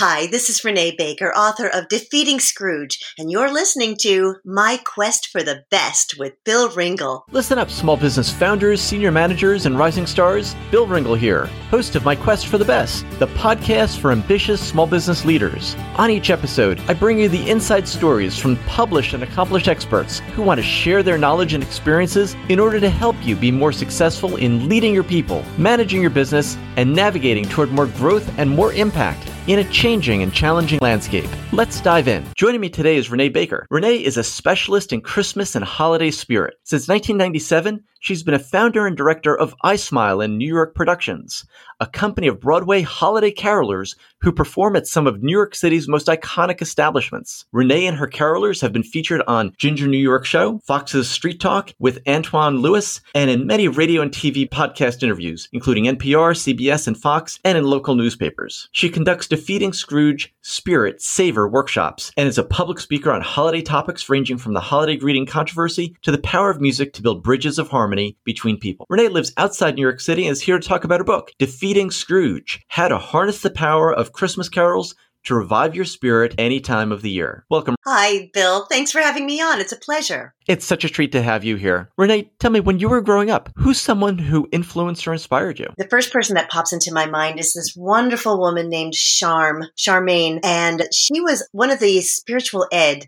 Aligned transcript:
Hi, 0.00 0.28
this 0.28 0.48
is 0.48 0.64
Renee 0.64 0.94
Baker, 0.96 1.32
author 1.34 1.66
of 1.66 1.88
Defeating 1.88 2.38
Scrooge, 2.38 3.00
and 3.18 3.32
you're 3.32 3.52
listening 3.52 3.96
to 4.02 4.36
My 4.44 4.78
Quest 4.84 5.26
for 5.26 5.42
the 5.42 5.64
Best 5.72 6.16
with 6.16 6.34
Bill 6.44 6.70
Ringle. 6.70 7.24
Listen 7.32 7.58
up, 7.58 7.68
small 7.68 7.96
business 7.96 8.30
founders, 8.30 8.80
senior 8.80 9.10
managers, 9.10 9.66
and 9.66 9.76
rising 9.76 10.06
stars. 10.06 10.54
Bill 10.70 10.86
Ringle 10.86 11.16
here, 11.16 11.46
host 11.72 11.96
of 11.96 12.04
My 12.04 12.14
Quest 12.14 12.46
for 12.46 12.58
the 12.58 12.64
Best, 12.64 13.04
the 13.18 13.26
podcast 13.26 13.98
for 13.98 14.12
ambitious 14.12 14.64
small 14.64 14.86
business 14.86 15.24
leaders. 15.24 15.74
On 15.96 16.12
each 16.12 16.30
episode, 16.30 16.78
I 16.86 16.94
bring 16.94 17.18
you 17.18 17.28
the 17.28 17.50
inside 17.50 17.88
stories 17.88 18.38
from 18.38 18.54
published 18.68 19.14
and 19.14 19.24
accomplished 19.24 19.66
experts 19.66 20.20
who 20.36 20.42
want 20.42 20.60
to 20.60 20.64
share 20.64 21.02
their 21.02 21.18
knowledge 21.18 21.54
and 21.54 21.64
experiences 21.64 22.36
in 22.48 22.60
order 22.60 22.78
to 22.78 22.88
help 22.88 23.16
you 23.26 23.34
be 23.34 23.50
more 23.50 23.72
successful 23.72 24.36
in 24.36 24.68
leading 24.68 24.94
your 24.94 25.02
people, 25.02 25.44
managing 25.56 26.00
your 26.00 26.10
business, 26.10 26.56
and 26.76 26.94
navigating 26.94 27.46
toward 27.46 27.72
more 27.72 27.86
growth 27.86 28.32
and 28.38 28.48
more 28.48 28.72
impact 28.74 29.28
in 29.48 29.58
a 29.58 29.64
changing 29.72 30.22
and 30.22 30.32
challenging 30.32 30.78
landscape. 30.82 31.28
Let's 31.52 31.80
dive 31.80 32.06
in. 32.06 32.24
Joining 32.36 32.60
me 32.60 32.68
today 32.68 32.96
is 32.96 33.10
Renee 33.10 33.30
Baker. 33.30 33.66
Renee 33.70 33.96
is 33.96 34.18
a 34.18 34.22
specialist 34.22 34.92
in 34.92 35.00
Christmas 35.00 35.56
and 35.56 35.64
holiday 35.64 36.10
spirit. 36.10 36.54
Since 36.64 36.86
1997, 36.86 37.82
she's 38.00 38.22
been 38.22 38.34
a 38.34 38.38
founder 38.38 38.86
and 38.86 38.96
director 38.96 39.36
of 39.36 39.54
I 39.62 39.76
Smile 39.76 40.20
and 40.20 40.38
New 40.38 40.46
York 40.46 40.74
Productions, 40.74 41.44
a 41.80 41.86
company 41.86 42.26
of 42.26 42.40
Broadway 42.40 42.82
holiday 42.82 43.32
carolers 43.32 43.96
who 44.20 44.32
perform 44.32 44.76
at 44.76 44.86
some 44.86 45.06
of 45.06 45.22
New 45.22 45.32
York 45.32 45.54
City's 45.54 45.88
most 45.88 46.08
iconic 46.08 46.60
establishments. 46.60 47.46
Renee 47.52 47.86
and 47.86 47.96
her 47.96 48.08
carolers 48.08 48.60
have 48.60 48.72
been 48.72 48.82
featured 48.82 49.22
on 49.26 49.52
Ginger 49.58 49.86
New 49.86 49.98
York 49.98 50.24
Show, 50.24 50.60
Fox's 50.66 51.08
Street 51.08 51.40
Talk 51.40 51.72
with 51.78 52.00
Antoine 52.08 52.58
Lewis, 52.58 53.00
and 53.14 53.30
in 53.30 53.46
many 53.46 53.68
radio 53.68 54.02
and 54.02 54.10
TV 54.10 54.48
podcast 54.48 55.02
interviews, 55.02 55.48
including 55.52 55.84
NPR, 55.84 56.34
CBS, 56.34 56.86
and 56.86 56.96
Fox, 56.96 57.38
and 57.44 57.56
in 57.56 57.64
local 57.64 57.94
newspapers. 57.94 58.68
She 58.72 58.90
conducts 58.90 59.28
Defeating 59.28 59.72
Scrooge 59.72 60.34
Spirit 60.42 61.00
Saver 61.00 61.48
workshops 61.48 62.10
and 62.16 62.28
is 62.28 62.38
a 62.38 62.44
public 62.44 62.80
speaker 62.80 63.12
on 63.12 63.20
holiday 63.20 63.62
topics 63.62 64.08
ranging 64.08 64.38
from 64.38 64.54
the 64.54 64.60
holiday 64.60 64.96
greeting 64.96 65.26
controversy 65.26 65.94
to 66.02 66.10
the 66.10 66.18
power 66.18 66.50
of 66.50 66.60
music 66.60 66.92
to 66.94 67.02
build 67.02 67.22
bridges 67.22 67.58
of 67.58 67.68
harmony 67.68 67.87
between 68.24 68.58
people. 68.58 68.86
Renee 68.88 69.08
lives 69.08 69.32
outside 69.36 69.74
New 69.74 69.82
York 69.82 70.00
City 70.00 70.24
and 70.24 70.32
is 70.32 70.42
here 70.42 70.58
to 70.58 70.68
talk 70.68 70.84
about 70.84 71.00
her 71.00 71.04
book, 71.04 71.32
Defeating 71.38 71.90
Scrooge 71.90 72.60
How 72.68 72.88
to 72.88 72.98
Harness 72.98 73.42
the 73.42 73.50
Power 73.50 73.92
of 73.92 74.12
Christmas 74.12 74.48
Carols 74.48 74.94
to 75.24 75.34
revive 75.34 75.74
your 75.74 75.84
spirit 75.84 76.34
any 76.38 76.60
time 76.60 76.92
of 76.92 77.02
the 77.02 77.10
year. 77.10 77.44
Welcome. 77.50 77.74
Hi, 77.84 78.30
Bill. 78.32 78.66
Thanks 78.66 78.92
for 78.92 79.00
having 79.00 79.26
me 79.26 79.40
on. 79.40 79.60
It's 79.60 79.72
a 79.72 79.76
pleasure. 79.76 80.34
It's 80.46 80.64
such 80.64 80.84
a 80.84 80.88
treat 80.88 81.12
to 81.12 81.22
have 81.22 81.44
you 81.44 81.56
here. 81.56 81.90
Renee, 81.98 82.30
tell 82.38 82.50
me, 82.50 82.60
when 82.60 82.78
you 82.78 82.88
were 82.88 83.00
growing 83.00 83.30
up, 83.30 83.50
who's 83.56 83.80
someone 83.80 84.18
who 84.18 84.48
influenced 84.52 85.06
or 85.06 85.12
inspired 85.12 85.58
you? 85.58 85.66
The 85.76 85.88
first 85.88 86.12
person 86.12 86.34
that 86.36 86.50
pops 86.50 86.72
into 86.72 86.94
my 86.94 87.06
mind 87.06 87.38
is 87.38 87.52
this 87.52 87.74
wonderful 87.76 88.38
woman 88.38 88.68
named 88.70 88.94
Charm, 88.94 89.64
Charmaine, 89.76 90.40
and 90.42 90.88
she 90.92 91.20
was 91.20 91.46
one 91.52 91.70
of 91.70 91.80
the 91.80 92.00
spiritual 92.00 92.66
ed 92.72 93.06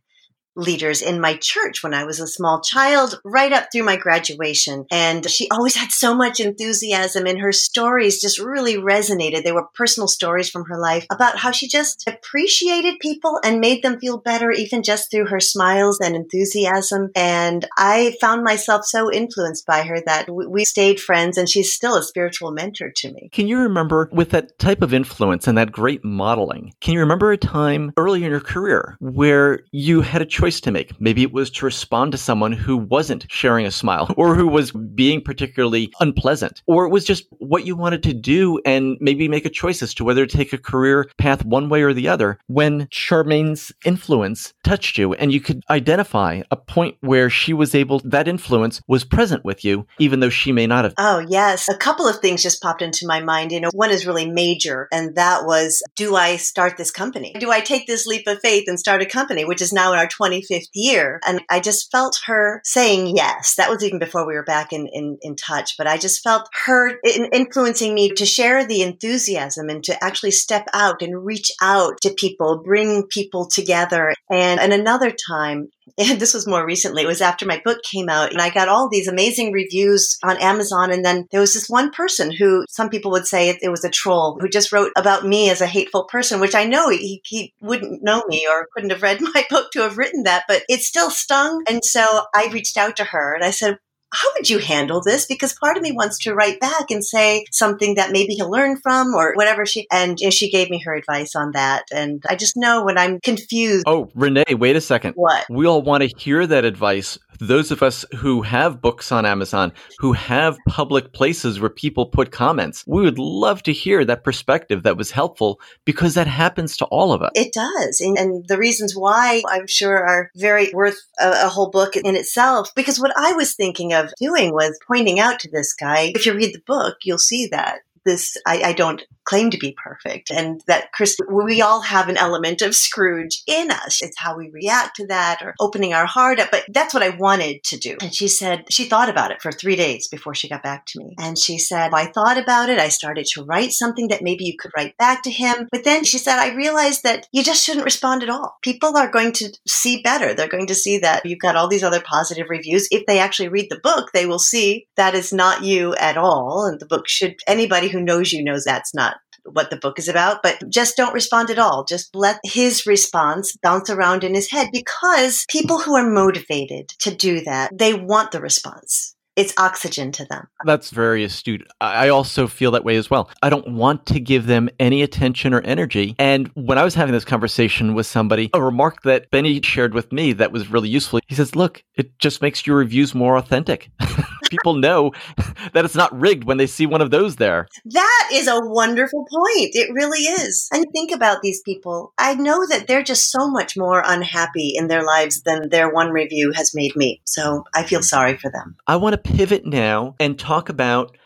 leaders 0.60 1.00
in 1.00 1.20
my 1.20 1.36
church 1.36 1.82
when 1.82 1.94
I 1.94 2.04
was 2.04 2.20
a 2.20 2.26
small 2.26 2.60
child, 2.60 3.20
right 3.24 3.52
up 3.52 3.68
through 3.72 3.84
my 3.84 3.96
graduation. 3.96 4.84
And 4.90 5.28
she 5.28 5.48
always 5.50 5.74
had 5.74 5.90
so 5.90 6.14
much 6.14 6.38
enthusiasm, 6.38 7.26
and 7.26 7.40
her 7.40 7.52
stories 7.52 8.20
just 8.20 8.38
really 8.38 8.76
resonated. 8.76 9.42
They 9.42 9.52
were 9.52 9.68
personal 9.74 10.08
stories 10.08 10.50
from 10.50 10.66
her 10.66 10.78
life 10.78 11.06
about 11.10 11.38
how 11.38 11.50
she 11.50 11.66
just 11.66 12.04
appreciated 12.06 13.00
people 13.00 13.40
and 13.42 13.60
made 13.60 13.82
them 13.82 13.98
feel 13.98 14.18
better, 14.18 14.50
even 14.50 14.82
just 14.82 15.10
through 15.10 15.26
her 15.26 15.40
smiles 15.40 15.98
and 16.00 16.14
enthusiasm. 16.14 17.10
And 17.14 17.66
I 17.78 18.16
found 18.20 18.44
myself 18.44 18.84
so 18.84 19.10
influenced 19.10 19.66
by 19.66 19.82
her 19.82 20.02
that 20.06 20.28
we 20.30 20.64
stayed 20.64 21.00
friends, 21.00 21.38
and 21.38 21.48
she's 21.48 21.72
still 21.72 21.96
a 21.96 22.02
spiritual 22.02 22.52
mentor 22.52 22.92
to 22.96 23.12
me. 23.12 23.30
Can 23.32 23.48
you 23.48 23.58
remember, 23.58 24.10
with 24.12 24.30
that 24.30 24.58
type 24.58 24.82
of 24.82 24.92
influence 24.92 25.46
and 25.46 25.56
that 25.56 25.72
great 25.72 26.04
modeling, 26.04 26.74
can 26.80 26.94
you 26.94 27.00
remember 27.00 27.32
a 27.32 27.38
time 27.38 27.92
early 27.96 28.24
in 28.24 28.30
your 28.30 28.40
career 28.40 28.96
where 29.00 29.60
you 29.72 30.02
had 30.02 30.20
a 30.20 30.26
choice? 30.26 30.49
Choice 30.50 30.60
to 30.60 30.72
make. 30.72 31.00
Maybe 31.00 31.22
it 31.22 31.32
was 31.32 31.48
to 31.50 31.64
respond 31.64 32.10
to 32.10 32.18
someone 32.18 32.50
who 32.50 32.76
wasn't 32.76 33.26
sharing 33.30 33.66
a 33.66 33.70
smile 33.70 34.12
or 34.16 34.34
who 34.34 34.48
was 34.48 34.72
being 34.72 35.20
particularly 35.20 35.92
unpleasant, 36.00 36.62
or 36.66 36.84
it 36.86 36.90
was 36.90 37.04
just 37.04 37.26
what 37.38 37.64
you 37.64 37.76
wanted 37.76 38.02
to 38.02 38.14
do 38.14 38.60
and 38.64 38.96
maybe 39.00 39.28
make 39.28 39.44
a 39.44 39.50
choice 39.50 39.80
as 39.82 39.94
to 39.94 40.04
whether 40.04 40.26
to 40.26 40.36
take 40.36 40.52
a 40.52 40.58
career 40.58 41.08
path 41.18 41.44
one 41.44 41.68
way 41.68 41.82
or 41.82 41.92
the 41.92 42.08
other. 42.08 42.38
When 42.48 42.88
Charmaine's 42.90 43.70
influence 43.84 44.52
touched 44.64 44.98
you 44.98 45.14
and 45.14 45.32
you 45.32 45.40
could 45.40 45.62
identify 45.70 46.42
a 46.50 46.56
point 46.56 46.96
where 47.00 47.30
she 47.30 47.52
was 47.52 47.74
able, 47.74 48.00
that 48.04 48.26
influence 48.26 48.80
was 48.88 49.04
present 49.04 49.44
with 49.44 49.64
you, 49.64 49.86
even 50.00 50.18
though 50.18 50.30
she 50.30 50.50
may 50.50 50.66
not 50.66 50.84
have. 50.84 50.94
Oh, 50.98 51.24
yes. 51.28 51.68
A 51.68 51.76
couple 51.76 52.08
of 52.08 52.18
things 52.18 52.42
just 52.42 52.60
popped 52.60 52.82
into 52.82 53.06
my 53.06 53.20
mind. 53.20 53.52
You 53.52 53.60
know, 53.60 53.70
one 53.72 53.90
is 53.90 54.06
really 54.06 54.28
major, 54.28 54.88
and 54.92 55.14
that 55.14 55.44
was 55.44 55.80
do 55.94 56.16
I 56.16 56.36
start 56.36 56.76
this 56.76 56.90
company? 56.90 57.34
Do 57.38 57.52
I 57.52 57.60
take 57.60 57.86
this 57.86 58.06
leap 58.06 58.26
of 58.26 58.40
faith 58.40 58.64
and 58.66 58.80
start 58.80 59.02
a 59.02 59.06
company, 59.06 59.44
which 59.44 59.62
is 59.62 59.72
now 59.72 59.92
in 59.92 59.98
our 59.98 60.08
20 60.08 60.29
25th 60.30 60.68
year. 60.74 61.20
And 61.26 61.42
I 61.50 61.60
just 61.60 61.90
felt 61.90 62.18
her 62.26 62.60
saying 62.64 63.16
yes. 63.16 63.54
That 63.56 63.70
was 63.70 63.84
even 63.84 63.98
before 63.98 64.26
we 64.26 64.34
were 64.34 64.44
back 64.44 64.72
in, 64.72 64.88
in, 64.92 65.18
in 65.22 65.36
touch, 65.36 65.76
but 65.76 65.86
I 65.86 65.96
just 65.96 66.22
felt 66.22 66.48
her 66.66 66.98
in, 67.04 67.26
influencing 67.32 67.94
me 67.94 68.10
to 68.10 68.26
share 68.26 68.66
the 68.66 68.82
enthusiasm 68.82 69.68
and 69.68 69.82
to 69.84 70.04
actually 70.04 70.30
step 70.32 70.66
out 70.72 71.02
and 71.02 71.24
reach 71.24 71.50
out 71.62 71.94
to 72.02 72.10
people, 72.10 72.62
bring 72.64 73.06
people 73.08 73.48
together. 73.48 74.12
And, 74.30 74.60
and 74.60 74.72
another 74.72 75.12
time, 75.28 75.68
and 75.98 76.20
this 76.20 76.34
was 76.34 76.46
more 76.46 76.64
recently. 76.64 77.02
It 77.02 77.08
was 77.08 77.20
after 77.20 77.46
my 77.46 77.60
book 77.64 77.82
came 77.82 78.08
out 78.08 78.32
and 78.32 78.40
I 78.40 78.50
got 78.50 78.68
all 78.68 78.88
these 78.88 79.08
amazing 79.08 79.52
reviews 79.52 80.18
on 80.22 80.36
Amazon. 80.38 80.90
And 80.90 81.04
then 81.04 81.26
there 81.30 81.40
was 81.40 81.54
this 81.54 81.68
one 81.68 81.90
person 81.90 82.30
who 82.30 82.64
some 82.68 82.88
people 82.88 83.10
would 83.12 83.26
say 83.26 83.48
it, 83.48 83.58
it 83.62 83.70
was 83.70 83.84
a 83.84 83.90
troll 83.90 84.38
who 84.40 84.48
just 84.48 84.72
wrote 84.72 84.92
about 84.96 85.26
me 85.26 85.50
as 85.50 85.60
a 85.60 85.66
hateful 85.66 86.04
person, 86.04 86.40
which 86.40 86.54
I 86.54 86.64
know 86.64 86.88
he, 86.88 87.22
he 87.24 87.52
wouldn't 87.60 88.02
know 88.02 88.22
me 88.28 88.46
or 88.48 88.68
couldn't 88.74 88.90
have 88.90 89.02
read 89.02 89.20
my 89.34 89.44
book 89.50 89.70
to 89.72 89.80
have 89.82 89.98
written 89.98 90.24
that, 90.24 90.44
but 90.48 90.62
it 90.68 90.80
still 90.80 91.10
stung. 91.10 91.62
And 91.68 91.84
so 91.84 92.22
I 92.34 92.48
reached 92.52 92.76
out 92.76 92.96
to 92.96 93.04
her 93.04 93.34
and 93.34 93.44
I 93.44 93.50
said, 93.50 93.78
how 94.12 94.28
would 94.36 94.50
you 94.50 94.58
handle 94.58 95.00
this? 95.00 95.26
Because 95.26 95.52
part 95.54 95.76
of 95.76 95.82
me 95.82 95.92
wants 95.92 96.18
to 96.20 96.34
write 96.34 96.60
back 96.60 96.90
and 96.90 97.04
say 97.04 97.44
something 97.52 97.94
that 97.94 98.10
maybe 98.10 98.34
he'll 98.34 98.50
learn 98.50 98.76
from 98.76 99.14
or 99.14 99.32
whatever 99.34 99.64
she, 99.64 99.86
and 99.90 100.18
you 100.20 100.26
know, 100.26 100.30
she 100.30 100.50
gave 100.50 100.70
me 100.70 100.82
her 100.84 100.94
advice 100.94 101.36
on 101.36 101.52
that. 101.52 101.84
And 101.92 102.22
I 102.28 102.36
just 102.36 102.56
know 102.56 102.84
when 102.84 102.98
I'm 102.98 103.20
confused. 103.20 103.84
Oh, 103.86 104.10
Renee, 104.14 104.44
wait 104.52 104.76
a 104.76 104.80
second. 104.80 105.14
What? 105.14 105.46
We 105.48 105.66
all 105.66 105.82
want 105.82 106.02
to 106.02 106.08
hear 106.18 106.46
that 106.46 106.64
advice 106.64 107.18
those 107.40 107.70
of 107.70 107.82
us 107.82 108.04
who 108.16 108.42
have 108.42 108.80
books 108.80 109.10
on 109.10 109.26
Amazon, 109.26 109.72
who 109.98 110.12
have 110.12 110.58
public 110.68 111.12
places 111.12 111.58
where 111.58 111.70
people 111.70 112.06
put 112.06 112.30
comments, 112.30 112.84
we 112.86 113.02
would 113.02 113.18
love 113.18 113.62
to 113.64 113.72
hear 113.72 114.04
that 114.04 114.24
perspective 114.24 114.82
that 114.82 114.96
was 114.96 115.10
helpful 115.10 115.60
because 115.84 116.14
that 116.14 116.26
happens 116.26 116.76
to 116.76 116.84
all 116.86 117.12
of 117.12 117.22
us. 117.22 117.32
It 117.34 117.52
does. 117.52 118.00
And, 118.00 118.18
and 118.18 118.48
the 118.48 118.58
reasons 118.58 118.94
why 118.94 119.42
I'm 119.48 119.66
sure 119.66 119.96
are 119.96 120.30
very 120.36 120.70
worth 120.72 120.98
a, 121.18 121.46
a 121.46 121.48
whole 121.48 121.70
book 121.70 121.96
in 121.96 122.16
itself. 122.16 122.74
Because 122.74 123.00
what 123.00 123.12
I 123.16 123.32
was 123.32 123.54
thinking 123.54 123.92
of 123.92 124.12
doing 124.20 124.52
was 124.52 124.78
pointing 124.86 125.18
out 125.18 125.40
to 125.40 125.50
this 125.50 125.74
guy, 125.74 126.12
if 126.14 126.26
you 126.26 126.34
read 126.34 126.54
the 126.54 126.62
book, 126.66 126.98
you'll 127.04 127.18
see 127.18 127.46
that 127.48 127.80
this 128.04 128.36
I, 128.46 128.62
I, 128.62 128.72
don't 128.72 129.02
claim 129.30 129.48
to 129.48 129.58
be 129.58 129.76
perfect 129.80 130.28
and 130.28 130.60
that 130.66 130.90
chris 130.90 131.16
we 131.30 131.62
all 131.62 131.82
have 131.82 132.08
an 132.08 132.16
element 132.16 132.60
of 132.62 132.74
scrooge 132.74 133.44
in 133.46 133.70
us. 133.70 134.02
It's 134.02 134.18
how 134.18 134.36
we 134.36 134.50
react 134.50 134.96
to 134.96 135.06
that 135.06 135.40
or 135.40 135.54
opening 135.60 135.94
our 135.94 136.06
heart 136.06 136.40
up 136.40 136.50
but 136.50 136.64
that's 136.68 136.92
what 136.92 137.04
i 137.04 137.10
wanted 137.10 137.62
to 137.64 137.76
do. 137.76 137.96
And 138.00 138.12
she 138.12 138.26
said 138.26 138.64
she 138.70 138.86
thought 138.86 139.08
about 139.08 139.30
it 139.30 139.40
for 139.40 139.52
three 139.52 139.76
days 139.76 140.08
before 140.08 140.34
she 140.34 140.48
got 140.48 140.64
back 140.64 140.84
to 140.86 140.98
me. 140.98 141.14
And 141.16 141.38
she 141.38 141.58
said 141.58 141.94
i 141.94 142.06
thought 142.06 142.38
about 142.38 142.70
it. 142.70 142.80
I 142.80 142.88
started 142.88 143.26
to 143.26 143.44
write 143.44 143.70
something 143.70 144.08
that 144.08 144.22
maybe 144.22 144.44
you 144.44 144.56
could 144.58 144.72
write 144.76 144.96
back 144.96 145.22
to 145.22 145.30
him. 145.30 145.68
But 145.70 145.84
then 145.84 146.02
she 146.02 146.18
said 146.18 146.40
i 146.40 146.52
realized 146.52 147.04
that 147.04 147.28
you 147.30 147.44
just 147.44 147.64
shouldn't 147.64 147.84
respond 147.84 148.24
at 148.24 148.30
all. 148.30 148.56
People 148.62 148.96
are 148.96 149.10
going 149.10 149.30
to 149.34 149.52
see 149.68 150.02
better. 150.02 150.34
They're 150.34 150.48
going 150.48 150.66
to 150.66 150.74
see 150.74 150.98
that 150.98 151.24
you've 151.24 151.38
got 151.46 151.54
all 151.54 151.68
these 151.68 151.84
other 151.84 152.00
positive 152.00 152.48
reviews. 152.50 152.88
If 152.90 153.06
they 153.06 153.20
actually 153.20 153.48
read 153.48 153.68
the 153.70 153.78
book 153.80 154.10
they 154.12 154.26
will 154.26 154.40
see 154.40 154.88
that 154.96 155.14
is 155.14 155.32
not 155.32 155.62
you 155.62 155.94
at 155.94 156.16
all. 156.16 156.66
And 156.66 156.80
the 156.80 156.86
book 156.86 157.08
should 157.08 157.36
anybody 157.46 157.86
who 157.86 158.00
knows 158.02 158.32
you 158.32 158.42
knows 158.42 158.64
that's 158.64 158.92
not 158.92 159.19
what 159.44 159.70
the 159.70 159.76
book 159.76 159.98
is 159.98 160.08
about, 160.08 160.42
but 160.42 160.62
just 160.68 160.96
don't 160.96 161.14
respond 161.14 161.50
at 161.50 161.58
all. 161.58 161.84
Just 161.84 162.14
let 162.14 162.38
his 162.44 162.86
response 162.86 163.56
bounce 163.62 163.90
around 163.90 164.24
in 164.24 164.34
his 164.34 164.50
head 164.50 164.68
because 164.72 165.44
people 165.48 165.78
who 165.78 165.96
are 165.96 166.08
motivated 166.08 166.88
to 167.00 167.14
do 167.14 167.40
that, 167.42 167.76
they 167.76 167.94
want 167.94 168.32
the 168.32 168.40
response 168.40 169.14
it's 169.40 169.54
oxygen 169.56 170.12
to 170.12 170.24
them. 170.26 170.46
That's 170.64 170.90
very 170.90 171.24
astute. 171.24 171.66
I 171.80 172.08
also 172.08 172.46
feel 172.46 172.72
that 172.72 172.84
way 172.84 172.96
as 172.96 173.08
well. 173.08 173.30
I 173.42 173.48
don't 173.48 173.72
want 173.72 174.06
to 174.06 174.20
give 174.20 174.46
them 174.46 174.68
any 174.78 175.02
attention 175.02 175.54
or 175.54 175.60
energy. 175.62 176.14
And 176.18 176.48
when 176.54 176.76
I 176.76 176.84
was 176.84 176.94
having 176.94 177.14
this 177.14 177.24
conversation 177.24 177.94
with 177.94 178.06
somebody, 178.06 178.50
a 178.52 178.62
remark 178.62 179.02
that 179.04 179.30
Benny 179.30 179.60
shared 179.62 179.94
with 179.94 180.12
me 180.12 180.34
that 180.34 180.52
was 180.52 180.68
really 180.68 180.90
useful, 180.90 181.20
he 181.26 181.34
says, 181.34 181.56
Look, 181.56 181.82
it 181.94 182.18
just 182.18 182.42
makes 182.42 182.66
your 182.66 182.76
reviews 182.76 183.14
more 183.14 183.36
authentic. 183.36 183.90
people 184.50 184.74
know 184.74 185.12
that 185.72 185.84
it's 185.84 185.94
not 185.94 186.18
rigged 186.18 186.44
when 186.44 186.58
they 186.58 186.66
see 186.66 186.86
one 186.86 187.00
of 187.00 187.10
those 187.10 187.36
there. 187.36 187.68
That 187.84 188.30
is 188.32 188.48
a 188.48 188.60
wonderful 188.60 189.24
point. 189.30 189.70
It 189.72 189.92
really 189.92 190.20
is. 190.20 190.68
And 190.72 190.86
think 190.92 191.12
about 191.12 191.42
these 191.42 191.62
people. 191.62 192.12
I 192.18 192.34
know 192.34 192.66
that 192.66 192.86
they're 192.86 193.02
just 193.02 193.30
so 193.30 193.50
much 193.50 193.76
more 193.76 194.02
unhappy 194.04 194.72
in 194.74 194.88
their 194.88 195.02
lives 195.02 195.42
than 195.42 195.70
their 195.70 195.92
one 195.92 196.10
review 196.10 196.52
has 196.54 196.74
made 196.74 196.94
me. 196.96 197.20
So 197.24 197.64
I 197.74 197.84
feel 197.84 198.02
sorry 198.02 198.36
for 198.36 198.50
them. 198.50 198.76
I 198.86 198.96
want 198.96 199.12
to 199.12 199.32
pivot 199.32 199.64
now 199.64 200.14
and 200.20 200.38
talk 200.38 200.68
about 200.68 201.16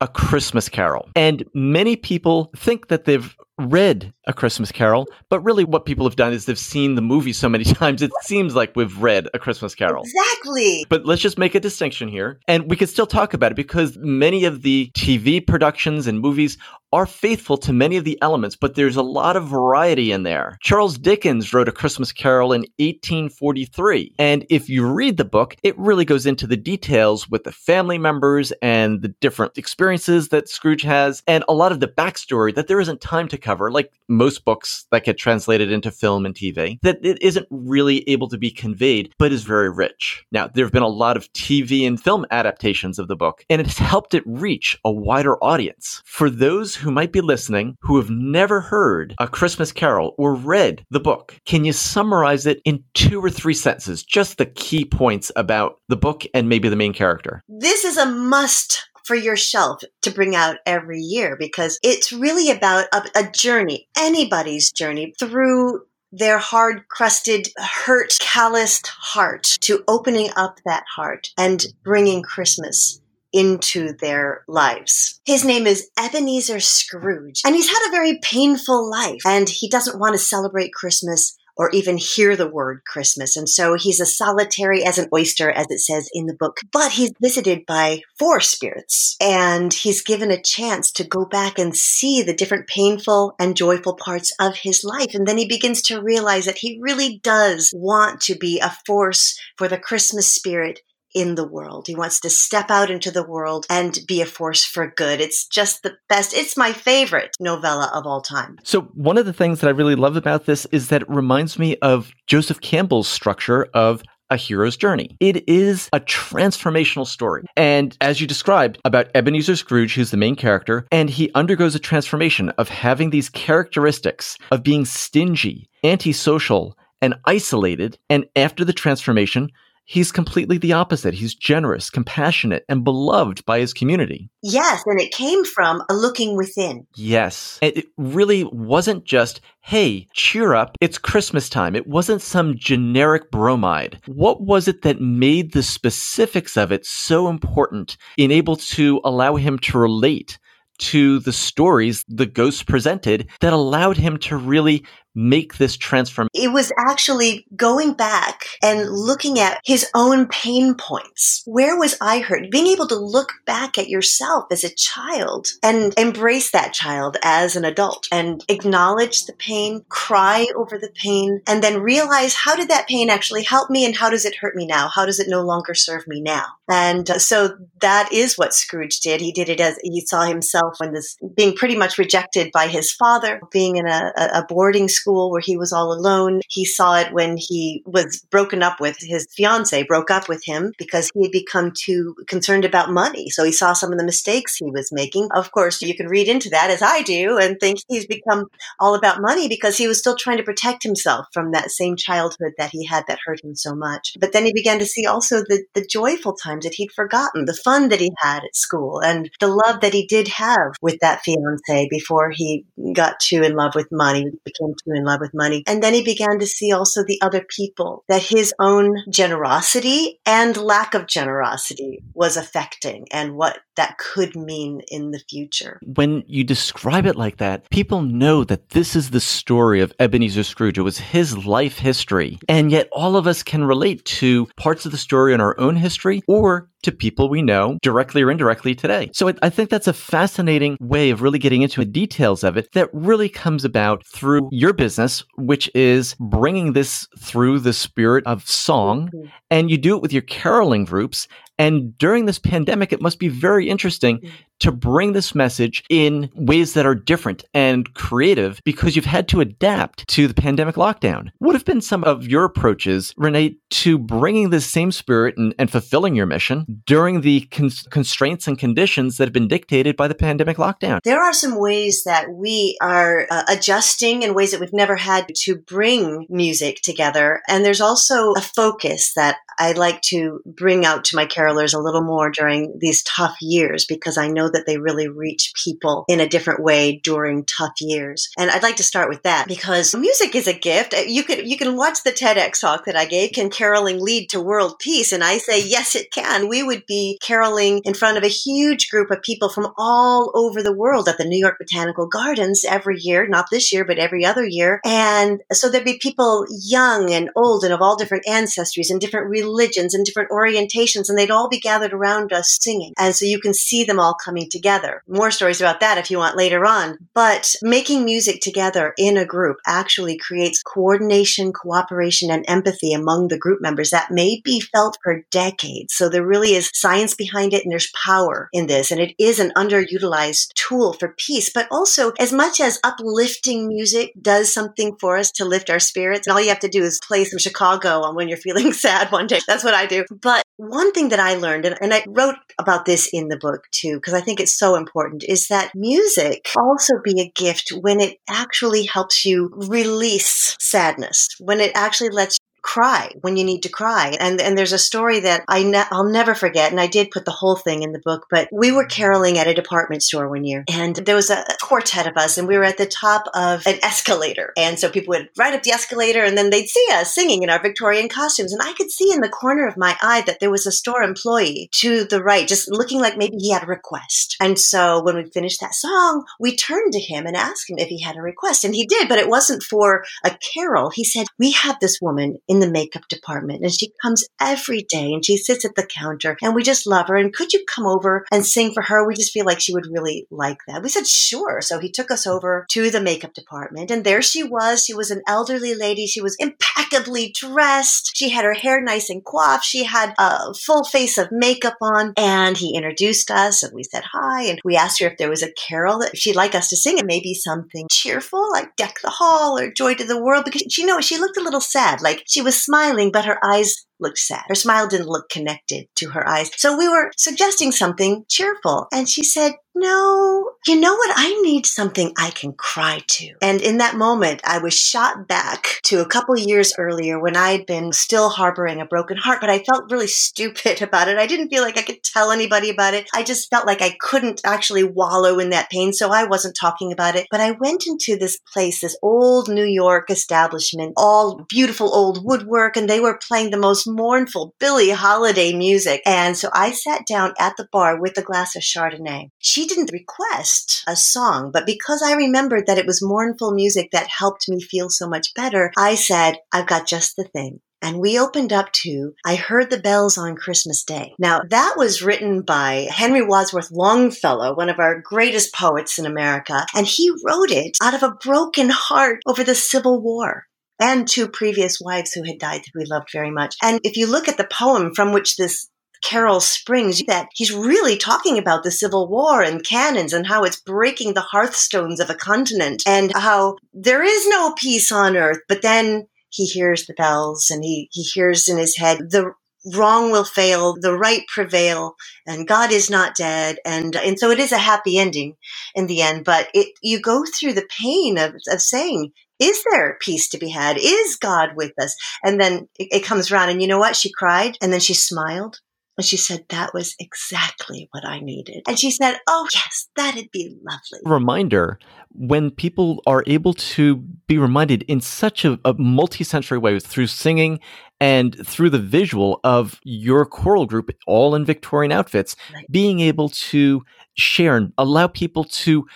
a 0.00 0.08
Christmas 0.08 0.68
carol. 0.68 1.08
And 1.16 1.44
many 1.54 1.96
people 1.96 2.50
think 2.56 2.88
that 2.88 3.04
they've 3.04 3.34
read 3.58 4.12
A 4.26 4.32
Christmas 4.32 4.72
Carol, 4.72 5.06
but 5.28 5.40
really 5.40 5.64
what 5.64 5.84
people 5.84 6.06
have 6.06 6.16
done 6.16 6.32
is 6.32 6.46
they've 6.46 6.58
seen 6.58 6.94
the 6.94 7.02
movie 7.02 7.32
so 7.32 7.48
many 7.48 7.64
times, 7.74 8.02
it 8.02 8.10
seems 8.22 8.54
like 8.54 8.74
we've 8.74 8.98
read 8.98 9.28
A 9.34 9.38
Christmas 9.38 9.74
Carol. 9.74 10.04
Exactly. 10.04 10.84
But 10.88 11.06
let's 11.06 11.22
just 11.22 11.38
make 11.38 11.54
a 11.54 11.60
distinction 11.60 12.08
here. 12.08 12.40
And 12.48 12.68
we 12.68 12.76
can 12.76 12.88
still 12.88 13.06
talk 13.06 13.34
about 13.34 13.52
it 13.52 13.56
because 13.56 13.96
many 13.98 14.44
of 14.44 14.62
the 14.62 14.90
TV 14.96 15.44
productions 15.44 16.06
and 16.06 16.20
movies 16.20 16.58
are 16.94 17.06
faithful 17.06 17.56
to 17.56 17.72
many 17.72 17.96
of 17.96 18.04
the 18.04 18.16
elements, 18.22 18.54
but 18.54 18.76
there's 18.76 18.94
a 18.94 19.02
lot 19.02 19.34
of 19.34 19.48
variety 19.48 20.12
in 20.12 20.22
there. 20.22 20.56
Charles 20.60 20.96
Dickens 20.96 21.52
wrote 21.52 21.68
A 21.68 21.72
Christmas 21.72 22.12
Carol 22.12 22.52
in 22.52 22.60
1843. 22.78 24.14
And 24.16 24.46
if 24.48 24.68
you 24.68 24.86
read 24.86 25.16
the 25.16 25.24
book, 25.24 25.56
it 25.64 25.76
really 25.76 26.04
goes 26.04 26.24
into 26.24 26.46
the 26.46 26.56
details 26.56 27.28
with 27.28 27.42
the 27.42 27.50
family 27.50 27.98
members 27.98 28.52
and 28.62 29.02
the 29.02 29.08
different 29.08 29.58
experiences 29.58 30.28
that 30.28 30.48
Scrooge 30.48 30.82
has 30.82 31.24
and 31.26 31.42
a 31.48 31.52
lot 31.52 31.72
of 31.72 31.80
the 31.80 31.88
backstory 31.88 32.54
that 32.54 32.68
there 32.68 32.78
isn't 32.78 33.00
time 33.00 33.26
to 33.26 33.38
cover, 33.44 33.70
like 33.70 33.92
most 34.08 34.44
books 34.44 34.86
that 34.90 35.04
get 35.04 35.18
translated 35.18 35.70
into 35.70 35.90
film 35.90 36.26
and 36.26 36.34
TV, 36.34 36.78
that 36.82 36.98
it 37.04 37.22
isn't 37.22 37.46
really 37.50 38.08
able 38.08 38.28
to 38.28 38.38
be 38.38 38.50
conveyed, 38.50 39.12
but 39.18 39.30
is 39.30 39.44
very 39.44 39.70
rich. 39.70 40.24
Now, 40.32 40.48
there 40.48 40.64
have 40.64 40.72
been 40.72 40.82
a 40.82 40.88
lot 40.88 41.16
of 41.16 41.32
TV 41.32 41.86
and 41.86 42.02
film 42.02 42.26
adaptations 42.30 42.98
of 42.98 43.08
the 43.08 43.16
book, 43.16 43.44
and 43.48 43.60
it's 43.60 43.78
helped 43.78 44.14
it 44.14 44.24
reach 44.26 44.78
a 44.84 44.90
wider 44.90 45.36
audience. 45.44 46.02
For 46.04 46.28
those 46.28 46.74
who 46.74 46.90
might 46.90 47.12
be 47.12 47.20
listening 47.20 47.76
who 47.80 47.96
have 47.98 48.10
never 48.10 48.60
heard 48.60 49.14
A 49.20 49.28
Christmas 49.28 49.70
Carol 49.70 50.14
or 50.18 50.34
read 50.34 50.84
the 50.90 51.00
book, 51.00 51.36
can 51.44 51.64
you 51.64 51.72
summarize 51.72 52.46
it 52.46 52.60
in 52.64 52.82
two 52.94 53.22
or 53.22 53.30
three 53.30 53.54
sentences? 53.54 54.02
Just 54.02 54.38
the 54.38 54.46
key 54.46 54.84
points 54.84 55.30
about 55.36 55.80
the 55.88 55.96
book 55.96 56.24
and 56.32 56.48
maybe 56.48 56.68
the 56.68 56.76
main 56.76 56.92
character. 56.92 57.42
This 57.48 57.84
is 57.84 57.96
a 57.96 58.06
must 58.06 58.88
for 59.04 59.14
your 59.14 59.36
shelf 59.36 59.82
to 60.02 60.10
bring 60.10 60.34
out 60.34 60.56
every 60.66 61.00
year 61.00 61.36
because 61.38 61.78
it's 61.82 62.12
really 62.12 62.50
about 62.50 62.86
a, 62.92 63.02
a 63.14 63.30
journey, 63.30 63.88
anybody's 63.96 64.72
journey 64.72 65.14
through 65.18 65.82
their 66.10 66.38
hard 66.38 66.88
crusted, 66.88 67.48
hurt, 67.56 68.16
calloused 68.20 68.86
heart 68.86 69.58
to 69.60 69.82
opening 69.88 70.30
up 70.36 70.58
that 70.64 70.84
heart 70.94 71.30
and 71.36 71.66
bringing 71.82 72.22
Christmas 72.22 73.00
into 73.32 73.92
their 73.94 74.44
lives. 74.46 75.20
His 75.26 75.44
name 75.44 75.66
is 75.66 75.90
Ebenezer 75.98 76.60
Scrooge, 76.60 77.42
and 77.44 77.56
he's 77.56 77.68
had 77.68 77.88
a 77.88 77.90
very 77.90 78.20
painful 78.22 78.88
life, 78.88 79.22
and 79.26 79.48
he 79.48 79.68
doesn't 79.68 79.98
want 79.98 80.14
to 80.14 80.18
celebrate 80.18 80.72
Christmas 80.72 81.36
or 81.56 81.70
even 81.70 81.96
hear 81.96 82.36
the 82.36 82.48
word 82.48 82.82
Christmas. 82.86 83.36
And 83.36 83.48
so 83.48 83.74
he's 83.74 84.00
as 84.00 84.16
solitary 84.16 84.84
as 84.84 84.98
an 84.98 85.08
oyster, 85.12 85.50
as 85.50 85.66
it 85.70 85.80
says 85.80 86.08
in 86.12 86.26
the 86.26 86.34
book. 86.34 86.58
But 86.72 86.92
he's 86.92 87.12
visited 87.20 87.66
by 87.66 88.00
four 88.18 88.40
spirits 88.40 89.16
and 89.20 89.72
he's 89.72 90.02
given 90.02 90.30
a 90.30 90.40
chance 90.40 90.90
to 90.92 91.04
go 91.04 91.24
back 91.24 91.58
and 91.58 91.76
see 91.76 92.22
the 92.22 92.34
different 92.34 92.66
painful 92.66 93.34
and 93.38 93.56
joyful 93.56 93.94
parts 93.94 94.34
of 94.40 94.56
his 94.56 94.84
life. 94.84 95.14
And 95.14 95.26
then 95.26 95.38
he 95.38 95.46
begins 95.46 95.82
to 95.82 96.02
realize 96.02 96.46
that 96.46 96.58
he 96.58 96.78
really 96.80 97.20
does 97.22 97.72
want 97.74 98.20
to 98.22 98.34
be 98.34 98.60
a 98.60 98.76
force 98.86 99.38
for 99.56 99.68
the 99.68 99.78
Christmas 99.78 100.30
spirit 100.30 100.80
in 101.14 101.36
the 101.36 101.46
world. 101.46 101.86
He 101.86 101.94
wants 101.94 102.20
to 102.20 102.30
step 102.30 102.70
out 102.70 102.90
into 102.90 103.10
the 103.10 103.26
world 103.26 103.66
and 103.70 103.98
be 104.06 104.20
a 104.20 104.26
force 104.26 104.64
for 104.64 104.86
good. 104.90 105.20
It's 105.20 105.46
just 105.46 105.82
the 105.82 105.96
best. 106.08 106.34
It's 106.34 106.56
my 106.56 106.72
favorite 106.72 107.36
novella 107.40 107.90
of 107.94 108.06
all 108.06 108.20
time. 108.20 108.58
So, 108.64 108.82
one 108.94 109.16
of 109.16 109.26
the 109.26 109.32
things 109.32 109.60
that 109.60 109.68
I 109.68 109.70
really 109.70 109.94
love 109.94 110.16
about 110.16 110.46
this 110.46 110.66
is 110.66 110.88
that 110.88 111.02
it 111.02 111.10
reminds 111.10 111.58
me 111.58 111.76
of 111.76 112.12
Joseph 112.26 112.60
Campbell's 112.60 113.08
structure 113.08 113.68
of 113.74 114.02
a 114.30 114.36
hero's 114.36 114.76
journey. 114.76 115.16
It 115.20 115.48
is 115.48 115.88
a 115.92 116.00
transformational 116.00 117.06
story. 117.06 117.44
And 117.56 117.96
as 118.00 118.20
you 118.20 118.26
described 118.26 118.78
about 118.84 119.08
Ebenezer 119.14 119.56
Scrooge, 119.56 119.94
who's 119.94 120.10
the 120.10 120.16
main 120.16 120.34
character, 120.34 120.86
and 120.90 121.10
he 121.10 121.30
undergoes 121.34 121.74
a 121.74 121.78
transformation 121.78 122.48
of 122.50 122.68
having 122.68 123.10
these 123.10 123.28
characteristics 123.28 124.36
of 124.50 124.62
being 124.62 124.84
stingy, 124.84 125.68
antisocial, 125.84 126.76
and 127.00 127.14
isolated. 127.26 127.98
And 128.08 128.24
after 128.34 128.64
the 128.64 128.72
transformation, 128.72 129.50
He's 129.86 130.12
completely 130.12 130.56
the 130.56 130.72
opposite. 130.72 131.14
He's 131.14 131.34
generous, 131.34 131.90
compassionate, 131.90 132.64
and 132.68 132.84
beloved 132.84 133.44
by 133.44 133.58
his 133.58 133.74
community. 133.74 134.30
Yes, 134.42 134.82
and 134.86 135.00
it 135.00 135.12
came 135.12 135.44
from 135.44 135.82
a 135.90 135.94
looking 135.94 136.36
within. 136.36 136.86
Yes. 136.96 137.58
It 137.60 137.86
really 137.98 138.44
wasn't 138.44 139.04
just, 139.04 139.42
hey, 139.60 140.06
cheer 140.14 140.54
up, 140.54 140.76
it's 140.80 140.96
Christmas 140.96 141.50
time. 141.50 141.76
It 141.76 141.86
wasn't 141.86 142.22
some 142.22 142.54
generic 142.56 143.30
bromide. 143.30 144.00
What 144.06 144.40
was 144.40 144.68
it 144.68 144.82
that 144.82 145.00
made 145.00 145.52
the 145.52 145.62
specifics 145.62 146.56
of 146.56 146.72
it 146.72 146.86
so 146.86 147.28
important 147.28 147.98
in 148.16 148.30
able 148.30 148.56
to 148.56 149.00
allow 149.04 149.36
him 149.36 149.58
to 149.60 149.78
relate 149.78 150.38
to 150.76 151.20
the 151.20 151.32
stories 151.32 152.04
the 152.08 152.26
ghosts 152.26 152.62
presented 152.62 153.28
that 153.40 153.52
allowed 153.52 153.96
him 153.96 154.18
to 154.18 154.36
really 154.36 154.84
make 155.14 155.58
this 155.58 155.76
transformation? 155.76 156.30
It 156.34 156.52
was 156.52 156.72
actually 156.88 157.46
going 157.56 157.94
back 157.94 158.46
and 158.62 158.88
looking 158.90 159.38
at 159.38 159.60
his 159.64 159.86
own 159.94 160.26
pain 160.28 160.74
points. 160.74 161.42
Where 161.46 161.78
was 161.78 161.96
I 162.00 162.20
hurt? 162.20 162.50
Being 162.50 162.66
able 162.66 162.86
to 162.88 162.96
look 162.96 163.32
back 163.46 163.78
at 163.78 163.88
yourself 163.88 164.44
as 164.50 164.64
a 164.64 164.74
child 164.74 165.46
and 165.62 165.94
embrace 165.96 166.50
that 166.50 166.72
child 166.72 167.16
as 167.22 167.56
an 167.56 167.64
adult 167.64 168.08
and 168.10 168.44
acknowledge 168.48 169.24
the 169.24 169.32
pain, 169.34 169.84
cry 169.88 170.46
over 170.56 170.78
the 170.78 170.92
pain, 170.94 171.40
and 171.46 171.62
then 171.62 171.80
realize 171.80 172.34
how 172.34 172.56
did 172.56 172.68
that 172.68 172.88
pain 172.88 173.10
actually 173.10 173.42
help 173.44 173.70
me 173.70 173.84
and 173.84 173.96
how 173.96 174.10
does 174.10 174.24
it 174.24 174.36
hurt 174.36 174.56
me 174.56 174.66
now? 174.66 174.88
How 174.88 175.06
does 175.06 175.20
it 175.20 175.28
no 175.28 175.42
longer 175.42 175.74
serve 175.74 176.06
me 176.06 176.20
now? 176.20 176.44
And 176.68 177.08
uh, 177.10 177.18
so 177.18 177.56
that 177.80 178.12
is 178.12 178.38
what 178.38 178.54
Scrooge 178.54 179.00
did. 179.00 179.20
He 179.20 179.32
did 179.32 179.48
it 179.48 179.60
as 179.60 179.78
he 179.82 180.00
saw 180.00 180.22
himself 180.24 180.74
when 180.78 180.92
this 180.92 181.16
being 181.36 181.54
pretty 181.54 181.76
much 181.76 181.98
rejected 181.98 182.50
by 182.52 182.68
his 182.68 182.90
father, 182.90 183.40
being 183.52 183.76
in 183.76 183.86
a, 183.86 184.12
a 184.16 184.44
boarding 184.48 184.88
school 184.88 185.03
school 185.04 185.30
where 185.30 185.40
he 185.40 185.56
was 185.56 185.72
all 185.72 185.92
alone. 185.92 186.40
He 186.48 186.64
saw 186.64 186.98
it 186.98 187.12
when 187.12 187.36
he 187.36 187.82
was 187.86 188.24
broken 188.30 188.62
up 188.62 188.80
with 188.80 188.96
his 189.00 189.26
fiance, 189.36 189.82
broke 189.84 190.10
up 190.10 190.28
with 190.28 190.42
him 190.44 190.72
because 190.78 191.10
he 191.14 191.24
had 191.24 191.32
become 191.32 191.72
too 191.76 192.14
concerned 192.26 192.64
about 192.64 192.90
money. 192.90 193.28
So 193.30 193.44
he 193.44 193.52
saw 193.52 193.72
some 193.72 193.92
of 193.92 193.98
the 193.98 194.04
mistakes 194.04 194.56
he 194.56 194.70
was 194.70 194.90
making. 194.92 195.28
Of 195.34 195.50
course, 195.52 195.82
you 195.82 195.94
can 195.94 196.08
read 196.08 196.28
into 196.28 196.50
that 196.50 196.70
as 196.70 196.82
I 196.82 197.02
do 197.02 197.38
and 197.38 197.58
think 197.60 197.80
he's 197.88 198.06
become 198.06 198.46
all 198.80 198.94
about 198.94 199.20
money 199.20 199.48
because 199.48 199.76
he 199.76 199.86
was 199.86 199.98
still 199.98 200.16
trying 200.16 200.38
to 200.38 200.42
protect 200.42 200.82
himself 200.82 201.26
from 201.32 201.52
that 201.52 201.70
same 201.70 201.96
childhood 201.96 202.52
that 202.58 202.70
he 202.70 202.86
had 202.86 203.04
that 203.08 203.18
hurt 203.24 203.44
him 203.44 203.54
so 203.54 203.74
much. 203.74 204.14
But 204.18 204.32
then 204.32 204.46
he 204.46 204.52
began 204.52 204.78
to 204.78 204.86
see 204.86 205.06
also 205.06 205.40
the, 205.40 205.64
the 205.74 205.86
joyful 205.86 206.34
times 206.34 206.64
that 206.64 206.74
he'd 206.74 206.92
forgotten, 206.92 207.44
the 207.44 207.54
fun 207.54 207.88
that 207.90 208.00
he 208.00 208.10
had 208.18 208.44
at 208.44 208.56
school 208.56 209.00
and 209.02 209.30
the 209.40 209.48
love 209.48 209.80
that 209.80 209.92
he 209.92 210.06
did 210.06 210.28
have 210.28 210.72
with 210.80 210.98
that 211.00 211.22
fiance 211.22 211.88
before 211.90 212.30
he 212.30 212.64
got 212.94 213.20
too 213.20 213.42
in 213.42 213.54
love 213.54 213.74
with 213.74 213.88
money, 213.92 214.24
became 214.44 214.74
too 214.84 214.93
in 214.94 215.04
love 215.04 215.20
with 215.20 215.32
money. 215.34 215.62
And 215.66 215.82
then 215.82 215.94
he 215.94 216.02
began 216.02 216.38
to 216.38 216.46
see 216.46 216.72
also 216.72 217.02
the 217.04 217.20
other 217.22 217.44
people 217.48 218.04
that 218.08 218.22
his 218.22 218.54
own 218.60 218.94
generosity 219.10 220.20
and 220.26 220.56
lack 220.56 220.94
of 220.94 221.06
generosity 221.06 222.00
was 222.14 222.36
affecting 222.36 223.06
and 223.10 223.36
what 223.36 223.58
that 223.76 223.98
could 223.98 224.36
mean 224.36 224.80
in 224.88 225.10
the 225.10 225.20
future. 225.28 225.80
When 225.82 226.22
you 226.26 226.44
describe 226.44 227.06
it 227.06 227.16
like 227.16 227.38
that, 227.38 227.68
people 227.70 228.02
know 228.02 228.44
that 228.44 228.70
this 228.70 228.94
is 228.94 229.10
the 229.10 229.20
story 229.20 229.80
of 229.80 229.92
Ebenezer 229.98 230.44
Scrooge. 230.44 230.78
It 230.78 230.82
was 230.82 230.98
his 230.98 231.44
life 231.44 231.78
history. 231.78 232.38
And 232.48 232.70
yet 232.70 232.88
all 232.92 233.16
of 233.16 233.26
us 233.26 233.42
can 233.42 233.64
relate 233.64 234.04
to 234.04 234.46
parts 234.56 234.86
of 234.86 234.92
the 234.92 234.98
story 234.98 235.34
in 235.34 235.40
our 235.40 235.58
own 235.58 235.76
history 235.76 236.22
or 236.28 236.68
to 236.84 236.92
people 236.92 237.28
we 237.28 237.42
know 237.42 237.78
directly 237.82 238.22
or 238.22 238.30
indirectly 238.30 238.74
today. 238.74 239.10
So 239.12 239.28
I, 239.28 239.34
I 239.42 239.50
think 239.50 239.70
that's 239.70 239.88
a 239.88 239.92
fascinating 239.92 240.76
way 240.80 241.10
of 241.10 241.22
really 241.22 241.38
getting 241.38 241.62
into 241.62 241.80
the 241.80 241.86
details 241.86 242.44
of 242.44 242.56
it 242.56 242.72
that 242.72 242.88
really 242.92 243.28
comes 243.28 243.64
about 243.64 244.04
through 244.06 244.48
your 244.52 244.72
business, 244.72 245.24
which 245.36 245.70
is 245.74 246.14
bringing 246.20 246.72
this 246.72 247.06
through 247.18 247.60
the 247.60 247.72
spirit 247.72 248.26
of 248.26 248.48
song. 248.48 249.08
Mm-hmm. 249.08 249.28
And 249.50 249.70
you 249.70 249.78
do 249.78 249.96
it 249.96 250.02
with 250.02 250.12
your 250.12 250.22
caroling 250.22 250.84
groups. 250.84 251.28
And 251.58 251.96
during 251.98 252.24
this 252.24 252.38
pandemic, 252.38 252.92
it 252.92 253.00
must 253.00 253.18
be 253.18 253.28
very 253.28 253.68
interesting 253.68 254.18
mm-hmm 254.18 254.34
to 254.60 254.72
bring 254.72 255.12
this 255.12 255.34
message 255.34 255.84
in 255.90 256.30
ways 256.34 256.74
that 256.74 256.86
are 256.86 256.94
different 256.94 257.44
and 257.54 257.92
creative 257.94 258.60
because 258.64 258.96
you've 258.96 259.04
had 259.04 259.28
to 259.28 259.40
adapt 259.40 260.06
to 260.08 260.26
the 260.26 260.34
pandemic 260.34 260.76
lockdown. 260.76 261.30
What 261.38 261.54
have 261.54 261.64
been 261.64 261.80
some 261.80 262.04
of 262.04 262.26
your 262.26 262.44
approaches, 262.44 263.12
Renee, 263.16 263.56
to 263.70 263.98
bringing 263.98 264.50
this 264.50 264.66
same 264.66 264.92
spirit 264.92 265.36
and, 265.36 265.54
and 265.58 265.70
fulfilling 265.70 266.14
your 266.14 266.26
mission 266.26 266.82
during 266.86 267.20
the 267.20 267.42
cons- 267.50 267.86
constraints 267.90 268.46
and 268.46 268.58
conditions 268.58 269.16
that 269.16 269.26
have 269.26 269.32
been 269.32 269.48
dictated 269.48 269.96
by 269.96 270.08
the 270.08 270.14
pandemic 270.14 270.56
lockdown? 270.56 271.00
There 271.04 271.22
are 271.22 271.32
some 271.32 271.58
ways 271.58 272.02
that 272.04 272.30
we 272.30 272.76
are 272.80 273.26
uh, 273.30 273.44
adjusting 273.48 274.22
in 274.22 274.34
ways 274.34 274.52
that 274.52 274.60
we've 274.60 274.72
never 274.72 274.96
had 274.96 275.28
to 275.34 275.56
bring 275.56 276.26
music 276.28 276.80
together. 276.82 277.42
And 277.48 277.64
there's 277.64 277.80
also 277.80 278.32
a 278.32 278.40
focus 278.40 279.12
that 279.14 279.36
I 279.58 279.72
like 279.72 280.00
to 280.02 280.40
bring 280.46 280.84
out 280.84 281.04
to 281.06 281.16
my 281.16 281.26
carolers 281.26 281.74
a 281.74 281.78
little 281.78 282.02
more 282.02 282.30
during 282.30 282.76
these 282.78 283.02
tough 283.02 283.36
years 283.40 283.84
because 283.84 284.18
I 284.18 284.28
know 284.28 284.43
know 284.44 284.50
that 284.52 284.66
they 284.66 284.78
really 284.78 285.08
reach 285.08 285.52
people 285.62 286.04
in 286.08 286.20
a 286.20 286.28
different 286.28 286.62
way 286.62 287.00
during 287.02 287.44
tough 287.44 287.80
years. 287.80 288.28
And 288.36 288.50
I'd 288.50 288.62
like 288.62 288.76
to 288.76 288.82
start 288.82 289.08
with 289.08 289.22
that 289.22 289.48
because 289.48 289.94
music 289.94 290.34
is 290.34 290.46
a 290.46 290.52
gift. 290.52 290.94
Uh, 290.94 290.98
you 291.06 291.22
could 291.22 291.46
you 291.46 291.56
can 291.56 291.76
watch 291.76 292.02
the 292.02 292.10
TEDx 292.10 292.60
talk 292.60 292.84
that 292.84 292.96
I 292.96 293.04
gave. 293.04 293.32
Can 293.32 293.50
caroling 293.50 294.00
lead 294.00 294.28
to 294.30 294.40
world 294.40 294.78
peace? 294.78 295.12
And 295.12 295.24
I 295.24 295.38
say 295.38 295.62
yes, 295.62 295.94
it 295.94 296.10
can. 296.10 296.48
We 296.48 296.62
would 296.62 296.84
be 296.86 297.18
caroling 297.22 297.80
in 297.84 297.94
front 297.94 298.18
of 298.18 298.24
a 298.24 298.28
huge 298.28 298.90
group 298.90 299.10
of 299.10 299.22
people 299.22 299.48
from 299.48 299.72
all 299.76 300.30
over 300.34 300.62
the 300.62 300.74
world 300.74 301.08
at 301.08 301.18
the 301.18 301.24
New 301.24 301.38
York 301.38 301.56
Botanical 301.58 302.06
Gardens 302.06 302.64
every 302.68 302.98
year, 302.98 303.26
not 303.26 303.46
this 303.50 303.72
year, 303.72 303.84
but 303.84 303.98
every 303.98 304.24
other 304.24 304.44
year. 304.44 304.80
And 304.84 305.40
so 305.52 305.68
there'd 305.68 305.84
be 305.84 305.98
people 305.98 306.46
young 306.50 307.10
and 307.10 307.30
old 307.36 307.64
and 307.64 307.72
of 307.72 307.80
all 307.80 307.96
different 307.96 308.24
ancestries 308.26 308.90
and 308.90 309.00
different 309.00 309.28
religions 309.28 309.94
and 309.94 310.04
different 310.04 310.30
orientations, 310.30 311.08
and 311.08 311.18
they'd 311.18 311.30
all 311.30 311.48
be 311.48 311.60
gathered 311.60 311.92
around 311.92 312.32
us 312.32 312.58
singing. 312.60 312.92
And 312.98 313.14
so 313.14 313.24
you 313.24 313.40
can 313.40 313.54
see 313.54 313.84
them 313.84 314.00
all 314.00 314.14
coming 314.34 314.50
together. 314.50 315.02
More 315.06 315.30
stories 315.30 315.60
about 315.60 315.80
that 315.80 315.98
if 315.98 316.10
you 316.10 316.18
want 316.18 316.36
later 316.36 316.66
on. 316.66 316.98
But 317.14 317.54
making 317.62 318.04
music 318.04 318.40
together 318.40 318.92
in 318.98 319.16
a 319.16 319.24
group 319.24 319.58
actually 319.66 320.18
creates 320.18 320.62
coordination, 320.62 321.52
cooperation, 321.52 322.30
and 322.30 322.44
empathy 322.48 322.92
among 322.92 323.28
the 323.28 323.38
group 323.38 323.60
members 323.60 323.90
that 323.90 324.10
may 324.10 324.40
be 324.44 324.60
felt 324.60 324.98
for 325.04 325.22
decades. 325.30 325.94
So 325.94 326.08
there 326.08 326.26
really 326.26 326.54
is 326.54 326.70
science 326.74 327.14
behind 327.14 327.54
it 327.54 327.62
and 327.62 327.70
there's 327.70 327.92
power 327.92 328.48
in 328.52 328.66
this. 328.66 328.90
And 328.90 329.00
it 329.00 329.14
is 329.18 329.38
an 329.38 329.52
underutilized 329.56 330.52
tool 330.54 330.94
for 330.94 331.14
peace, 331.16 331.50
but 331.54 331.68
also 331.70 332.12
as 332.18 332.32
much 332.32 332.60
as 332.60 332.80
uplifting 332.82 333.68
music 333.68 334.12
does 334.20 334.52
something 334.52 334.96
for 335.00 335.16
us 335.16 335.30
to 335.32 335.44
lift 335.44 335.70
our 335.70 335.78
spirits. 335.78 336.26
And 336.26 336.34
all 336.34 336.42
you 336.42 336.48
have 336.48 336.58
to 336.60 336.68
do 336.68 336.82
is 336.82 337.00
play 337.06 337.24
some 337.24 337.38
Chicago 337.38 338.02
on 338.02 338.16
when 338.16 338.28
you're 338.28 338.36
feeling 338.48 338.72
sad 338.72 339.12
one 339.12 339.28
day. 339.28 339.38
That's 339.46 339.64
what 339.64 339.74
I 339.74 339.86
do. 339.86 340.04
But 340.10 340.42
one 340.56 340.92
thing 340.92 341.08
that 341.10 341.20
I 341.20 341.34
learned, 341.34 341.66
and, 341.66 341.76
and 341.80 341.92
I 341.92 342.04
wrote 342.08 342.36
about 342.58 342.84
this 342.84 343.08
in 343.12 343.28
the 343.28 343.36
book 343.36 343.64
too, 343.70 343.96
because 343.96 344.14
I 344.14 344.20
think 344.24 344.40
it's 344.40 344.58
so 344.58 344.74
important, 344.74 345.22
is 345.22 345.46
that 345.48 345.70
music 345.74 346.48
also 346.58 346.94
be 347.04 347.20
a 347.20 347.32
gift 347.40 347.72
when 347.80 348.00
it 348.00 348.18
actually 348.28 348.86
helps 348.86 349.24
you 349.24 349.50
release 349.54 350.56
sadness, 350.58 351.28
when 351.38 351.60
it 351.60 351.70
actually 351.76 352.10
lets 352.10 352.38
cry 352.74 353.08
when 353.20 353.36
you 353.36 353.44
need 353.44 353.62
to 353.62 353.68
cry. 353.68 354.16
And 354.18 354.40
and 354.40 354.58
there's 354.58 354.72
a 354.72 354.78
story 354.78 355.20
that 355.20 355.44
I 355.48 355.62
ne- 355.62 355.90
I'll 355.92 356.10
never 356.10 356.34
forget. 356.34 356.72
And 356.72 356.80
I 356.80 356.88
did 356.88 357.12
put 357.12 357.24
the 357.24 357.30
whole 357.30 357.56
thing 357.56 357.82
in 357.82 357.92
the 357.92 358.00
book. 358.00 358.26
But 358.30 358.48
we 358.52 358.72
were 358.72 358.86
caroling 358.86 359.38
at 359.38 359.46
a 359.46 359.54
department 359.54 360.02
store 360.02 360.28
one 360.28 360.44
year, 360.44 360.64
and 360.68 360.96
there 360.96 361.14
was 361.14 361.30
a 361.30 361.44
quartet 361.62 362.06
of 362.06 362.16
us, 362.16 362.36
and 362.36 362.48
we 362.48 362.58
were 362.58 362.64
at 362.64 362.78
the 362.78 362.86
top 362.86 363.26
of 363.34 363.66
an 363.66 363.78
escalator. 363.82 364.52
And 364.56 364.78
so 364.78 364.90
people 364.90 365.12
would 365.12 365.28
ride 365.38 365.54
up 365.54 365.62
the 365.62 365.70
escalator, 365.70 366.24
and 366.24 366.36
then 366.36 366.50
they'd 366.50 366.66
see 366.66 366.86
us 366.92 367.14
singing 367.14 367.42
in 367.42 367.50
our 367.50 367.62
Victorian 367.62 368.08
costumes. 368.08 368.52
And 368.52 368.62
I 368.62 368.72
could 368.72 368.90
see 368.90 369.12
in 369.12 369.20
the 369.20 369.28
corner 369.28 369.66
of 369.66 369.76
my 369.76 369.96
eye 370.02 370.22
that 370.26 370.40
there 370.40 370.50
was 370.50 370.66
a 370.66 370.72
store 370.72 371.02
employee 371.02 371.68
to 371.74 372.04
the 372.04 372.22
right, 372.22 372.48
just 372.48 372.70
looking 372.70 373.00
like 373.00 373.16
maybe 373.16 373.36
he 373.38 373.52
had 373.52 373.62
a 373.62 373.66
request. 373.66 374.36
And 374.40 374.58
so 374.58 375.02
when 375.02 375.16
we 375.16 375.24
finished 375.24 375.60
that 375.60 375.74
song, 375.74 376.24
we 376.40 376.56
turned 376.56 376.92
to 376.94 377.00
him 377.00 377.26
and 377.26 377.36
asked 377.36 377.70
him 377.70 377.78
if 377.78 377.88
he 377.88 378.00
had 378.00 378.16
a 378.16 378.22
request, 378.22 378.64
and 378.64 378.74
he 378.74 378.86
did. 378.86 379.08
But 379.08 379.18
it 379.18 379.28
wasn't 379.28 379.62
for 379.62 380.04
a 380.24 380.36
carol. 380.54 380.90
He 380.90 381.04
said, 381.04 381.26
"We 381.38 381.52
have 381.52 381.78
this 381.80 382.00
woman." 382.00 382.38
in 382.48 382.60
the 382.60 382.63
makeup 382.70 383.08
department 383.08 383.62
and 383.62 383.72
she 383.72 383.92
comes 384.02 384.26
every 384.40 384.82
day 384.82 385.12
and 385.12 385.24
she 385.24 385.36
sits 385.36 385.64
at 385.64 385.74
the 385.74 385.86
counter 385.86 386.36
and 386.42 386.54
we 386.54 386.62
just 386.62 386.86
love 386.86 387.08
her. 387.08 387.16
And 387.16 387.34
could 387.34 387.52
you 387.52 387.64
come 387.66 387.86
over 387.86 388.24
and 388.32 388.44
sing 388.44 388.72
for 388.72 388.82
her? 388.82 389.06
We 389.06 389.14
just 389.14 389.32
feel 389.32 389.46
like 389.46 389.60
she 389.60 389.72
would 389.72 389.86
really 389.86 390.26
like 390.30 390.58
that. 390.66 390.82
We 390.82 390.88
said, 390.88 391.06
sure. 391.06 391.60
So 391.60 391.78
he 391.78 391.90
took 391.90 392.10
us 392.10 392.26
over 392.26 392.66
to 392.70 392.90
the 392.90 393.00
makeup 393.00 393.34
department 393.34 393.90
and 393.90 394.04
there 394.04 394.22
she 394.22 394.42
was. 394.42 394.84
She 394.84 394.94
was 394.94 395.10
an 395.10 395.22
elderly 395.26 395.74
lady. 395.74 396.06
She 396.06 396.20
was 396.20 396.36
impeccably 396.38 397.34
dressed. 397.38 398.12
She 398.14 398.30
had 398.30 398.44
her 398.44 398.54
hair 398.54 398.80
nice 398.82 399.10
and 399.10 399.24
coiffed. 399.24 399.64
She 399.64 399.84
had 399.84 400.14
a 400.18 400.54
full 400.54 400.84
face 400.84 401.18
of 401.18 401.28
makeup 401.30 401.76
on 401.80 402.12
and 402.16 402.56
he 402.56 402.76
introduced 402.76 403.30
us 403.30 403.62
and 403.62 403.72
we 403.74 403.82
said 403.82 404.04
hi 404.12 404.42
and 404.44 404.60
we 404.64 404.76
asked 404.76 405.00
her 405.00 405.08
if 405.08 405.18
there 405.18 405.30
was 405.30 405.42
a 405.42 405.52
carol 405.52 405.98
that 405.98 406.16
she'd 406.16 406.36
like 406.36 406.54
us 406.54 406.68
to 406.68 406.76
sing 406.76 406.98
and 406.98 407.06
maybe 407.06 407.34
something 407.34 407.86
cheerful 407.90 408.50
like 408.52 408.74
Deck 408.76 408.98
the 409.02 409.10
Hall 409.10 409.58
or 409.58 409.72
Joy 409.72 409.94
to 409.94 410.04
the 410.04 410.22
World 410.22 410.44
because 410.44 410.76
you 410.76 410.86
know 410.86 411.00
she 411.00 411.18
looked 411.18 411.36
a 411.36 411.42
little 411.42 411.60
sad 411.60 412.00
like 412.00 412.22
she 412.26 412.42
was 412.42 412.53
smiling, 412.62 413.10
but 413.12 413.24
her 413.24 413.38
eyes 413.44 413.86
looked 414.00 414.18
sad. 414.18 414.44
Her 414.48 414.54
smile 414.54 414.88
didn't 414.88 415.08
look 415.08 415.28
connected 415.28 415.88
to 415.96 416.10
her 416.10 416.26
eyes. 416.26 416.50
So 416.56 416.76
we 416.76 416.88
were 416.88 417.12
suggesting 417.16 417.72
something 417.72 418.24
cheerful. 418.28 418.88
And 418.92 419.08
she 419.08 419.24
said, 419.24 419.54
no, 419.76 420.52
you 420.68 420.78
know 420.78 420.94
what? 420.94 421.12
I 421.16 421.40
need 421.42 421.66
something 421.66 422.12
I 422.16 422.30
can 422.30 422.52
cry 422.52 423.00
to. 423.08 423.32
And 423.42 423.60
in 423.60 423.78
that 423.78 423.96
moment, 423.96 424.40
I 424.44 424.58
was 424.58 424.72
shot 424.72 425.26
back 425.26 425.80
to 425.84 426.00
a 426.00 426.06
couple 426.06 426.38
years 426.38 426.72
earlier 426.78 427.18
when 427.18 427.36
I 427.36 427.50
had 427.50 427.66
been 427.66 427.92
still 427.92 428.28
harboring 428.28 428.80
a 428.80 428.86
broken 428.86 429.16
heart, 429.16 429.40
but 429.40 429.50
I 429.50 429.64
felt 429.64 429.90
really 429.90 430.06
stupid 430.06 430.80
about 430.82 431.08
it. 431.08 431.18
I 431.18 431.26
didn't 431.26 431.48
feel 431.48 431.62
like 431.62 431.76
I 431.76 431.82
could 431.82 432.04
tell 432.04 432.30
anybody 432.30 432.70
about 432.70 432.94
it. 432.94 433.08
I 433.12 433.24
just 433.24 433.50
felt 433.50 433.66
like 433.66 433.82
I 433.82 433.96
couldn't 434.00 434.40
actually 434.44 434.84
wallow 434.84 435.40
in 435.40 435.50
that 435.50 435.70
pain. 435.70 435.92
So 435.92 436.10
I 436.10 436.24
wasn't 436.24 436.56
talking 436.58 436.92
about 436.92 437.16
it. 437.16 437.26
But 437.30 437.40
I 437.40 437.50
went 437.50 437.84
into 437.88 438.16
this 438.16 438.38
place, 438.52 438.80
this 438.80 438.96
old 439.02 439.48
New 439.48 439.64
York 439.64 440.08
establishment, 440.08 440.94
all 440.96 441.44
beautiful 441.48 441.92
old 441.92 442.24
woodwork, 442.24 442.76
and 442.76 442.88
they 442.88 443.00
were 443.00 443.18
playing 443.26 443.50
the 443.50 443.58
most 443.58 443.83
mournful 443.86 444.54
Billie 444.58 444.90
Holiday 444.90 445.52
music. 445.52 446.02
And 446.06 446.36
so 446.36 446.48
I 446.52 446.72
sat 446.72 447.06
down 447.06 447.34
at 447.38 447.56
the 447.56 447.68
bar 447.70 448.00
with 448.00 448.16
a 448.18 448.22
glass 448.22 448.56
of 448.56 448.62
Chardonnay. 448.62 449.30
She 449.38 449.66
didn't 449.66 449.92
request 449.92 450.84
a 450.86 450.96
song, 450.96 451.50
but 451.52 451.66
because 451.66 452.02
I 452.02 452.14
remembered 452.14 452.66
that 452.66 452.78
it 452.78 452.86
was 452.86 453.02
mournful 453.02 453.52
music 453.52 453.90
that 453.92 454.08
helped 454.08 454.48
me 454.48 454.60
feel 454.60 454.88
so 454.90 455.08
much 455.08 455.34
better, 455.34 455.72
I 455.76 455.94
said, 455.94 456.38
I've 456.52 456.66
got 456.66 456.86
just 456.86 457.16
the 457.16 457.24
thing 457.24 457.60
and 457.84 457.98
we 457.98 458.18
opened 458.18 458.50
up 458.50 458.72
to 458.72 459.12
I 459.26 459.34
Heard 459.34 459.68
the 459.68 459.78
Bells 459.78 460.16
on 460.16 460.36
Christmas 460.36 460.82
Day. 460.84 461.14
Now, 461.18 461.42
that 461.50 461.74
was 461.76 462.02
written 462.02 462.40
by 462.40 462.88
Henry 462.90 463.22
Wadsworth 463.22 463.70
Longfellow, 463.70 464.54
one 464.54 464.70
of 464.70 464.78
our 464.78 465.02
greatest 465.02 465.52
poets 465.52 465.98
in 465.98 466.06
America, 466.06 466.64
and 466.74 466.86
he 466.86 467.12
wrote 467.22 467.50
it 467.50 467.76
out 467.82 467.92
of 467.92 468.02
a 468.02 468.16
broken 468.24 468.70
heart 468.70 469.20
over 469.26 469.44
the 469.44 469.54
Civil 469.54 470.00
War 470.00 470.46
and 470.80 471.06
two 471.06 471.28
previous 471.28 471.80
wives 471.80 472.12
who 472.12 472.24
had 472.24 472.38
died 472.38 472.60
that 472.60 472.78
we 472.78 472.84
loved 472.84 473.08
very 473.12 473.30
much. 473.30 473.56
And 473.62 473.80
if 473.84 473.96
you 473.96 474.06
look 474.06 474.28
at 474.28 474.36
the 474.36 474.48
poem 474.50 474.94
from 474.94 475.12
which 475.12 475.36
this 475.36 475.68
Carol 476.04 476.40
Springs 476.40 477.02
that 477.06 477.28
he's 477.34 477.52
really 477.52 477.96
talking 477.96 478.36
about 478.36 478.62
the 478.62 478.70
Civil 478.70 479.08
War 479.08 479.42
and 479.42 479.64
cannons 479.64 480.12
and 480.12 480.26
how 480.26 480.44
it's 480.44 480.60
breaking 480.60 481.14
the 481.14 481.22
hearthstones 481.22 481.98
of 481.98 482.10
a 482.10 482.14
continent 482.14 482.82
and 482.86 483.10
how 483.14 483.56
there 483.72 484.02
is 484.02 484.28
no 484.28 484.52
peace 484.52 484.92
on 484.92 485.16
earth. 485.16 485.38
But 485.48 485.62
then 485.62 486.06
he 486.28 486.44
hears 486.44 486.86
the 486.86 486.94
bells 486.94 487.50
and 487.50 487.64
he, 487.64 487.88
he 487.92 488.02
hears 488.02 488.48
in 488.48 488.58
his 488.58 488.76
head 488.76 489.10
the 489.10 489.32
wrong 489.72 490.10
will 490.10 490.24
fail, 490.24 490.76
the 490.78 490.94
right 490.94 491.22
prevail, 491.32 491.94
and 492.26 492.46
God 492.46 492.70
is 492.70 492.90
not 492.90 493.16
dead. 493.16 493.56
And, 493.64 493.96
and 493.96 494.18
so 494.18 494.30
it 494.30 494.38
is 494.38 494.52
a 494.52 494.58
happy 494.58 494.98
ending 494.98 495.36
in 495.74 495.86
the 495.86 496.02
end, 496.02 496.24
but 496.24 496.48
it, 496.52 496.74
you 496.82 497.00
go 497.00 497.24
through 497.24 497.54
the 497.54 497.68
pain 497.80 498.18
of, 498.18 498.34
of 498.50 498.60
saying, 498.60 499.12
is 499.38 499.64
there 499.70 499.98
peace 500.00 500.28
to 500.30 500.38
be 500.38 500.50
had? 500.50 500.76
Is 500.78 501.16
God 501.16 501.50
with 501.56 501.72
us? 501.80 501.96
And 502.22 502.40
then 502.40 502.68
it, 502.78 502.88
it 502.90 503.04
comes 503.04 503.30
around 503.30 503.50
and 503.50 503.60
you 503.60 503.68
know 503.68 503.78
what? 503.78 503.96
She 503.96 504.12
cried 504.12 504.56
and 504.62 504.72
then 504.72 504.80
she 504.80 504.94
smiled 504.94 505.60
and 505.96 506.04
she 506.04 506.16
said, 506.16 506.44
that 506.48 506.74
was 506.74 506.96
exactly 506.98 507.88
what 507.92 508.04
I 508.04 508.18
needed. 508.18 508.62
And 508.66 508.78
she 508.78 508.90
said, 508.90 509.18
oh, 509.28 509.46
yes, 509.54 509.88
that'd 509.96 510.30
be 510.32 510.56
lovely. 510.64 510.98
Reminder 511.04 511.78
when 512.16 512.50
people 512.50 513.02
are 513.06 513.24
able 513.26 513.54
to 513.54 513.96
be 514.26 514.38
reminded 514.38 514.82
in 514.84 515.00
such 515.00 515.44
a, 515.44 515.58
a 515.64 515.74
multi 515.74 516.24
sensory 516.24 516.58
way 516.58 516.78
through 516.78 517.08
singing 517.08 517.60
and 518.04 518.46
through 518.46 518.68
the 518.68 518.78
visual 518.78 519.40
of 519.44 519.80
your 519.82 520.26
choral 520.26 520.66
group, 520.66 520.90
all 521.06 521.34
in 521.34 521.42
Victorian 521.42 521.90
outfits, 521.90 522.36
right. 522.52 522.70
being 522.70 523.00
able 523.00 523.30
to 523.30 523.82
share 524.12 524.58
and 524.58 524.74
allow 524.76 525.06
people 525.06 525.44
to 525.44 525.86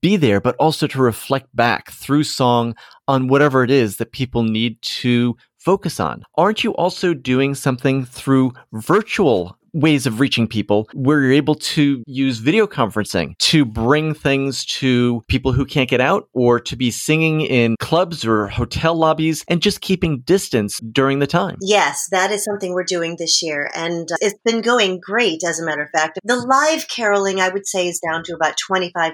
be 0.00 0.14
there, 0.16 0.40
but 0.40 0.54
also 0.60 0.86
to 0.86 1.02
reflect 1.02 1.48
back 1.56 1.90
through 1.90 2.22
song 2.22 2.76
on 3.08 3.26
whatever 3.26 3.64
it 3.64 3.70
is 3.72 3.96
that 3.96 4.12
people 4.12 4.44
need 4.44 4.80
to 4.80 5.36
focus 5.58 5.98
on. 5.98 6.22
Aren't 6.36 6.62
you 6.62 6.70
also 6.76 7.12
doing 7.12 7.56
something 7.56 8.04
through 8.04 8.52
virtual 8.72 9.58
ways 9.76 10.06
of 10.06 10.20
reaching 10.20 10.48
people 10.48 10.88
where 10.94 11.20
you're 11.20 11.32
able 11.32 11.54
to 11.54 12.02
use 12.06 12.38
video 12.38 12.66
conferencing 12.66 13.36
to 13.38 13.64
bring 13.64 14.14
things 14.14 14.64
to 14.64 15.22
people 15.28 15.52
who 15.52 15.66
can't 15.66 15.90
get 15.90 16.00
out 16.00 16.28
or 16.32 16.58
to 16.58 16.76
be 16.76 16.90
singing 16.90 17.42
in 17.42 17.76
clubs 17.78 18.24
or 18.24 18.48
hotel 18.48 18.94
lobbies 18.94 19.44
and 19.48 19.60
just 19.60 19.82
keeping 19.82 20.20
distance 20.20 20.80
during 20.80 21.18
the 21.18 21.26
time. 21.26 21.56
Yes, 21.60 22.08
that 22.10 22.30
is 22.30 22.42
something 22.42 22.72
we're 22.72 22.84
doing 22.84 23.16
this 23.18 23.42
year. 23.42 23.70
And 23.74 24.10
uh, 24.10 24.16
it's 24.20 24.40
been 24.44 24.62
going 24.62 24.98
great, 24.98 25.44
as 25.44 25.60
a 25.60 25.64
matter 25.64 25.82
of 25.82 25.90
fact. 25.90 26.18
The 26.24 26.36
live 26.36 26.88
caroling, 26.88 27.40
I 27.40 27.50
would 27.50 27.66
say, 27.66 27.86
is 27.86 28.00
down 28.00 28.22
to 28.24 28.34
about 28.34 28.56
25%. 28.70 29.12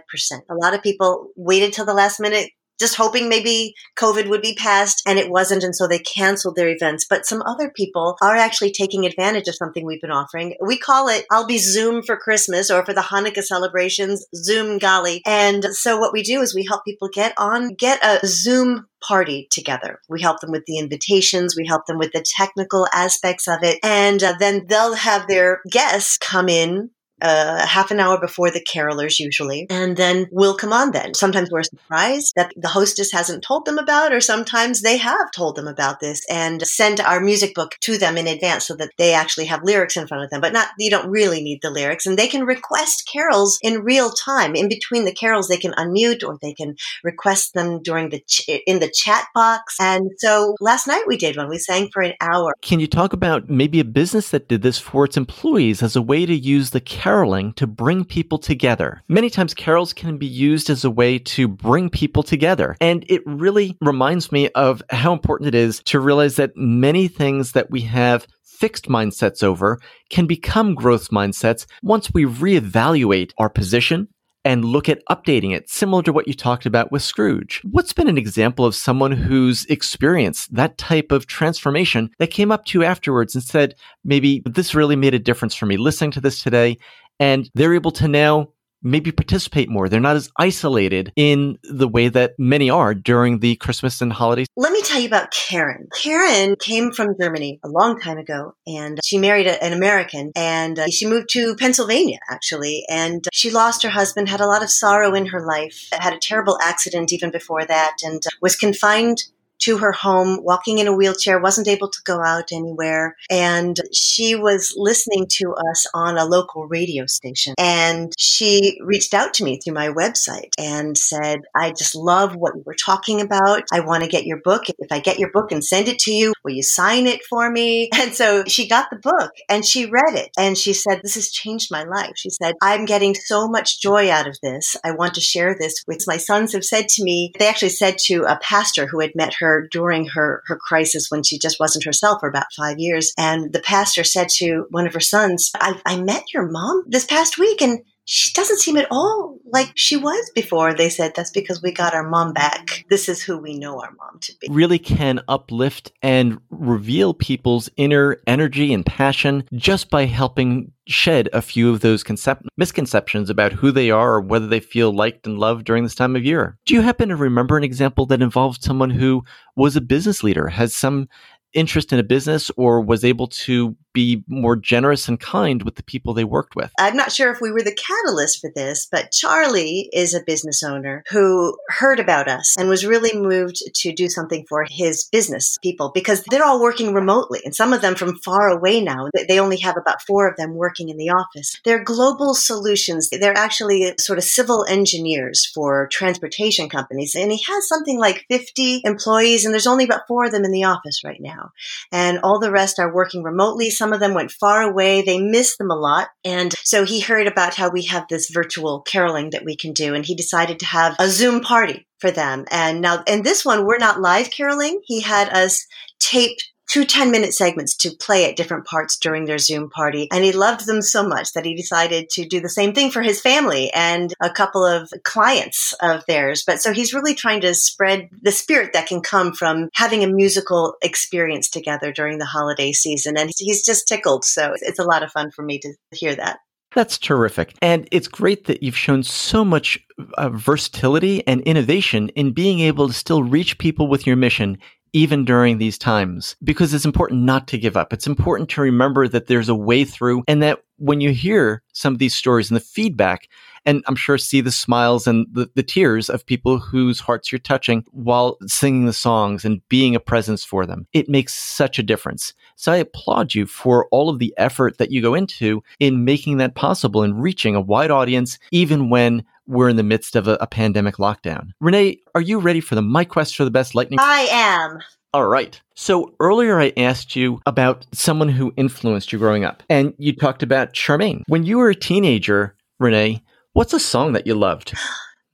A 0.48 0.54
lot 0.54 0.74
of 0.74 0.82
people 0.82 1.30
waited 1.36 1.72
till 1.72 1.86
the 1.86 1.94
last 1.94 2.20
minute 2.20 2.50
just 2.78 2.96
hoping 2.96 3.28
maybe 3.28 3.74
COVID 3.96 4.28
would 4.28 4.42
be 4.42 4.54
passed 4.54 5.02
and 5.06 5.18
it 5.18 5.30
wasn't. 5.30 5.62
And 5.62 5.74
so 5.74 5.86
they 5.86 5.98
canceled 5.98 6.56
their 6.56 6.68
events. 6.68 7.06
But 7.08 7.26
some 7.26 7.42
other 7.42 7.70
people 7.70 8.16
are 8.22 8.36
actually 8.36 8.72
taking 8.72 9.06
advantage 9.06 9.48
of 9.48 9.54
something 9.54 9.84
we've 9.84 10.00
been 10.00 10.10
offering. 10.10 10.56
We 10.60 10.78
call 10.78 11.08
it 11.08 11.26
I'll 11.30 11.46
be 11.46 11.58
Zoom 11.58 12.02
for 12.02 12.16
Christmas 12.16 12.70
or 12.70 12.84
for 12.84 12.92
the 12.92 13.00
Hanukkah 13.00 13.42
celebrations, 13.42 14.26
Zoom 14.34 14.78
Gali. 14.78 15.20
And 15.26 15.64
so 15.64 15.98
what 15.98 16.12
we 16.12 16.22
do 16.22 16.40
is 16.40 16.54
we 16.54 16.66
help 16.68 16.84
people 16.84 17.08
get 17.12 17.34
on, 17.36 17.74
get 17.74 18.04
a 18.04 18.26
Zoom 18.26 18.86
party 19.06 19.48
together. 19.50 20.00
We 20.08 20.22
help 20.22 20.40
them 20.40 20.50
with 20.50 20.64
the 20.66 20.78
invitations, 20.78 21.56
we 21.56 21.66
help 21.66 21.86
them 21.86 21.98
with 21.98 22.12
the 22.12 22.24
technical 22.24 22.86
aspects 22.92 23.48
of 23.48 23.58
it, 23.62 23.78
and 23.82 24.22
uh, 24.22 24.34
then 24.38 24.66
they'll 24.68 24.94
have 24.94 25.26
their 25.26 25.60
guests 25.70 26.18
come 26.18 26.48
in 26.48 26.90
uh, 27.22 27.66
half 27.66 27.90
an 27.90 28.00
hour 28.00 28.20
before 28.20 28.50
the 28.50 28.64
carolers 28.64 29.18
usually, 29.18 29.66
and 29.70 29.96
then 29.96 30.26
we'll 30.30 30.56
come 30.56 30.72
on 30.72 30.90
then. 30.90 31.14
Sometimes 31.14 31.50
we're 31.50 31.62
surprised 31.62 32.32
that 32.36 32.52
the 32.56 32.68
hostess 32.68 33.12
hasn't 33.12 33.42
told 33.42 33.64
them 33.64 33.78
about, 33.78 34.12
or 34.12 34.20
sometimes 34.20 34.82
they 34.82 34.96
have 34.96 35.30
told 35.34 35.56
them 35.56 35.68
about 35.68 36.00
this 36.00 36.22
and 36.28 36.62
send 36.66 37.00
our 37.00 37.20
music 37.20 37.54
book 37.54 37.76
to 37.80 37.96
them 37.96 38.18
in 38.18 38.26
advance 38.26 38.66
so 38.66 38.74
that 38.76 38.90
they 38.98 39.14
actually 39.14 39.46
have 39.46 39.62
lyrics 39.62 39.96
in 39.96 40.06
front 40.06 40.24
of 40.24 40.30
them. 40.30 40.40
But 40.40 40.52
not, 40.52 40.68
you 40.78 40.90
don't 40.90 41.10
really 41.10 41.42
need 41.42 41.60
the 41.62 41.70
lyrics, 41.70 42.06
and 42.06 42.18
they 42.18 42.28
can 42.28 42.44
request 42.44 43.08
carols 43.12 43.58
in 43.62 43.82
real 43.82 44.10
time. 44.10 44.54
In 44.54 44.68
between 44.68 45.04
the 45.04 45.14
carols, 45.14 45.48
they 45.48 45.56
can 45.56 45.72
unmute 45.72 46.26
or 46.26 46.38
they 46.42 46.54
can 46.54 46.74
request 47.04 47.54
them 47.54 47.82
during 47.82 48.10
the 48.10 48.20
ch- 48.20 48.48
in 48.66 48.80
the 48.80 48.90
chat 48.90 49.26
box. 49.34 49.76
And 49.80 50.10
so 50.18 50.56
last 50.60 50.86
night 50.86 51.04
we 51.06 51.16
did 51.16 51.36
one. 51.36 51.48
We 51.48 51.58
sang 51.58 51.88
for 51.92 52.02
an 52.02 52.14
hour. 52.20 52.54
Can 52.62 52.80
you 52.80 52.86
talk 52.86 53.12
about 53.12 53.48
maybe 53.48 53.80
a 53.80 53.84
business 53.84 54.30
that 54.30 54.48
did 54.48 54.62
this 54.62 54.78
for 54.78 55.04
its 55.04 55.16
employees 55.16 55.82
as 55.82 55.96
a 55.96 56.02
way 56.02 56.26
to 56.26 56.34
use 56.34 56.70
the 56.70 56.80
caroling 57.12 57.52
to 57.52 57.66
bring 57.66 58.06
people 58.06 58.38
together? 58.38 59.02
Many 59.06 59.28
times 59.28 59.52
carols 59.52 59.92
can 59.92 60.16
be 60.16 60.26
used 60.26 60.70
as 60.70 60.82
a 60.82 60.90
way 60.90 61.18
to 61.18 61.46
bring 61.46 61.90
people 61.90 62.22
together. 62.22 62.74
And 62.80 63.04
it 63.06 63.20
really 63.26 63.76
reminds 63.82 64.32
me 64.32 64.48
of 64.50 64.82
how 64.88 65.12
important 65.12 65.48
it 65.48 65.54
is 65.54 65.82
to 65.84 66.00
realize 66.00 66.36
that 66.36 66.56
many 66.56 67.08
things 67.08 67.52
that 67.52 67.70
we 67.70 67.82
have 67.82 68.26
fixed 68.42 68.88
mindsets 68.88 69.42
over 69.42 69.78
can 70.08 70.26
become 70.26 70.74
growth 70.74 71.10
mindsets 71.10 71.66
once 71.82 72.10
we 72.14 72.24
reevaluate 72.24 73.32
our 73.36 73.50
position 73.50 74.08
and 74.44 74.64
look 74.64 74.88
at 74.88 75.02
updating 75.08 75.54
it, 75.54 75.70
similar 75.70 76.02
to 76.02 76.12
what 76.12 76.26
you 76.26 76.34
talked 76.34 76.66
about 76.66 76.90
with 76.90 77.02
Scrooge. 77.02 77.60
What's 77.70 77.92
been 77.92 78.08
an 78.08 78.18
example 78.18 78.64
of 78.64 78.74
someone 78.74 79.12
who's 79.12 79.64
experienced 79.66 80.52
that 80.54 80.78
type 80.78 81.12
of 81.12 81.26
transformation 81.26 82.10
that 82.18 82.30
came 82.30 82.50
up 82.50 82.64
to 82.66 82.78
you 82.78 82.84
afterwards 82.84 83.34
and 83.34 83.44
said, 83.44 83.74
maybe 84.04 84.42
this 84.44 84.74
really 84.74 84.96
made 84.96 85.14
a 85.14 85.18
difference 85.18 85.54
for 85.54 85.66
me 85.66 85.76
listening 85.76 86.10
to 86.12 86.20
this 86.20 86.42
today? 86.42 86.76
And 87.22 87.48
they're 87.54 87.74
able 87.74 87.92
to 87.92 88.08
now 88.08 88.48
maybe 88.82 89.12
participate 89.12 89.68
more. 89.68 89.88
They're 89.88 90.00
not 90.00 90.16
as 90.16 90.28
isolated 90.36 91.12
in 91.14 91.56
the 91.62 91.86
way 91.86 92.08
that 92.08 92.32
many 92.36 92.68
are 92.68 92.94
during 92.94 93.38
the 93.38 93.54
Christmas 93.56 94.00
and 94.00 94.12
holidays. 94.12 94.48
Let 94.56 94.72
me 94.72 94.82
tell 94.82 95.00
you 95.00 95.06
about 95.06 95.30
Karen. 95.30 95.88
Karen 95.94 96.56
came 96.56 96.90
from 96.90 97.14
Germany 97.20 97.60
a 97.64 97.68
long 97.68 98.00
time 98.00 98.18
ago 98.18 98.54
and 98.66 98.98
she 99.04 99.18
married 99.18 99.46
an 99.46 99.72
American 99.72 100.32
and 100.34 100.80
uh, 100.80 100.88
she 100.88 101.06
moved 101.06 101.28
to 101.30 101.54
Pennsylvania 101.54 102.18
actually 102.28 102.84
and 102.88 103.24
she 103.32 103.50
lost 103.50 103.84
her 103.84 103.90
husband, 103.90 104.28
had 104.28 104.40
a 104.40 104.46
lot 104.46 104.64
of 104.64 104.70
sorrow 104.70 105.14
in 105.14 105.26
her 105.26 105.46
life, 105.46 105.88
had 105.92 106.12
a 106.12 106.18
terrible 106.18 106.58
accident 106.60 107.12
even 107.12 107.30
before 107.30 107.64
that 107.64 107.98
and 108.02 108.20
uh, 108.26 108.30
was 108.40 108.56
confined 108.56 109.18
to 109.62 109.78
her 109.78 109.92
home, 109.92 110.40
walking 110.42 110.78
in 110.78 110.86
a 110.86 110.96
wheelchair, 110.96 111.40
wasn't 111.40 111.68
able 111.68 111.88
to 111.88 111.98
go 112.04 112.20
out 112.20 112.52
anywhere. 112.52 113.16
And 113.30 113.78
she 113.92 114.34
was 114.34 114.74
listening 114.76 115.26
to 115.38 115.54
us 115.70 115.86
on 115.94 116.18
a 116.18 116.24
local 116.24 116.66
radio 116.66 117.06
station. 117.06 117.54
And 117.58 118.12
she 118.18 118.78
reached 118.82 119.14
out 119.14 119.34
to 119.34 119.44
me 119.44 119.58
through 119.58 119.74
my 119.74 119.88
website 119.88 120.52
and 120.58 120.96
said, 120.96 121.42
I 121.54 121.70
just 121.70 121.94
love 121.94 122.34
what 122.34 122.54
you 122.56 122.62
were 122.64 122.74
talking 122.74 123.20
about. 123.20 123.64
I 123.72 123.80
want 123.80 124.04
to 124.04 124.10
get 124.10 124.26
your 124.26 124.40
book. 124.42 124.64
If 124.78 124.90
I 124.90 125.00
get 125.00 125.18
your 125.18 125.30
book 125.30 125.52
and 125.52 125.64
send 125.64 125.88
it 125.88 125.98
to 126.00 126.12
you, 126.12 126.32
will 126.44 126.52
you 126.52 126.62
sign 126.62 127.06
it 127.06 127.24
for 127.24 127.50
me? 127.50 127.90
And 128.02 128.12
so 128.12 128.42
she 128.48 128.66
got 128.66 128.90
the 128.90 128.96
book 128.96 129.30
and 129.48 129.64
she 129.64 129.86
read 129.86 130.16
it 130.16 130.30
and 130.36 130.58
she 130.58 130.72
said, 130.72 131.00
This 131.02 131.14
has 131.14 131.30
changed 131.30 131.70
my 131.70 131.84
life. 131.84 132.14
She 132.16 132.30
said, 132.30 132.56
I'm 132.60 132.84
getting 132.84 133.14
so 133.14 133.46
much 133.46 133.80
joy 133.80 134.10
out 134.10 134.26
of 134.26 134.36
this. 134.42 134.74
I 134.82 134.90
want 134.90 135.14
to 135.14 135.20
share 135.20 135.54
this 135.56 135.84
with 135.86 136.02
my 136.08 136.16
sons 136.16 136.52
have 136.52 136.64
said 136.64 136.88
to 136.88 137.04
me, 137.04 137.32
they 137.38 137.46
actually 137.46 137.68
said 137.68 137.96
to 138.06 138.22
a 138.22 138.38
pastor 138.42 138.86
who 138.86 139.00
had 139.00 139.14
met 139.14 139.34
her 139.34 139.51
her 139.52 139.68
during 139.70 140.06
her, 140.06 140.42
her 140.46 140.56
crisis 140.56 141.10
when 141.10 141.22
she 141.22 141.38
just 141.38 141.60
wasn't 141.60 141.84
herself 141.84 142.20
for 142.20 142.28
about 142.28 142.46
five 142.56 142.78
years. 142.78 143.12
And 143.18 143.52
the 143.52 143.60
pastor 143.60 144.04
said 144.04 144.28
to 144.36 144.66
one 144.70 144.86
of 144.86 144.94
her 144.94 145.00
sons, 145.00 145.50
I, 145.54 145.80
I 145.86 146.00
met 146.00 146.32
your 146.32 146.50
mom 146.50 146.84
this 146.86 147.04
past 147.04 147.38
week 147.38 147.60
and 147.60 147.80
she 148.04 148.32
doesn't 148.32 148.58
seem 148.58 148.76
at 148.76 148.88
all 148.90 149.38
like 149.52 149.72
she 149.74 149.96
was 149.96 150.30
before. 150.34 150.74
They 150.74 150.88
said 150.88 151.12
that's 151.14 151.30
because 151.30 151.62
we 151.62 151.72
got 151.72 151.94
our 151.94 152.08
mom 152.08 152.32
back. 152.32 152.84
This 152.90 153.08
is 153.08 153.22
who 153.22 153.38
we 153.38 153.58
know 153.58 153.80
our 153.80 153.92
mom 153.92 154.18
to 154.20 154.32
be. 154.40 154.48
Really 154.50 154.78
can 154.78 155.20
uplift 155.28 155.92
and 156.02 156.38
reveal 156.50 157.14
people's 157.14 157.68
inner 157.76 158.18
energy 158.26 158.72
and 158.72 158.84
passion 158.84 159.44
just 159.54 159.90
by 159.90 160.06
helping 160.06 160.72
shed 160.88 161.28
a 161.32 161.40
few 161.40 161.70
of 161.70 161.80
those 161.80 162.02
concep- 162.02 162.44
misconceptions 162.56 163.30
about 163.30 163.52
who 163.52 163.70
they 163.70 163.90
are 163.90 164.14
or 164.14 164.20
whether 164.20 164.48
they 164.48 164.60
feel 164.60 164.92
liked 164.92 165.26
and 165.26 165.38
loved 165.38 165.64
during 165.64 165.84
this 165.84 165.94
time 165.94 166.16
of 166.16 166.24
year. 166.24 166.58
Do 166.66 166.74
you 166.74 166.80
happen 166.80 167.08
to 167.08 167.16
remember 167.16 167.56
an 167.56 167.64
example 167.64 168.06
that 168.06 168.22
involved 168.22 168.62
someone 168.62 168.90
who 168.90 169.24
was 169.54 169.76
a 169.76 169.80
business 169.80 170.24
leader, 170.24 170.48
has 170.48 170.74
some 170.74 171.08
interest 171.54 171.92
in 171.92 171.98
a 171.98 172.04
business 172.04 172.50
or 172.56 172.80
was 172.80 173.04
able 173.04 173.26
to 173.28 173.76
be 173.92 174.24
more 174.26 174.56
generous 174.56 175.08
and 175.08 175.20
kind 175.20 175.62
with 175.62 175.76
the 175.76 175.82
people 175.82 176.14
they 176.14 176.24
worked 176.24 176.56
with. 176.56 176.72
I'm 176.78 176.96
not 176.96 177.12
sure 177.12 177.30
if 177.32 177.40
we 177.40 177.50
were 177.50 177.62
the 177.62 177.74
catalyst 177.74 178.40
for 178.40 178.50
this, 178.54 178.88
but 178.90 179.12
Charlie 179.12 179.88
is 179.92 180.14
a 180.14 180.22
business 180.24 180.62
owner 180.62 181.04
who 181.10 181.56
heard 181.68 182.00
about 182.00 182.28
us 182.28 182.56
and 182.58 182.68
was 182.68 182.86
really 182.86 183.18
moved 183.18 183.62
to 183.74 183.92
do 183.92 184.08
something 184.08 184.44
for 184.48 184.64
his 184.68 185.04
business 185.12 185.58
people 185.62 185.90
because 185.94 186.22
they're 186.24 186.44
all 186.44 186.62
working 186.62 186.94
remotely 186.94 187.40
and 187.44 187.54
some 187.54 187.72
of 187.72 187.80
them 187.80 187.94
from 187.94 188.18
far 188.18 188.48
away 188.48 188.80
now. 188.80 189.08
They 189.28 189.38
only 189.38 189.58
have 189.58 189.76
about 189.76 190.02
four 190.02 190.28
of 190.28 190.36
them 190.36 190.54
working 190.54 190.88
in 190.88 190.96
the 190.96 191.10
office. 191.10 191.56
They're 191.64 191.84
global 191.84 192.34
solutions. 192.34 193.08
They're 193.10 193.36
actually 193.36 193.94
sort 193.98 194.18
of 194.18 194.24
civil 194.24 194.64
engineers 194.68 195.50
for 195.54 195.88
transportation 195.90 196.68
companies. 196.68 197.14
And 197.14 197.32
he 197.32 197.42
has 197.48 197.68
something 197.68 197.98
like 197.98 198.24
50 198.30 198.82
employees 198.84 199.44
and 199.44 199.52
there's 199.52 199.66
only 199.66 199.84
about 199.84 200.06
four 200.08 200.24
of 200.24 200.32
them 200.32 200.44
in 200.44 200.52
the 200.52 200.64
office 200.64 201.02
right 201.04 201.20
now. 201.20 201.52
And 201.90 202.20
all 202.22 202.38
the 202.38 202.50
rest 202.50 202.78
are 202.78 202.92
working 202.92 203.22
remotely 203.22 203.70
of 203.90 204.00
them 204.00 204.12
went 204.12 204.32
far 204.32 204.60
away. 204.60 205.00
They 205.00 205.18
missed 205.18 205.56
them 205.56 205.70
a 205.70 205.74
lot. 205.74 206.08
And 206.26 206.52
so 206.62 206.84
he 206.84 207.00
heard 207.00 207.26
about 207.26 207.54
how 207.54 207.70
we 207.70 207.84
have 207.86 208.04
this 208.10 208.28
virtual 208.28 208.82
caroling 208.82 209.30
that 209.30 209.46
we 209.46 209.56
can 209.56 209.72
do. 209.72 209.94
And 209.94 210.04
he 210.04 210.14
decided 210.14 210.58
to 210.58 210.66
have 210.66 210.94
a 210.98 211.08
Zoom 211.08 211.40
party 211.40 211.86
for 212.00 212.10
them. 212.10 212.44
And 212.50 212.82
now, 212.82 213.02
in 213.06 213.22
this 213.22 213.46
one, 213.46 213.64
we're 213.64 213.78
not 213.78 214.02
live 214.02 214.30
caroling. 214.30 214.82
He 214.84 215.00
had 215.00 215.30
us 215.30 215.66
tape 215.98 216.36
two 216.72 216.86
10 216.86 217.10
minute 217.10 217.34
segments 217.34 217.76
to 217.76 217.90
play 217.90 218.24
at 218.24 218.34
different 218.34 218.64
parts 218.64 218.96
during 218.96 219.26
their 219.26 219.36
Zoom 219.36 219.68
party. 219.68 220.08
And 220.10 220.24
he 220.24 220.32
loved 220.32 220.66
them 220.66 220.80
so 220.80 221.06
much 221.06 221.34
that 221.34 221.44
he 221.44 221.54
decided 221.54 222.08
to 222.10 222.24
do 222.24 222.40
the 222.40 222.48
same 222.48 222.72
thing 222.72 222.90
for 222.90 223.02
his 223.02 223.20
family 223.20 223.70
and 223.74 224.14
a 224.22 224.30
couple 224.30 224.64
of 224.64 224.90
clients 225.04 225.74
of 225.82 226.02
theirs. 226.06 226.44
But 226.46 226.62
so 226.62 226.72
he's 226.72 226.94
really 226.94 227.14
trying 227.14 227.42
to 227.42 227.54
spread 227.54 228.08
the 228.22 228.32
spirit 228.32 228.72
that 228.72 228.86
can 228.86 229.02
come 229.02 229.34
from 229.34 229.68
having 229.74 230.02
a 230.02 230.06
musical 230.06 230.76
experience 230.80 231.50
together 231.50 231.92
during 231.92 232.18
the 232.18 232.24
holiday 232.24 232.72
season. 232.72 233.18
And 233.18 233.30
he's 233.36 233.66
just 233.66 233.86
tickled. 233.86 234.24
So 234.24 234.54
it's 234.62 234.78
a 234.78 234.84
lot 234.84 235.02
of 235.02 235.12
fun 235.12 235.30
for 235.30 235.42
me 235.42 235.58
to 235.58 235.74
hear 235.90 236.14
that. 236.14 236.38
That's 236.74 236.96
terrific. 236.96 237.54
And 237.60 237.86
it's 237.92 238.08
great 238.08 238.46
that 238.46 238.62
you've 238.62 238.78
shown 238.78 239.02
so 239.02 239.44
much 239.44 239.78
uh, 240.16 240.30
versatility 240.30 241.26
and 241.26 241.42
innovation 241.42 242.08
in 242.10 242.32
being 242.32 242.60
able 242.60 242.88
to 242.88 242.94
still 242.94 243.22
reach 243.22 243.58
people 243.58 243.88
with 243.88 244.06
your 244.06 244.16
mission 244.16 244.56
even 244.92 245.24
during 245.24 245.58
these 245.58 245.78
times, 245.78 246.36
because 246.42 246.74
it's 246.74 246.84
important 246.84 247.22
not 247.22 247.48
to 247.48 247.58
give 247.58 247.76
up. 247.76 247.92
It's 247.92 248.06
important 248.06 248.48
to 248.50 248.60
remember 248.60 249.08
that 249.08 249.26
there's 249.26 249.48
a 249.48 249.54
way 249.54 249.84
through 249.84 250.22
and 250.28 250.42
that 250.42 250.62
when 250.76 251.00
you 251.00 251.12
hear 251.12 251.62
some 251.72 251.92
of 251.92 251.98
these 251.98 252.14
stories 252.14 252.50
and 252.50 252.56
the 252.56 252.64
feedback, 252.64 253.28
and 253.64 253.84
I'm 253.86 253.94
sure 253.94 254.18
see 254.18 254.40
the 254.40 254.50
smiles 254.50 255.06
and 255.06 255.26
the, 255.30 255.48
the 255.54 255.62
tears 255.62 256.10
of 256.10 256.26
people 256.26 256.58
whose 256.58 256.98
hearts 256.98 257.30
you're 257.30 257.38
touching 257.38 257.84
while 257.92 258.36
singing 258.46 258.86
the 258.86 258.92
songs 258.92 259.44
and 259.44 259.66
being 259.68 259.94
a 259.94 260.00
presence 260.00 260.44
for 260.44 260.66
them. 260.66 260.86
It 260.92 261.08
makes 261.08 261.34
such 261.34 261.78
a 261.78 261.84
difference. 261.84 262.34
So 262.56 262.72
I 262.72 262.78
applaud 262.78 263.34
you 263.34 263.46
for 263.46 263.86
all 263.92 264.08
of 264.08 264.18
the 264.18 264.34
effort 264.36 264.78
that 264.78 264.90
you 264.90 265.00
go 265.00 265.14
into 265.14 265.62
in 265.78 266.04
making 266.04 266.38
that 266.38 266.56
possible 266.56 267.02
and 267.02 267.22
reaching 267.22 267.54
a 267.54 267.60
wide 267.60 267.92
audience, 267.92 268.38
even 268.50 268.90
when 268.90 269.24
we're 269.46 269.68
in 269.68 269.76
the 269.76 269.82
midst 269.82 270.16
of 270.16 270.28
a, 270.28 270.36
a 270.40 270.46
pandemic 270.46 270.96
lockdown. 270.96 271.50
Renee, 271.60 271.98
are 272.14 272.20
you 272.20 272.38
ready 272.38 272.60
for 272.60 272.74
the 272.74 272.82
My 272.82 273.04
Quest 273.04 273.36
for 273.36 273.44
the 273.44 273.50
Best 273.50 273.74
Lightning? 273.74 273.98
I 274.00 274.28
am. 274.30 274.78
All 275.14 275.26
right. 275.26 275.60
So 275.74 276.14
earlier 276.20 276.58
I 276.58 276.72
asked 276.76 277.16
you 277.16 277.40
about 277.44 277.86
someone 277.92 278.30
who 278.30 278.54
influenced 278.56 279.12
you 279.12 279.18
growing 279.18 279.44
up, 279.44 279.62
and 279.68 279.94
you 279.98 280.14
talked 280.14 280.42
about 280.42 280.72
Charmaine. 280.72 281.22
When 281.26 281.44
you 281.44 281.58
were 281.58 281.70
a 281.70 281.74
teenager, 281.74 282.56
Renee, 282.78 283.22
what's 283.52 283.74
a 283.74 283.80
song 283.80 284.12
that 284.12 284.26
you 284.26 284.34
loved? 284.34 284.74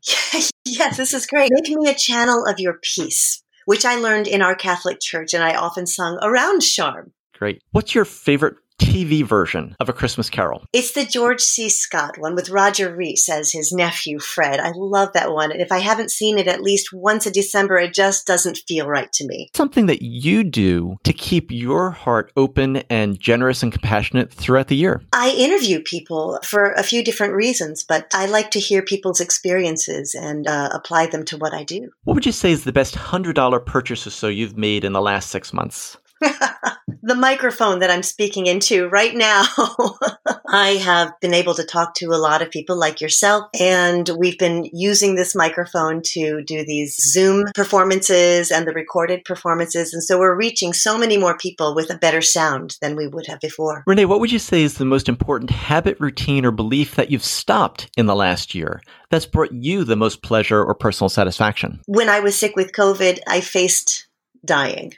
yes, 0.64 0.96
this 0.96 1.14
is 1.14 1.26
great. 1.26 1.50
Make 1.52 1.76
me 1.76 1.88
a 1.88 1.94
channel 1.94 2.44
of 2.46 2.58
your 2.58 2.78
peace, 2.82 3.42
which 3.66 3.84
I 3.84 3.96
learned 3.96 4.26
in 4.26 4.42
our 4.42 4.56
Catholic 4.56 4.98
church, 5.00 5.32
and 5.32 5.44
I 5.44 5.54
often 5.54 5.86
sung 5.86 6.18
around 6.22 6.60
Charm. 6.60 7.12
Great. 7.38 7.62
What's 7.70 7.94
your 7.94 8.04
favorite 8.04 8.56
TV 8.78 9.24
version 9.24 9.76
of 9.80 9.88
A 9.88 9.92
Christmas 9.92 10.30
Carol? 10.30 10.64
It's 10.72 10.92
the 10.92 11.04
George 11.04 11.40
C. 11.40 11.68
Scott 11.68 12.18
one 12.18 12.34
with 12.34 12.50
Roger 12.50 12.94
Rees 12.94 13.28
as 13.30 13.52
his 13.52 13.72
nephew, 13.72 14.18
Fred. 14.18 14.60
I 14.60 14.72
love 14.74 15.12
that 15.12 15.32
one. 15.32 15.52
And 15.52 15.60
if 15.60 15.72
I 15.72 15.78
haven't 15.78 16.10
seen 16.10 16.38
it 16.38 16.48
at 16.48 16.62
least 16.62 16.92
once 16.92 17.26
a 17.26 17.30
December, 17.30 17.76
it 17.76 17.94
just 17.94 18.26
doesn't 18.26 18.60
feel 18.66 18.86
right 18.86 19.12
to 19.12 19.26
me. 19.26 19.50
Something 19.54 19.86
that 19.86 20.02
you 20.02 20.44
do 20.44 20.96
to 21.04 21.12
keep 21.12 21.50
your 21.50 21.90
heart 21.90 22.32
open 22.36 22.78
and 22.88 23.18
generous 23.18 23.62
and 23.62 23.72
compassionate 23.72 24.32
throughout 24.32 24.68
the 24.68 24.76
year. 24.76 25.02
I 25.12 25.30
interview 25.30 25.80
people 25.82 26.38
for 26.44 26.72
a 26.72 26.82
few 26.82 27.02
different 27.02 27.34
reasons, 27.34 27.84
but 27.84 28.06
I 28.14 28.26
like 28.26 28.50
to 28.52 28.60
hear 28.60 28.82
people's 28.82 29.20
experiences 29.20 30.14
and 30.14 30.46
uh, 30.46 30.70
apply 30.72 31.06
them 31.06 31.24
to 31.26 31.36
what 31.36 31.54
I 31.54 31.64
do. 31.64 31.90
What 32.04 32.14
would 32.14 32.26
you 32.26 32.32
say 32.32 32.52
is 32.52 32.64
the 32.64 32.72
best 32.72 32.94
$100 32.94 33.66
purchase 33.66 34.06
or 34.06 34.10
so 34.10 34.28
you've 34.28 34.56
made 34.56 34.84
in 34.84 34.92
the 34.92 35.02
last 35.02 35.30
six 35.30 35.52
months? 35.52 35.96
the 37.08 37.14
microphone 37.14 37.78
that 37.78 37.90
I'm 37.90 38.02
speaking 38.02 38.46
into 38.46 38.88
right 38.88 39.14
now, 39.14 39.44
I 40.48 40.72
have 40.82 41.12
been 41.20 41.32
able 41.32 41.54
to 41.54 41.64
talk 41.64 41.94
to 41.94 42.06
a 42.08 42.20
lot 42.20 42.42
of 42.42 42.50
people 42.50 42.76
like 42.78 43.00
yourself, 43.00 43.46
and 43.58 44.08
we've 44.18 44.38
been 44.38 44.68
using 44.72 45.14
this 45.14 45.34
microphone 45.34 46.02
to 46.12 46.42
do 46.44 46.64
these 46.64 46.96
Zoom 46.96 47.46
performances 47.54 48.50
and 48.50 48.66
the 48.66 48.72
recorded 48.72 49.24
performances. 49.24 49.94
And 49.94 50.02
so 50.02 50.18
we're 50.18 50.36
reaching 50.36 50.74
so 50.74 50.98
many 50.98 51.16
more 51.16 51.36
people 51.36 51.74
with 51.74 51.90
a 51.90 51.96
better 51.96 52.20
sound 52.20 52.76
than 52.82 52.94
we 52.94 53.08
would 53.08 53.26
have 53.26 53.40
before. 53.40 53.84
Renee, 53.86 54.04
what 54.04 54.20
would 54.20 54.30
you 54.30 54.38
say 54.38 54.62
is 54.62 54.74
the 54.74 54.84
most 54.84 55.08
important 55.08 55.50
habit, 55.50 55.98
routine, 55.98 56.44
or 56.44 56.50
belief 56.50 56.94
that 56.96 57.10
you've 57.10 57.24
stopped 57.24 57.90
in 57.96 58.06
the 58.06 58.14
last 58.14 58.54
year 58.54 58.82
that's 59.10 59.26
brought 59.26 59.52
you 59.52 59.82
the 59.82 59.96
most 59.96 60.22
pleasure 60.22 60.62
or 60.62 60.74
personal 60.74 61.08
satisfaction? 61.08 61.80
When 61.86 62.10
I 62.10 62.20
was 62.20 62.38
sick 62.38 62.54
with 62.54 62.72
COVID, 62.72 63.20
I 63.26 63.40
faced 63.40 64.06
dying. 64.44 64.92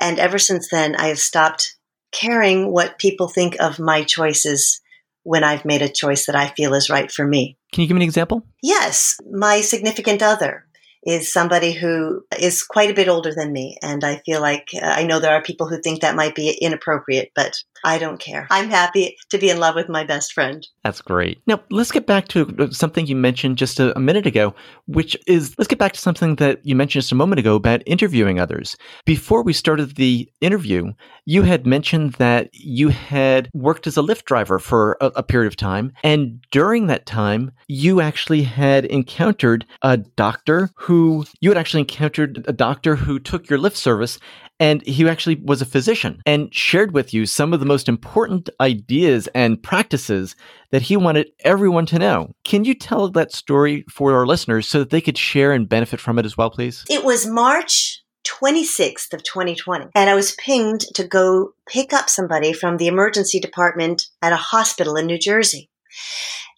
And 0.00 0.18
ever 0.18 0.38
since 0.38 0.68
then, 0.70 0.96
I 0.96 1.08
have 1.08 1.18
stopped 1.18 1.76
caring 2.12 2.72
what 2.72 2.98
people 2.98 3.28
think 3.28 3.56
of 3.60 3.78
my 3.78 4.04
choices 4.04 4.80
when 5.22 5.42
I've 5.42 5.64
made 5.64 5.82
a 5.82 5.88
choice 5.88 6.26
that 6.26 6.36
I 6.36 6.48
feel 6.48 6.74
is 6.74 6.90
right 6.90 7.10
for 7.10 7.26
me. 7.26 7.56
Can 7.72 7.82
you 7.82 7.88
give 7.88 7.94
me 7.96 8.02
an 8.02 8.08
example? 8.08 8.46
Yes, 8.62 9.18
my 9.30 9.60
significant 9.60 10.22
other 10.22 10.66
is 11.04 11.32
somebody 11.32 11.72
who 11.72 12.22
is 12.38 12.62
quite 12.62 12.90
a 12.90 12.94
bit 12.94 13.08
older 13.08 13.32
than 13.34 13.52
me. 13.52 13.76
And 13.82 14.04
I 14.04 14.22
feel 14.26 14.40
like 14.40 14.70
uh, 14.74 14.84
I 14.84 15.04
know 15.04 15.20
there 15.20 15.34
are 15.34 15.42
people 15.42 15.68
who 15.68 15.80
think 15.80 16.00
that 16.00 16.16
might 16.16 16.34
be 16.34 16.56
inappropriate, 16.60 17.30
but 17.34 17.54
I 17.84 17.98
don't 17.98 18.18
care. 18.18 18.46
I'm 18.50 18.70
happy 18.70 19.16
to 19.28 19.38
be 19.38 19.50
in 19.50 19.60
love 19.60 19.74
with 19.74 19.90
my 19.90 20.04
best 20.04 20.32
friend. 20.32 20.66
That's 20.82 21.02
great. 21.02 21.42
Now, 21.46 21.60
let's 21.70 21.92
get 21.92 22.06
back 22.06 22.28
to 22.28 22.54
uh, 22.58 22.70
something 22.70 23.06
you 23.06 23.16
mentioned 23.16 23.58
just 23.58 23.78
a, 23.78 23.94
a, 23.96 24.00
minute 24.00 24.26
ago, 24.26 24.54
which 24.86 25.16
is 25.26 25.54
let's 25.58 25.68
get 25.68 25.78
back 25.78 25.92
to 25.92 26.00
something 26.00 26.36
that 26.36 26.64
you 26.64 26.74
mentioned 26.74 27.02
just 27.02 27.12
a 27.12 27.16
moment 27.16 27.40
ago 27.40 27.54
about 27.54 27.82
interviewing 27.86 28.40
others. 28.40 28.76
Before 29.04 29.42
we 29.42 29.52
started 29.52 29.96
the 29.96 30.30
interview, 30.40 30.92
you 31.26 31.42
had 31.42 31.66
mentioned 31.66 32.14
that 32.14 32.48
you 32.52 32.88
had 32.88 33.50
worked 33.52 33.86
as 33.86 33.98
a 33.98 34.02
Lyft 34.02 34.24
driver 34.24 34.58
for 34.58 34.96
a, 35.00 35.06
a 35.16 35.22
period 35.22 35.48
of 35.48 35.56
time. 35.56 35.92
And 36.02 36.42
during 36.50 36.86
that 36.86 37.04
time, 37.04 37.52
you 37.68 38.00
actually 38.00 38.42
had 38.42 38.86
encountered 38.86 39.66
a 39.82 39.98
doctor 39.98 40.70
who 40.76 40.93
you 41.40 41.50
had 41.50 41.58
actually 41.58 41.80
encountered 41.80 42.44
a 42.46 42.52
doctor 42.52 42.96
who 42.96 43.18
took 43.18 43.48
your 43.48 43.58
Lyft 43.58 43.76
service 43.76 44.18
and 44.60 44.86
he 44.86 45.08
actually 45.08 45.36
was 45.36 45.60
a 45.60 45.66
physician 45.66 46.22
and 46.26 46.54
shared 46.54 46.92
with 46.92 47.12
you 47.12 47.26
some 47.26 47.52
of 47.52 47.60
the 47.60 47.66
most 47.66 47.88
important 47.88 48.48
ideas 48.60 49.28
and 49.34 49.62
practices 49.62 50.36
that 50.70 50.82
he 50.82 50.96
wanted 50.96 51.30
everyone 51.40 51.86
to 51.86 51.98
know. 51.98 52.32
Can 52.44 52.64
you 52.64 52.74
tell 52.74 53.08
that 53.10 53.32
story 53.32 53.84
for 53.90 54.14
our 54.14 54.26
listeners 54.26 54.68
so 54.68 54.78
that 54.78 54.90
they 54.90 55.00
could 55.00 55.18
share 55.18 55.52
and 55.52 55.68
benefit 55.68 56.00
from 56.00 56.18
it 56.18 56.24
as 56.24 56.36
well, 56.36 56.50
please? 56.50 56.84
It 56.88 57.04
was 57.04 57.26
March 57.26 58.02
26th 58.26 59.12
of 59.12 59.22
2020 59.22 59.86
and 59.94 60.08
I 60.08 60.14
was 60.14 60.32
pinged 60.36 60.80
to 60.94 61.06
go 61.06 61.52
pick 61.68 61.92
up 61.92 62.08
somebody 62.08 62.52
from 62.52 62.76
the 62.76 62.86
emergency 62.86 63.38
department 63.38 64.06
at 64.22 64.32
a 64.32 64.36
hospital 64.36 64.96
in 64.96 65.06
New 65.06 65.18
Jersey 65.18 65.70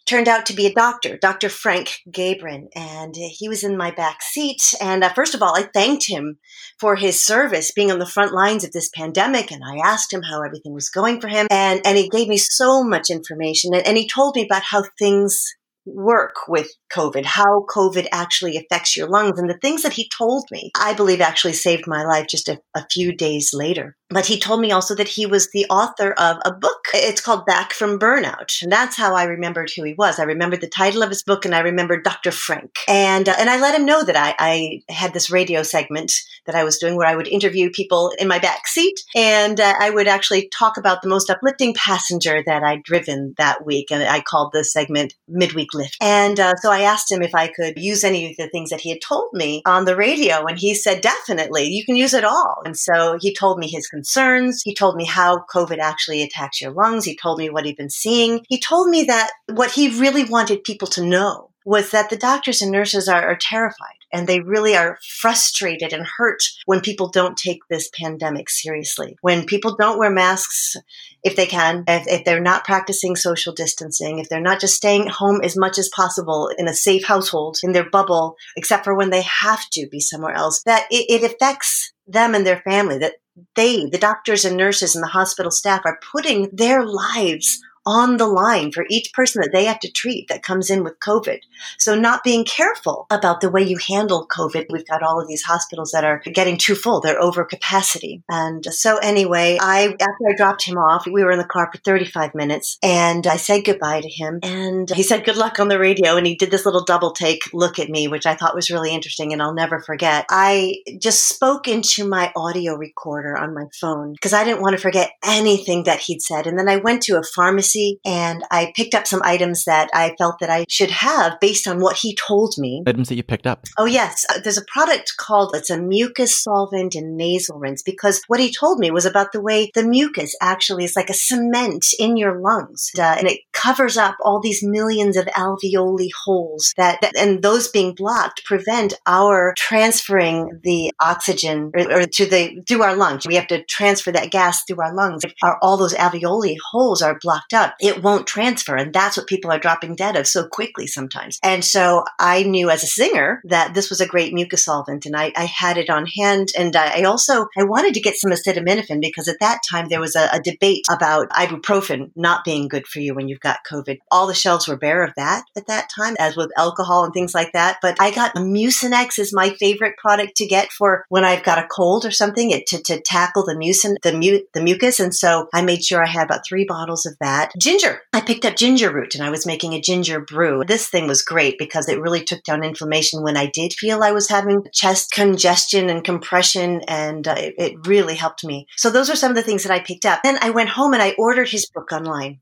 turned 0.07 0.29
out 0.29 0.47
to 0.47 0.55
be 0.55 0.67
a 0.67 0.73
doctor, 0.73 1.17
Dr. 1.17 1.49
Frank 1.49 1.99
Gabrin, 2.09 2.69
and 2.75 3.15
he 3.17 3.49
was 3.49 3.65
in 3.65 3.77
my 3.77 3.91
back 3.91 4.23
seat. 4.23 4.63
And 4.81 5.03
uh, 5.03 5.13
first 5.13 5.35
of 5.35 5.43
all, 5.43 5.57
I 5.57 5.69
thanked 5.75 6.07
him 6.09 6.39
for 6.79 6.97
his 6.97 7.25
service 7.25 7.73
being 7.73 7.91
on 7.91 7.99
the 7.99 8.07
front 8.07 8.33
lines 8.33 8.65
of 8.65 8.73
this 8.73 8.89
pandemic. 8.95 9.51
And 9.51 9.63
I 9.65 9.79
asked 9.85 10.13
him 10.13 10.23
how 10.23 10.43
everything 10.43 10.73
was 10.73 10.89
going 10.89 11.21
for 11.21 11.29
him. 11.29 11.47
And, 11.51 11.81
and 11.85 11.99
he 11.99 12.09
gave 12.09 12.29
me 12.29 12.37
so 12.37 12.85
much 12.85 13.11
information. 13.11 13.75
And, 13.75 13.87
and 13.87 13.97
he 13.97 14.09
told 14.09 14.37
me 14.37 14.45
about 14.45 14.63
how 14.63 14.85
things 14.99 15.45
work 15.87 16.35
with 16.49 16.69
COVID, 16.93 17.25
how 17.25 17.65
COVID 17.69 18.09
actually 18.13 18.57
affects 18.57 18.97
your 18.97 19.09
lungs. 19.09 19.39
And 19.39 19.49
the 19.49 19.59
things 19.59 19.83
that 19.83 19.93
he 19.93 20.11
told 20.17 20.45
me, 20.51 20.71
I 20.79 20.95
believe 20.95 21.21
actually 21.21 21.53
saved 21.53 21.85
my 21.87 22.05
life 22.05 22.27
just 22.29 22.49
a, 22.49 22.59
a, 22.75 22.85
few 22.91 23.15
days 23.15 23.51
later. 23.55 23.97
But 24.09 24.27
he 24.27 24.39
told 24.39 24.61
me 24.61 24.71
also 24.71 24.95
that 24.95 25.09
he 25.09 25.27
was 25.27 25.51
the 25.51 25.67
author 25.69 26.13
of 26.13 26.39
a 26.45 26.53
book. 26.53 26.87
It's 26.95 27.21
called 27.21 27.45
Back 27.45 27.73
from 27.73 27.99
Burnout. 27.99 28.63
And 28.63 28.71
that's 28.71 28.97
how 28.97 29.17
I 29.17 29.25
remembered 29.25 29.71
who 29.75 29.83
he 29.83 29.95
was. 29.95 30.21
I 30.21 30.25
remembered 30.25 30.61
the 30.61 30.69
title 30.69 31.03
of 31.03 31.09
his 31.09 31.25
book 31.25 31.45
and 31.45 31.55
I 31.55 31.61
remembered 31.61 32.05
Dr. 32.05 32.31
Frank. 32.31 32.71
And, 32.87 33.29
uh, 33.29 33.35
and 33.37 33.51
I 33.51 33.61
let 33.61 33.75
him 33.75 33.85
know 33.85 34.05
that 34.05 34.17
I, 34.17 34.35
I, 34.39 34.83
had 34.89 35.13
this 35.13 35.31
radio 35.31 35.63
segment 35.63 36.13
that 36.47 36.55
I 36.55 36.63
was 36.63 36.79
doing 36.79 36.97
where 36.97 37.09
I 37.09 37.17
would 37.17 37.27
interview 37.27 37.71
people 37.71 38.13
in 38.19 38.29
my 38.29 38.39
back 38.39 38.69
seat 38.69 39.01
and 39.17 39.59
uh, 39.59 39.75
I 39.79 39.91
would 39.91 40.07
actually 40.07 40.49
talk 40.57 40.77
about 40.77 41.03
the 41.03 41.09
most 41.09 41.29
uplifting 41.29 41.75
passenger 41.75 42.43
that 42.47 42.63
I'd 42.63 42.85
driven 42.85 43.35
that 43.39 43.67
week. 43.67 43.91
And 43.91 44.05
I 44.05 44.21
called 44.21 44.53
the 44.53 44.63
segment 44.63 45.15
Midweek 45.27 45.75
Lift. 45.75 45.97
And 46.01 46.39
uh, 46.39 46.55
so 46.57 46.71
I 46.71 46.83
asked 46.83 47.11
him 47.11 47.23
if 47.23 47.35
I 47.35 47.49
could 47.49 47.77
use 47.77 48.05
any 48.05 48.31
of 48.31 48.37
the 48.37 48.49
things 48.49 48.71
that 48.71 48.81
he 48.81 48.91
had 48.91 49.01
told 49.01 49.33
me 49.33 49.63
on 49.67 49.85
the 49.85 49.97
radio. 49.97 50.45
And 50.47 50.59
he 50.59 50.75
said, 50.75 51.01
definitely, 51.01 51.67
you 51.67 51.85
can 51.85 51.97
use 51.97 52.15
it 52.15 52.25
all. 52.25 52.63
And 52.65 52.77
so 52.77 53.19
he 53.21 53.35
told 53.35 53.59
me 53.59 53.69
his 53.69 53.89
concerns. 53.97 54.61
He 54.63 54.75
told 54.75 54.97
me 54.97 55.07
how 55.07 55.45
COVID 55.55 55.79
actually 55.79 56.23
attacks 56.23 56.61
your 56.61 56.73
lungs. 56.73 57.07
He 57.07 57.17
told 57.17 57.39
me 57.39 57.49
what 57.49 57.65
he'd 57.65 57.79
been 57.79 57.89
seeing. 57.89 58.45
He 58.49 58.61
told 58.61 58.91
me 58.91 59.05
that 59.05 59.31
what 59.55 59.71
he 59.71 59.89
really 59.89 60.25
wanted 60.25 60.65
people 60.65 60.89
to 60.89 61.05
know 61.05 61.51
was 61.65 61.91
that 61.91 62.11
the 62.11 62.17
doctors 62.17 62.63
and 62.63 62.71
nurses 62.71 63.09
are, 63.09 63.29
are 63.29 63.39
terrified 63.41 63.97
and 64.13 64.27
they 64.27 64.39
really 64.41 64.77
are 64.77 64.99
frustrated 65.21 65.93
and 65.93 66.07
hurt 66.07 66.43
when 66.67 66.81
people 66.81 67.09
don't 67.09 67.37
take 67.37 67.59
this 67.69 67.91
pandemic 67.99 68.49
seriously. 68.49 69.17
When 69.21 69.47
people 69.47 69.75
don't 69.77 69.99
wear 69.99 70.11
masks 70.11 70.77
if 71.25 71.35
they 71.35 71.47
can, 71.47 71.83
if, 71.89 72.07
if, 72.07 72.25
they're 72.25 72.41
not 72.41 72.65
practicing 72.65 73.17
social 73.17 73.53
distancing, 73.53 74.21
if 74.21 74.29
they're 74.29 74.41
not 74.41 74.61
just 74.61 74.77
staying 74.77 75.09
home 75.09 75.41
as 75.43 75.57
much 75.57 75.77
as 75.77 75.89
possible 75.89 76.53
in 76.57 76.69
a 76.69 76.75
safe 76.75 77.05
household, 77.05 77.59
in 77.65 77.73
their 77.73 77.91
bubble, 77.91 78.37
except 78.57 78.85
for 78.85 78.95
when 78.95 79.11
they 79.11 79.23
have 79.23 79.69
to 79.71 79.89
be 79.89 79.99
somewhere 79.99 80.35
else, 80.35 80.63
that 80.67 80.87
it, 80.93 81.23
it 81.23 81.33
affects 81.33 81.93
them 82.07 82.37
and 82.37 82.47
their 82.47 82.61
family, 82.61 82.99
that 82.99 83.15
they, 83.55 83.87
the 83.87 83.99
doctors 83.99 84.45
and 84.45 84.57
nurses 84.57 84.95
and 84.95 85.03
the 85.03 85.09
hospital 85.09 85.51
staff 85.51 85.83
are 85.85 86.01
putting 86.13 86.49
their 86.53 86.85
lives 86.85 87.61
on 87.87 88.17
the 88.17 88.27
line 88.27 88.73
for 88.73 88.85
each 88.91 89.13
person 89.13 89.41
that 89.41 89.51
they 89.53 89.65
have 89.65 89.79
to 89.81 89.91
treat 89.91 90.29
that 90.29 90.43
comes 90.43 90.71
in 90.71 90.83
with 90.83 90.99
COVID. 90.99 91.39
So 91.79 91.95
not 91.95 92.25
being 92.25 92.45
careful 92.45 93.07
about 93.11 93.41
the 93.41 93.51
way 93.51 93.63
you 93.63 93.79
handle 93.79 94.27
COVID. 94.27 94.67
We've 94.71 94.87
got 94.87 95.03
all 95.03 95.21
of 95.21 95.29
these 95.29 95.43
hospitals 95.43 95.93
that 95.93 96.05
are 96.05 96.21
getting 96.33 96.57
too 96.57 96.75
full. 96.75 97.01
They're 97.01 97.23
over 97.23 97.45
capacity. 97.45 98.23
And 98.29 98.65
so 98.67 98.99
anyway, 98.99 99.59
I, 99.61 99.89
after 99.93 100.29
I 100.29 100.35
dropped 100.37 100.65
him 100.65 100.77
off, 100.77 101.07
we 101.07 101.23
were 101.23 101.31
in 101.31 101.39
the 101.39 101.45
car 101.45 101.71
for 101.73 101.79
35 101.79 102.35
minutes 102.35 102.79
and 102.83 103.27
I 103.27 103.37
said 103.37 103.65
goodbye 103.65 104.01
to 104.01 104.09
him 104.09 104.41
and 104.43 104.91
he 104.91 105.03
said 105.03 105.25
good 105.25 105.37
luck 105.37 105.61
on 105.61 105.69
the 105.69 105.79
radio. 105.79 106.17
And 106.17 106.27
he 106.27 106.35
did 106.35 106.51
this 106.51 106.67
little 106.67 106.85
double 106.85 107.13
take 107.13 107.43
look 107.53 107.79
at 107.79 107.89
me, 107.89 108.09
which 108.09 108.27
I 108.27 108.35
thought 108.35 108.55
was 108.55 108.71
really 108.71 108.93
interesting 108.93 109.33
and 109.33 109.41
I'll 109.41 109.55
never 109.55 109.81
forget. 109.81 110.27
I 110.31 110.77
just 111.01 111.29
spoke 111.29 111.69
into 111.69 112.07
my 112.09 112.33
audio 112.35 112.75
recorder 112.75 113.37
on 113.37 113.55
my 113.55 113.67
phone 113.81 114.13
because 114.13 114.33
I 114.33 114.45
didn't 114.45 114.63
want 114.63 114.75
to 114.75 114.83
forget 114.83 115.13
anything 115.25 115.85
that 115.85 116.01
he'd 116.01 116.23
said. 116.23 116.47
And 116.47 116.59
then 116.59 116.69
I 116.69 116.77
went 116.77 117.03
to 117.05 117.19
a 117.19 117.23
pharmacy 117.23 117.76
pharmacy 117.77 118.01
and 118.05 118.45
I 118.51 118.73
picked 118.75 118.95
up 118.95 119.07
some 119.07 119.23
items 119.25 119.65
that 119.65 119.89
I 119.95 120.15
felt 120.19 120.37
that 120.41 120.51
I 120.51 120.65
should 120.69 120.91
have 120.91 121.39
based 121.41 121.67
on 121.67 121.81
what 121.81 121.97
he 121.97 122.15
told 122.15 122.55
me. 122.59 122.83
Items 122.87 123.09
that 123.09 123.17
you 123.17 123.23
picked 123.23 123.47
up? 123.47 123.65
Oh, 123.79 123.85
yes. 123.85 124.25
Uh, 124.29 124.41
there's 124.43 124.59
a 124.59 124.65
product 124.73 125.15
called, 125.19 125.55
it's 125.55 125.71
a 125.71 125.81
mucus 125.81 126.43
solvent 126.43 126.95
and 126.95 127.17
nasal 127.17 127.59
rinse 127.59 127.83
because 127.83 128.23
what 128.29 128.41
he 128.41 128.53
told 128.53 128.79
me 128.79 128.91
was 128.91 129.07
about 129.07 129.33
the 129.33 129.41
way 129.41 129.71
the 129.75 129.87
mucus 129.87 130.35
actually 130.41 130.85
is 130.85 130.97
like 130.97 131.11
a 131.11 131.15
cement 131.15 131.87
in 131.99 132.17
your 132.17 132.41
lungs 132.41 132.91
uh, 132.99 133.17
and 133.19 133.27
it 133.27 133.41
covers 133.53 133.97
up 133.97 134.17
all 134.25 134.41
these 134.41 134.63
millions 134.63 135.17
of 135.17 135.27
alveoli 135.27 136.09
holes 136.25 136.73
that, 136.77 137.01
that 137.01 137.17
and 137.17 137.43
those 137.43 137.69
being 137.69 137.95
blocked 137.95 138.45
prevent 138.45 138.95
our 139.07 139.55
transferring 139.57 140.61
the 140.63 140.93
oxygen 141.01 141.71
or, 141.75 142.01
or 142.01 142.07
to 142.07 142.27
the, 142.27 142.63
through 142.69 142.83
our 142.83 142.97
lungs. 142.97 143.27
We 143.27 143.35
have 143.37 143.47
to 143.49 143.65
transfer 143.65 144.13
that 144.13 144.31
gas 144.31 144.63
through 144.65 144.83
our 144.83 144.95
lungs. 144.95 145.25
If 145.25 145.33
our, 145.43 145.59
all 145.63 145.77
those 145.77 145.95
alveoli 145.95 146.57
holes 146.73 147.03
are 147.03 147.19
blocked 147.21 147.53
up, 147.55 147.66
it 147.81 148.03
won't 148.03 148.27
transfer. 148.27 148.77
And 148.77 148.93
that's 148.93 149.17
what 149.17 149.27
people 149.27 149.51
are 149.51 149.59
dropping 149.59 149.97
dead 149.97 150.17
of 150.17 150.27
so 150.27 150.47
quickly 150.47 150.87
sometimes. 150.87 151.39
And 151.43 151.65
so 151.65 152.05
I 152.19 152.43
knew 152.43 152.71
as 152.71 152.83
a 152.83 152.89
singer 152.89 153.41
that 153.45 153.75
this 153.75 153.91
was 153.91 154.01
a 154.01 154.07
great 154.07 154.33
mucus 154.33 154.65
solvant 154.65 155.07
and 155.07 155.17
I, 155.17 155.33
I 155.37 155.45
had 155.45 155.79
it 155.79 155.91
on 155.91 156.07
hand. 156.07 156.49
And 156.59 156.75
I 156.77 157.03
also, 157.03 157.47
I 157.57 157.65
wanted 157.65 157.95
to 157.95 158.01
get 158.01 158.17
some 158.17 158.31
acetaminophen 158.31 159.01
because 159.01 159.29
at 159.29 159.41
that 159.41 159.61
time 159.69 159.89
there 159.89 160.01
was 160.01 160.17
a, 160.17 160.29
a 160.33 160.41
debate 160.41 160.85
about 160.91 161.31
ibuprofen 161.31 162.11
not 162.17 162.45
being 162.45 162.69
good 162.69 162.87
for 162.87 163.01
you 163.01 163.15
when 163.15 163.29
you've 163.29 163.41
got 163.41 163.65
COVID. 163.71 163.99
All 164.11 164.27
the 164.27 164.35
shelves 164.35 164.69
were 164.69 164.77
bare 164.77 165.05
of 165.05 165.13
that 165.17 165.45
at 165.57 165.67
that 165.67 165.91
time, 165.95 166.17
as 166.19 166.37
with 166.37 166.51
alcohol 166.57 167.05
and 167.05 167.13
things 167.13 167.35
like 167.35 167.53
that. 167.53 167.79
But 167.83 167.97
I 168.01 168.11
got 168.11 168.35
Mucinex 168.35 169.19
is 169.19 169.33
my 169.33 169.51
favorite 169.51 169.97
product 169.97 170.37
to 170.37 170.47
get 170.47 170.73
for 170.73 171.05
when 171.09 171.25
I've 171.25 171.45
got 171.45 171.59
a 171.59 171.69
cold 171.69 172.05
or 172.05 172.11
something 172.11 172.51
it, 172.51 172.67
to, 172.69 172.83
to 172.83 173.01
tackle 173.01 173.45
the 173.45 173.55
mucin, 173.55 173.97
the, 174.03 174.13
mu- 174.13 174.47
the 174.53 174.63
mucus. 174.63 175.01
And 175.01 175.15
so 175.15 175.49
I 175.53 175.63
made 175.63 175.85
sure 175.85 176.03
I 176.03 176.09
had 176.09 176.25
about 176.25 176.47
three 176.47 176.65
bottles 176.65 177.07
of 177.07 177.17
that 177.21 177.46
ginger. 177.59 178.01
I 178.13 178.21
picked 178.21 178.45
up 178.45 178.57
ginger 178.57 178.93
root 178.93 179.15
and 179.15 179.25
I 179.25 179.31
was 179.31 179.47
making 179.47 179.75
a 179.75 179.81
ginger 179.81 180.21
brew. 180.21 180.65
This 180.65 180.89
thing 180.89 181.07
was 181.07 181.23
great 181.23 181.59
because 181.59 181.89
it 181.89 182.01
really 182.01 182.25
took 182.25 182.43
down 182.45 182.65
inflammation 182.65 183.23
when 183.23 183.37
I 183.37 183.51
did 183.53 183.73
feel 183.73 184.03
I 184.03 184.13
was 184.13 184.29
having 184.29 184.65
chest 184.73 185.13
congestion 185.13 185.89
and 185.89 186.05
compression, 186.05 186.83
and 186.89 187.27
uh, 187.27 187.35
it, 187.37 187.55
it 187.59 187.87
really 187.87 188.15
helped 188.15 188.45
me. 188.45 188.67
So 188.77 188.91
those 188.91 189.11
are 189.11 189.17
some 189.17 189.31
of 189.31 189.37
the 189.37 189.43
things 189.43 189.63
that 189.63 189.73
I 189.73 189.81
picked 189.81 190.07
up. 190.07 190.21
Then 190.23 190.39
I 190.41 190.51
went 190.51 190.71
home 190.71 190.95
and 190.95 191.03
I 191.03 191.15
ordered 191.19 191.49
his 191.49 191.69
book 191.69 191.93
online. 191.93 192.41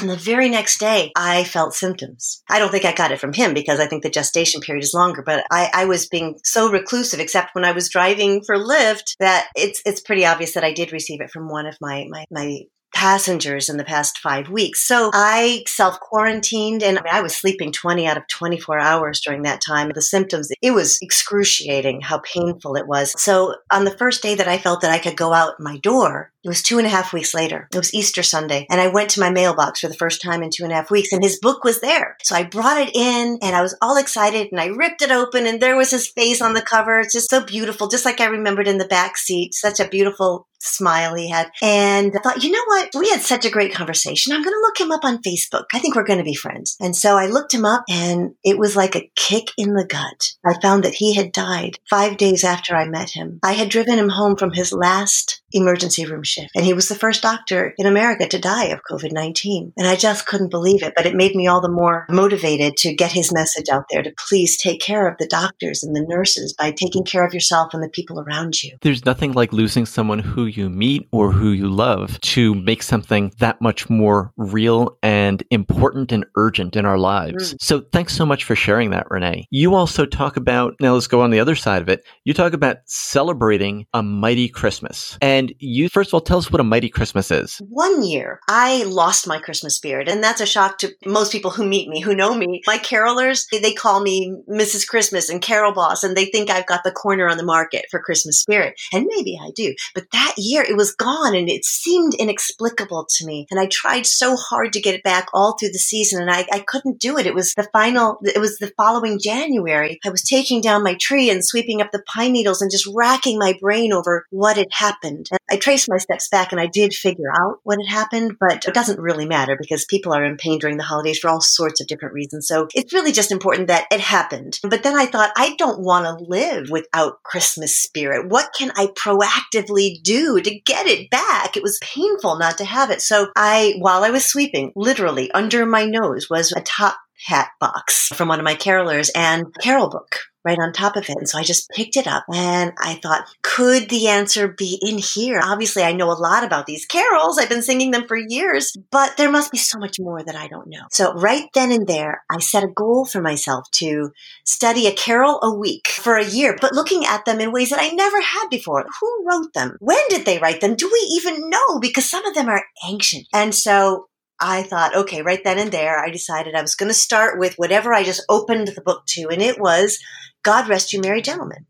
And 0.00 0.08
the 0.08 0.16
very 0.16 0.48
next 0.48 0.78
day, 0.78 1.10
I 1.16 1.44
felt 1.44 1.74
symptoms. 1.74 2.42
I 2.48 2.58
don't 2.58 2.70
think 2.70 2.84
I 2.84 2.92
got 2.92 3.10
it 3.10 3.18
from 3.18 3.32
him 3.32 3.54
because 3.54 3.80
I 3.80 3.86
think 3.86 4.02
the 4.02 4.10
gestation 4.10 4.60
period 4.60 4.84
is 4.84 4.94
longer, 4.94 5.22
but 5.22 5.44
I, 5.50 5.70
I, 5.72 5.84
was 5.86 6.06
being 6.06 6.38
so 6.44 6.70
reclusive, 6.70 7.20
except 7.20 7.54
when 7.54 7.64
I 7.64 7.72
was 7.72 7.88
driving 7.88 8.42
for 8.44 8.56
Lyft, 8.56 9.16
that 9.18 9.48
it's 9.56 9.80
it's 9.86 10.00
pretty 10.00 10.26
obvious 10.26 10.52
that 10.54 10.62
I 10.62 10.72
did 10.72 10.92
receive 10.92 11.20
it 11.20 11.30
from 11.30 11.48
one 11.48 11.66
of 11.66 11.76
my 11.80 12.06
my, 12.10 12.26
my 12.30 12.60
passengers 12.94 13.68
in 13.68 13.76
the 13.76 13.84
past 13.84 14.18
five 14.18 14.48
weeks. 14.48 14.80
So 14.80 15.10
I 15.12 15.64
self 15.66 16.00
quarantined 16.00 16.82
and 16.82 16.98
I, 17.10 17.20
was 17.20 17.34
sleeping 17.34 17.72
20 17.72 18.06
out 18.06 18.16
of 18.16 18.26
24 18.28 18.78
hours 18.78 19.20
during 19.20 19.42
that 19.42 19.60
time. 19.60 19.90
The 19.94 20.02
symptoms, 20.02 20.50
it 20.62 20.70
was 20.72 20.98
excruciating 21.02 22.00
how 22.00 22.18
painful 22.18 22.76
it 22.76 22.86
was. 22.86 23.14
So 23.20 23.56
on 23.72 23.84
the 23.84 23.96
first 23.96 24.22
day 24.22 24.34
that 24.34 24.48
I 24.48 24.58
felt 24.58 24.80
that 24.82 24.90
I 24.90 24.98
could 24.98 25.16
go 25.16 25.32
out 25.32 25.60
my 25.60 25.78
door, 25.78 26.32
it 26.44 26.48
was 26.48 26.62
two 26.62 26.78
and 26.78 26.86
a 26.86 26.90
half 26.90 27.12
weeks 27.12 27.34
later. 27.34 27.68
It 27.72 27.76
was 27.76 27.94
Easter 27.94 28.22
Sunday. 28.22 28.66
And 28.70 28.80
I 28.80 28.88
went 28.88 29.10
to 29.10 29.20
my 29.20 29.30
mailbox 29.30 29.80
for 29.80 29.88
the 29.88 29.94
first 29.94 30.22
time 30.22 30.42
in 30.42 30.50
two 30.50 30.62
and 30.62 30.72
a 30.72 30.76
half 30.76 30.90
weeks 30.90 31.12
and 31.12 31.22
his 31.22 31.38
book 31.38 31.64
was 31.64 31.80
there. 31.80 32.16
So 32.22 32.36
I 32.36 32.44
brought 32.44 32.78
it 32.78 32.94
in 32.94 33.38
and 33.42 33.56
I 33.56 33.62
was 33.62 33.76
all 33.82 33.96
excited 33.96 34.48
and 34.50 34.60
I 34.60 34.66
ripped 34.66 35.02
it 35.02 35.10
open 35.10 35.46
and 35.46 35.60
there 35.60 35.76
was 35.76 35.90
his 35.90 36.08
face 36.08 36.40
on 36.40 36.54
the 36.54 36.62
cover. 36.62 37.00
It's 37.00 37.14
just 37.14 37.30
so 37.30 37.44
beautiful, 37.44 37.88
just 37.88 38.04
like 38.04 38.20
I 38.20 38.26
remembered 38.26 38.68
in 38.68 38.78
the 38.78 38.86
back 38.86 39.16
seat. 39.16 39.54
Such 39.54 39.80
a 39.80 39.88
beautiful 39.88 40.46
smile 40.60 41.14
he 41.14 41.28
had. 41.28 41.50
And 41.62 42.12
I 42.16 42.20
thought, 42.20 42.42
you 42.42 42.50
know 42.50 42.64
what? 42.66 42.90
We 42.98 43.08
had 43.10 43.20
such 43.20 43.44
a 43.44 43.50
great 43.50 43.72
conversation. 43.72 44.32
I'm 44.32 44.42
going 44.42 44.54
to 44.54 44.60
look 44.60 44.80
him 44.80 44.92
up 44.92 45.04
on 45.04 45.22
Facebook. 45.22 45.64
I 45.72 45.78
think 45.78 45.94
we're 45.94 46.04
going 46.04 46.18
to 46.18 46.24
be 46.24 46.34
friends. 46.34 46.76
And 46.80 46.96
so 46.96 47.16
I 47.16 47.26
looked 47.26 47.54
him 47.54 47.64
up 47.64 47.84
and 47.88 48.34
it 48.44 48.58
was 48.58 48.76
like 48.76 48.96
a 48.96 49.10
kick 49.16 49.48
in 49.56 49.74
the 49.74 49.86
gut. 49.86 50.32
I 50.44 50.60
found 50.60 50.84
that 50.84 50.94
he 50.94 51.14
had 51.14 51.32
died 51.32 51.78
five 51.88 52.16
days 52.16 52.44
after 52.44 52.74
I 52.74 52.88
met 52.88 53.10
him. 53.10 53.38
I 53.42 53.52
had 53.52 53.68
driven 53.68 53.98
him 53.98 54.08
home 54.08 54.36
from 54.36 54.52
his 54.52 54.72
last 54.72 55.37
emergency 55.52 56.04
room 56.04 56.22
shift. 56.22 56.50
And 56.54 56.64
he 56.64 56.74
was 56.74 56.88
the 56.88 56.94
first 56.94 57.22
doctor 57.22 57.74
in 57.78 57.86
America 57.86 58.28
to 58.28 58.38
die 58.38 58.66
of 58.66 58.80
COVID 58.90 59.12
19. 59.12 59.72
And 59.76 59.86
I 59.86 59.96
just 59.96 60.26
couldn't 60.26 60.50
believe 60.50 60.82
it, 60.82 60.94
but 60.96 61.06
it 61.06 61.14
made 61.14 61.34
me 61.34 61.46
all 61.46 61.60
the 61.60 61.68
more 61.68 62.06
motivated 62.10 62.76
to 62.78 62.94
get 62.94 63.12
his 63.12 63.32
message 63.32 63.68
out 63.68 63.86
there 63.90 64.02
to 64.02 64.12
please 64.28 64.56
take 64.56 64.80
care 64.80 65.08
of 65.08 65.16
the 65.18 65.26
doctors 65.26 65.82
and 65.82 65.94
the 65.94 66.04
nurses 66.06 66.52
by 66.52 66.70
taking 66.70 67.04
care 67.04 67.26
of 67.26 67.34
yourself 67.34 67.72
and 67.72 67.82
the 67.82 67.88
people 67.88 68.20
around 68.20 68.62
you. 68.62 68.76
There's 68.82 69.04
nothing 69.04 69.32
like 69.32 69.52
losing 69.52 69.86
someone 69.86 70.18
who 70.18 70.46
you 70.46 70.68
meet 70.68 71.08
or 71.12 71.32
who 71.32 71.50
you 71.50 71.68
love 71.68 72.20
to 72.20 72.54
make 72.54 72.82
something 72.82 73.32
that 73.38 73.60
much 73.60 73.88
more 73.88 74.32
real 74.36 74.98
and 75.02 75.42
important 75.50 76.12
and 76.12 76.24
urgent 76.36 76.76
in 76.76 76.84
our 76.84 76.98
lives. 76.98 77.54
Mm. 77.54 77.56
So 77.60 77.80
thanks 77.92 78.14
so 78.14 78.26
much 78.26 78.44
for 78.44 78.54
sharing 78.54 78.90
that, 78.90 79.10
Renee. 79.10 79.46
You 79.50 79.74
also 79.74 80.04
talk 80.04 80.36
about, 80.36 80.74
now 80.80 80.94
let's 80.94 81.06
go 81.06 81.20
on 81.20 81.30
the 81.30 81.40
other 81.40 81.54
side 81.54 81.82
of 81.82 81.88
it. 81.88 82.04
You 82.24 82.34
talk 82.34 82.52
about 82.52 82.78
celebrating 82.86 83.86
a 83.94 84.02
mighty 84.02 84.48
Christmas. 84.48 85.16
And 85.22 85.37
and 85.38 85.54
you, 85.60 85.88
first 85.88 86.10
of 86.10 86.14
all, 86.14 86.20
tell 86.20 86.38
us 86.38 86.50
what 86.50 86.60
a 86.60 86.64
mighty 86.64 86.88
Christmas 86.88 87.30
is. 87.30 87.62
One 87.68 88.02
year, 88.02 88.40
I 88.48 88.82
lost 88.82 89.28
my 89.28 89.38
Christmas 89.38 89.76
spirit. 89.76 90.08
And 90.08 90.22
that's 90.22 90.40
a 90.40 90.46
shock 90.46 90.78
to 90.78 90.92
most 91.06 91.30
people 91.30 91.52
who 91.52 91.64
meet 91.64 91.88
me, 91.88 92.00
who 92.00 92.12
know 92.12 92.34
me. 92.34 92.60
My 92.66 92.78
carolers, 92.78 93.46
they 93.52 93.72
call 93.72 94.00
me 94.00 94.36
Mrs. 94.50 94.84
Christmas 94.86 95.28
and 95.28 95.40
Carol 95.40 95.72
Boss, 95.72 96.02
and 96.02 96.16
they 96.16 96.24
think 96.24 96.50
I've 96.50 96.66
got 96.66 96.82
the 96.82 96.90
corner 96.90 97.28
on 97.28 97.36
the 97.36 97.44
market 97.44 97.86
for 97.88 98.00
Christmas 98.00 98.40
spirit. 98.40 98.74
And 98.92 99.06
maybe 99.08 99.38
I 99.40 99.50
do. 99.54 99.74
But 99.94 100.10
that 100.10 100.34
year, 100.36 100.62
it 100.62 100.76
was 100.76 100.94
gone 100.94 101.36
and 101.36 101.48
it 101.48 101.64
seemed 101.64 102.14
inexplicable 102.14 103.06
to 103.08 103.24
me. 103.24 103.46
And 103.50 103.60
I 103.60 103.66
tried 103.66 104.06
so 104.06 104.34
hard 104.34 104.72
to 104.72 104.80
get 104.80 104.96
it 104.96 105.04
back 105.04 105.28
all 105.32 105.56
through 105.56 105.70
the 105.70 105.78
season, 105.78 106.20
and 106.20 106.32
I, 106.32 106.46
I 106.50 106.64
couldn't 106.66 106.98
do 106.98 107.16
it. 107.16 107.26
It 107.26 107.34
was 107.34 107.54
the 107.54 107.68
final, 107.72 108.18
it 108.24 108.40
was 108.40 108.58
the 108.58 108.72
following 108.76 109.20
January. 109.20 110.00
I 110.04 110.10
was 110.10 110.22
taking 110.22 110.60
down 110.60 110.82
my 110.82 110.96
tree 111.00 111.30
and 111.30 111.44
sweeping 111.44 111.80
up 111.80 111.92
the 111.92 112.02
pine 112.02 112.32
needles 112.32 112.60
and 112.60 112.72
just 112.72 112.90
racking 112.92 113.38
my 113.38 113.56
brain 113.60 113.92
over 113.92 114.26
what 114.30 114.56
had 114.56 114.72
happened. 114.72 115.27
I 115.50 115.56
traced 115.56 115.88
my 115.88 115.96
steps 115.96 116.28
back 116.28 116.52
and 116.52 116.60
I 116.60 116.66
did 116.66 116.92
figure 116.92 117.30
out 117.40 117.58
what 117.62 117.78
had 117.78 117.92
happened, 117.92 118.36
but 118.38 118.64
it 118.66 118.74
doesn't 118.74 119.00
really 119.00 119.26
matter 119.26 119.56
because 119.58 119.84
people 119.84 120.12
are 120.12 120.24
in 120.24 120.36
pain 120.36 120.58
during 120.58 120.76
the 120.76 120.82
holidays 120.84 121.18
for 121.18 121.28
all 121.28 121.40
sorts 121.40 121.80
of 121.80 121.86
different 121.86 122.14
reasons. 122.14 122.46
So 122.46 122.68
it's 122.74 122.92
really 122.92 123.12
just 123.12 123.32
important 123.32 123.68
that 123.68 123.86
it 123.90 124.00
happened. 124.00 124.58
But 124.62 124.82
then 124.82 124.96
I 124.96 125.06
thought, 125.06 125.32
I 125.36 125.54
don't 125.56 125.80
want 125.80 126.06
to 126.06 126.24
live 126.24 126.70
without 126.70 127.22
Christmas 127.22 127.78
spirit. 127.78 128.28
What 128.28 128.50
can 128.56 128.72
I 128.76 128.88
proactively 128.88 130.02
do 130.02 130.40
to 130.40 130.60
get 130.60 130.86
it 130.86 131.10
back? 131.10 131.56
It 131.56 131.62
was 131.62 131.78
painful 131.82 132.38
not 132.38 132.58
to 132.58 132.64
have 132.64 132.90
it. 132.90 133.00
So 133.00 133.28
I, 133.36 133.74
while 133.78 134.04
I 134.04 134.10
was 134.10 134.24
sweeping, 134.24 134.72
literally 134.76 135.30
under 135.32 135.66
my 135.66 135.84
nose 135.86 136.28
was 136.30 136.52
a 136.52 136.60
top 136.60 136.96
hat 137.26 137.48
box 137.60 138.08
from 138.14 138.28
one 138.28 138.38
of 138.38 138.44
my 138.44 138.54
carolers 138.54 139.10
and 139.14 139.46
carol 139.60 139.88
book 139.88 140.20
right 140.48 140.58
on 140.58 140.72
top 140.72 140.96
of 140.96 141.08
it. 141.08 141.16
And 141.16 141.28
so 141.28 141.38
I 141.38 141.42
just 141.42 141.68
picked 141.70 141.96
it 141.96 142.06
up 142.06 142.24
and 142.32 142.72
I 142.78 142.94
thought, 143.02 143.28
could 143.42 143.90
the 143.90 144.08
answer 144.08 144.48
be 144.48 144.78
in 144.80 144.96
here? 144.96 145.40
Obviously, 145.44 145.82
I 145.82 145.92
know 145.92 146.10
a 146.10 146.12
lot 146.12 146.42
about 146.42 146.64
these 146.64 146.86
carols. 146.86 147.38
I've 147.38 147.50
been 147.50 147.62
singing 147.62 147.90
them 147.90 148.06
for 148.08 148.16
years, 148.16 148.74
but 148.90 149.16
there 149.18 149.30
must 149.30 149.52
be 149.52 149.58
so 149.58 149.78
much 149.78 150.00
more 150.00 150.22
that 150.22 150.36
I 150.36 150.48
don't 150.48 150.68
know. 150.68 150.86
So 150.90 151.12
right 151.12 151.44
then 151.52 151.70
and 151.70 151.86
there, 151.86 152.22
I 152.30 152.38
set 152.38 152.64
a 152.64 152.68
goal 152.68 153.04
for 153.04 153.20
myself 153.20 153.70
to 153.72 154.12
study 154.44 154.86
a 154.86 154.94
carol 154.94 155.38
a 155.42 155.54
week 155.54 155.88
for 155.88 156.16
a 156.16 156.24
year, 156.24 156.56
but 156.58 156.72
looking 156.72 157.04
at 157.04 157.26
them 157.26 157.40
in 157.40 157.52
ways 157.52 157.68
that 157.70 157.80
I 157.80 157.88
never 157.90 158.20
had 158.20 158.48
before. 158.50 158.86
Who 159.00 159.26
wrote 159.30 159.52
them? 159.52 159.76
When 159.80 159.98
did 160.08 160.24
they 160.24 160.38
write 160.38 160.62
them? 160.62 160.76
Do 160.76 160.88
we 160.90 161.00
even 161.20 161.50
know? 161.50 161.78
Because 161.78 162.08
some 162.08 162.24
of 162.24 162.34
them 162.34 162.48
are 162.48 162.64
ancient. 162.88 163.26
And 163.34 163.54
so 163.54 164.08
I 164.40 164.62
thought, 164.62 164.94
okay, 164.94 165.22
right 165.22 165.42
then 165.42 165.58
and 165.58 165.72
there, 165.72 165.98
I 165.98 166.10
decided 166.10 166.54
I 166.54 166.62
was 166.62 166.74
going 166.74 166.90
to 166.90 166.94
start 166.94 167.38
with 167.38 167.54
whatever 167.56 167.92
I 167.92 168.04
just 168.04 168.24
opened 168.28 168.68
the 168.68 168.82
book 168.82 169.04
to, 169.08 169.28
and 169.30 169.42
it 169.42 169.60
was 169.60 169.98
God 170.42 170.68
Rest 170.68 170.92
You 170.92 171.00
Merry 171.00 171.22
Gentlemen. 171.22 171.66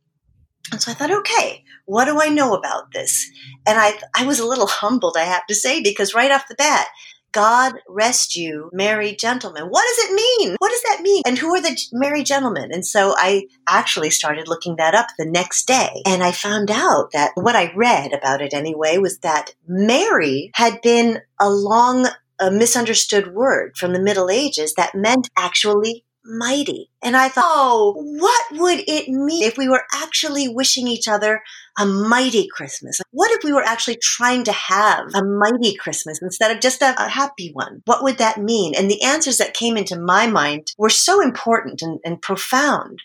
And 0.70 0.82
so 0.82 0.90
I 0.90 0.94
thought, 0.94 1.10
okay, 1.10 1.64
what 1.86 2.04
do 2.04 2.20
I 2.20 2.28
know 2.28 2.54
about 2.54 2.92
this? 2.92 3.30
And 3.66 3.78
I, 3.78 3.98
I 4.14 4.26
was 4.26 4.38
a 4.38 4.46
little 4.46 4.66
humbled, 4.68 5.16
I 5.18 5.24
have 5.24 5.46
to 5.46 5.54
say, 5.54 5.82
because 5.82 6.14
right 6.14 6.30
off 6.30 6.48
the 6.48 6.54
bat, 6.54 6.88
God 7.32 7.74
rest 7.88 8.36
you, 8.36 8.70
merry 8.72 9.14
gentlemen. 9.14 9.64
What 9.64 9.84
does 9.86 10.06
it 10.06 10.14
mean? 10.14 10.56
What 10.58 10.70
does 10.70 10.82
that 10.82 11.02
mean? 11.02 11.22
And 11.26 11.36
who 11.36 11.54
are 11.54 11.60
the 11.60 11.78
merry 11.92 12.22
gentlemen? 12.22 12.70
And 12.72 12.86
so 12.86 13.14
I 13.18 13.46
actually 13.68 14.10
started 14.10 14.48
looking 14.48 14.76
that 14.76 14.94
up 14.94 15.08
the 15.18 15.26
next 15.26 15.66
day. 15.66 16.02
And 16.06 16.22
I 16.22 16.32
found 16.32 16.70
out 16.70 17.10
that 17.12 17.32
what 17.34 17.54
I 17.54 17.72
read 17.74 18.12
about 18.12 18.40
it 18.40 18.54
anyway 18.54 18.96
was 18.96 19.18
that 19.18 19.54
Mary 19.66 20.50
had 20.54 20.80
been 20.80 21.20
a 21.38 21.50
long 21.50 22.06
a 22.40 22.50
misunderstood 22.50 23.34
word 23.34 23.76
from 23.76 23.92
the 23.92 24.00
Middle 24.00 24.30
Ages 24.30 24.74
that 24.74 24.94
meant 24.94 25.28
actually 25.36 26.04
mighty. 26.28 26.90
And 27.02 27.16
I 27.16 27.28
thought, 27.28 27.44
oh, 27.46 27.94
what 27.96 28.60
would 28.60 28.84
it 28.86 29.08
mean 29.08 29.42
if 29.42 29.56
we 29.56 29.68
were 29.68 29.84
actually 29.94 30.48
wishing 30.48 30.86
each 30.86 31.08
other 31.08 31.42
a 31.78 31.86
mighty 31.86 32.46
Christmas? 32.48 33.00
What 33.10 33.30
if 33.32 33.42
we 33.42 33.52
were 33.52 33.62
actually 33.62 33.98
trying 34.02 34.44
to 34.44 34.52
have 34.52 35.06
a 35.14 35.24
mighty 35.24 35.74
Christmas 35.76 36.20
instead 36.20 36.50
of 36.50 36.60
just 36.60 36.82
a, 36.82 36.94
a 37.02 37.08
happy 37.08 37.50
one? 37.52 37.82
What 37.86 38.02
would 38.02 38.18
that 38.18 38.38
mean? 38.38 38.74
And 38.74 38.90
the 38.90 39.02
answers 39.02 39.38
that 39.38 39.54
came 39.54 39.76
into 39.76 39.98
my 39.98 40.26
mind 40.26 40.72
were 40.76 40.90
so 40.90 41.20
important 41.22 41.82
and, 41.82 41.98
and 42.04 42.20
profound 42.20 43.00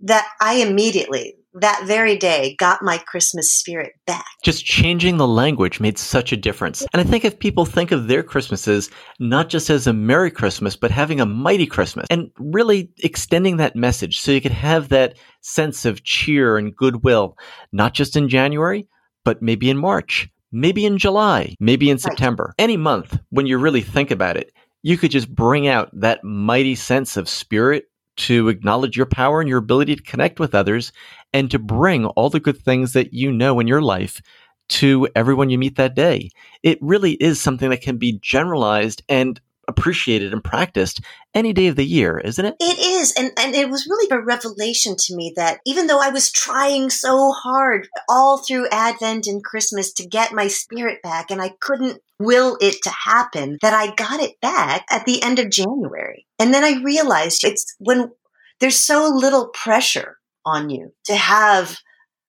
that 0.00 0.28
I 0.40 0.54
immediately, 0.54 1.36
that 1.60 1.82
very 1.86 2.16
day 2.16 2.54
got 2.58 2.82
my 2.82 2.98
Christmas 2.98 3.50
spirit 3.52 3.92
back. 4.06 4.26
Just 4.42 4.64
changing 4.64 5.16
the 5.16 5.26
language 5.26 5.80
made 5.80 5.98
such 5.98 6.32
a 6.32 6.36
difference. 6.36 6.86
And 6.92 7.00
I 7.00 7.04
think 7.04 7.24
if 7.24 7.38
people 7.38 7.64
think 7.64 7.92
of 7.92 8.08
their 8.08 8.22
Christmases 8.22 8.90
not 9.18 9.48
just 9.48 9.70
as 9.70 9.86
a 9.86 9.92
Merry 9.92 10.30
Christmas, 10.30 10.76
but 10.76 10.90
having 10.90 11.20
a 11.20 11.26
mighty 11.26 11.66
Christmas 11.66 12.06
and 12.10 12.30
really 12.38 12.90
extending 13.02 13.56
that 13.56 13.74
message 13.76 14.20
so 14.20 14.32
you 14.32 14.40
could 14.40 14.52
have 14.52 14.88
that 14.88 15.18
sense 15.40 15.84
of 15.84 16.04
cheer 16.04 16.58
and 16.58 16.76
goodwill, 16.76 17.36
not 17.72 17.94
just 17.94 18.16
in 18.16 18.28
January, 18.28 18.86
but 19.24 19.40
maybe 19.40 19.70
in 19.70 19.78
March, 19.78 20.28
maybe 20.52 20.84
in 20.84 20.98
July, 20.98 21.56
maybe 21.58 21.90
in 21.90 21.98
September, 21.98 22.54
right. 22.58 22.64
any 22.64 22.76
month 22.76 23.18
when 23.30 23.46
you 23.46 23.58
really 23.58 23.82
think 23.82 24.10
about 24.10 24.36
it. 24.36 24.52
You 24.82 24.96
could 24.98 25.10
just 25.10 25.34
bring 25.34 25.66
out 25.66 25.88
that 25.92 26.22
mighty 26.22 26.74
sense 26.74 27.16
of 27.16 27.28
spirit 27.28 27.86
to 28.16 28.48
acknowledge 28.48 28.96
your 28.96 29.06
power 29.06 29.40
and 29.40 29.48
your 29.48 29.58
ability 29.58 29.96
to 29.96 30.02
connect 30.02 30.40
with 30.40 30.54
others 30.54 30.92
and 31.36 31.50
to 31.50 31.58
bring 31.58 32.06
all 32.06 32.30
the 32.30 32.40
good 32.40 32.56
things 32.56 32.94
that 32.94 33.12
you 33.12 33.30
know 33.30 33.60
in 33.60 33.68
your 33.68 33.82
life 33.82 34.22
to 34.70 35.06
everyone 35.14 35.50
you 35.50 35.58
meet 35.58 35.76
that 35.76 35.94
day. 35.94 36.30
It 36.62 36.78
really 36.80 37.12
is 37.12 37.38
something 37.38 37.68
that 37.68 37.82
can 37.82 37.98
be 37.98 38.18
generalized 38.22 39.02
and 39.06 39.38
appreciated 39.68 40.32
and 40.32 40.42
practiced 40.42 41.02
any 41.34 41.52
day 41.52 41.66
of 41.66 41.76
the 41.76 41.84
year, 41.84 42.18
isn't 42.18 42.44
it? 42.44 42.54
It 42.58 42.78
is. 42.78 43.12
And, 43.18 43.32
and 43.36 43.54
it 43.54 43.68
was 43.68 43.86
really 43.86 44.08
a 44.10 44.22
revelation 44.22 44.96
to 44.96 45.14
me 45.14 45.34
that 45.36 45.58
even 45.66 45.88
though 45.88 46.00
I 46.00 46.08
was 46.08 46.32
trying 46.32 46.88
so 46.88 47.32
hard 47.32 47.86
all 48.08 48.38
through 48.38 48.68
Advent 48.70 49.26
and 49.26 49.44
Christmas 49.44 49.92
to 49.94 50.06
get 50.06 50.32
my 50.32 50.48
spirit 50.48 51.02
back 51.02 51.30
and 51.30 51.42
I 51.42 51.52
couldn't 51.60 52.00
will 52.18 52.56
it 52.62 52.80
to 52.84 52.90
happen, 52.90 53.58
that 53.60 53.74
I 53.74 53.94
got 53.94 54.20
it 54.20 54.40
back 54.40 54.86
at 54.90 55.04
the 55.04 55.22
end 55.22 55.38
of 55.38 55.50
January. 55.50 56.26
And 56.38 56.54
then 56.54 56.64
I 56.64 56.82
realized 56.82 57.44
it's 57.44 57.76
when 57.78 58.10
there's 58.58 58.76
so 58.76 59.10
little 59.14 59.48
pressure 59.48 60.16
on 60.46 60.70
you 60.70 60.94
to 61.04 61.14
have 61.14 61.76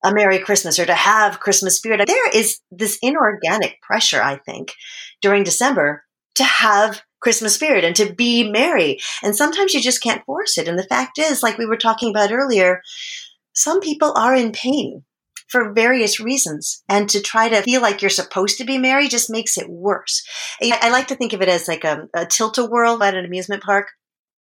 a 0.04 0.14
Merry 0.14 0.40
Christmas 0.40 0.80
or 0.80 0.86
to 0.86 0.94
have 0.94 1.40
Christmas 1.40 1.78
spirit. 1.78 2.06
There 2.08 2.30
is 2.30 2.60
this 2.72 3.00
inorganic 3.02 3.82
pressure, 3.82 4.22
I 4.22 4.38
think, 4.38 4.74
during 5.22 5.44
December 5.44 6.04
to 6.36 6.44
have 6.44 7.02
Christmas 7.20 7.56
spirit 7.56 7.84
and 7.84 7.96
to 7.96 8.14
be 8.14 8.50
merry. 8.50 9.00
And 9.24 9.36
sometimes 9.36 9.74
you 9.74 9.82
just 9.82 10.04
can't 10.04 10.24
force 10.26 10.58
it. 10.58 10.68
And 10.68 10.78
the 10.78 10.84
fact 10.84 11.18
is, 11.18 11.42
like 11.42 11.58
we 11.58 11.66
were 11.66 11.78
talking 11.78 12.10
about 12.10 12.32
earlier, 12.32 12.82
some 13.54 13.80
people 13.80 14.14
are 14.16 14.36
in 14.36 14.52
pain 14.52 15.04
for 15.48 15.74
various 15.74 16.20
reasons. 16.20 16.84
And 16.88 17.10
to 17.10 17.22
try 17.22 17.50
to 17.50 17.64
feel 17.64 17.82
like 17.82 18.02
you're 18.02 18.10
supposed 18.10 18.58
to 18.60 18.66
be 18.66 18.78
merry 18.78 19.08
just 19.08 19.32
makes 19.32 19.58
it 19.58 19.70
worse. 19.70 20.24
I 20.62 20.90
like 20.90 21.08
to 21.08 21.16
think 21.16 21.34
of 21.34 21.42
it 21.42 21.50
as 21.50 21.68
like 21.68 21.84
a, 21.84 22.08
a 22.14 22.26
tilt-a-whirl 22.26 23.02
at 23.02 23.16
an 23.16 23.26
amusement 23.26 23.64
park. 23.64 23.88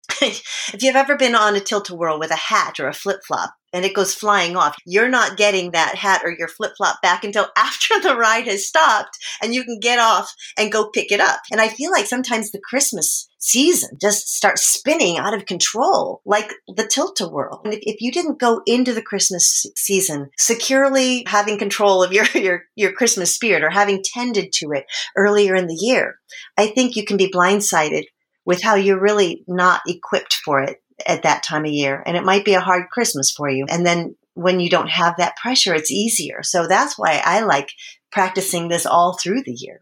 if 0.21 0.81
you've 0.81 0.95
ever 0.95 1.15
been 1.15 1.35
on 1.35 1.55
a 1.55 1.59
tilt-a-whirl 1.59 2.19
with 2.19 2.31
a 2.31 2.35
hat 2.35 2.79
or 2.79 2.87
a 2.87 2.93
flip-flop 2.93 3.53
and 3.73 3.85
it 3.85 3.93
goes 3.93 4.13
flying 4.13 4.55
off, 4.55 4.75
you're 4.85 5.09
not 5.09 5.37
getting 5.37 5.71
that 5.71 5.95
hat 5.95 6.21
or 6.23 6.31
your 6.31 6.47
flip-flop 6.47 7.01
back 7.01 7.23
until 7.23 7.47
after 7.57 7.99
the 7.99 8.15
ride 8.15 8.47
has 8.47 8.67
stopped 8.67 9.17
and 9.41 9.53
you 9.53 9.63
can 9.63 9.79
get 9.79 9.99
off 9.99 10.33
and 10.57 10.71
go 10.71 10.89
pick 10.89 11.11
it 11.11 11.19
up. 11.19 11.41
And 11.51 11.61
I 11.61 11.67
feel 11.67 11.91
like 11.91 12.05
sometimes 12.05 12.51
the 12.51 12.61
Christmas 12.61 13.29
season 13.37 13.91
just 14.01 14.35
starts 14.35 14.67
spinning 14.67 15.17
out 15.17 15.33
of 15.33 15.45
control 15.45 16.21
like 16.25 16.51
the 16.67 16.85
tilt-a-whirl. 16.85 17.61
And 17.63 17.73
if, 17.73 17.79
if 17.83 18.01
you 18.01 18.11
didn't 18.11 18.39
go 18.39 18.61
into 18.65 18.93
the 18.93 19.01
Christmas 19.01 19.65
season 19.75 20.29
securely 20.37 21.23
having 21.27 21.57
control 21.57 22.03
of 22.03 22.11
your, 22.11 22.25
your, 22.35 22.63
your 22.75 22.91
Christmas 22.91 23.33
spirit 23.33 23.63
or 23.63 23.69
having 23.69 24.03
tended 24.03 24.51
to 24.53 24.71
it 24.71 24.85
earlier 25.15 25.55
in 25.55 25.67
the 25.67 25.77
year, 25.79 26.19
I 26.57 26.67
think 26.67 26.95
you 26.95 27.05
can 27.05 27.17
be 27.17 27.31
blindsided 27.31 28.03
with 28.45 28.63
how 28.63 28.75
you're 28.75 28.99
really 28.99 29.43
not 29.47 29.81
equipped 29.87 30.33
for 30.43 30.61
it 30.61 30.81
at 31.05 31.23
that 31.23 31.43
time 31.43 31.65
of 31.65 31.71
year. 31.71 32.03
And 32.05 32.17
it 32.17 32.23
might 32.23 32.45
be 32.45 32.53
a 32.53 32.61
hard 32.61 32.89
Christmas 32.89 33.31
for 33.31 33.49
you. 33.49 33.65
And 33.69 33.85
then 33.85 34.15
when 34.33 34.59
you 34.59 34.69
don't 34.69 34.89
have 34.89 35.15
that 35.17 35.35
pressure, 35.37 35.73
it's 35.73 35.91
easier. 35.91 36.43
So 36.43 36.67
that's 36.67 36.97
why 36.97 37.21
I 37.23 37.41
like 37.41 37.71
practicing 38.11 38.67
this 38.67 38.85
all 38.85 39.17
through 39.17 39.43
the 39.43 39.53
year. 39.53 39.79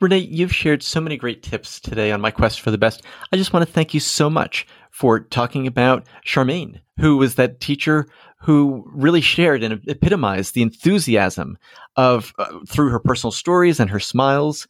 Renee, 0.00 0.18
you've 0.18 0.54
shared 0.54 0.82
so 0.82 1.00
many 1.00 1.16
great 1.16 1.44
tips 1.44 1.78
today 1.78 2.10
on 2.10 2.20
my 2.20 2.32
quest 2.32 2.60
for 2.60 2.72
the 2.72 2.78
best. 2.78 3.02
I 3.32 3.36
just 3.36 3.52
want 3.52 3.64
to 3.64 3.72
thank 3.72 3.94
you 3.94 4.00
so 4.00 4.28
much 4.28 4.66
for 4.90 5.20
talking 5.20 5.66
about 5.66 6.06
Charmaine, 6.26 6.80
who 6.98 7.16
was 7.16 7.36
that 7.36 7.60
teacher 7.60 8.08
who 8.40 8.84
really 8.92 9.20
shared 9.20 9.62
and 9.62 9.80
epitomized 9.88 10.54
the 10.54 10.62
enthusiasm 10.62 11.56
of 11.94 12.32
uh, 12.38 12.58
through 12.68 12.90
her 12.90 12.98
personal 12.98 13.30
stories 13.30 13.78
and 13.78 13.88
her 13.88 14.00
smiles. 14.00 14.66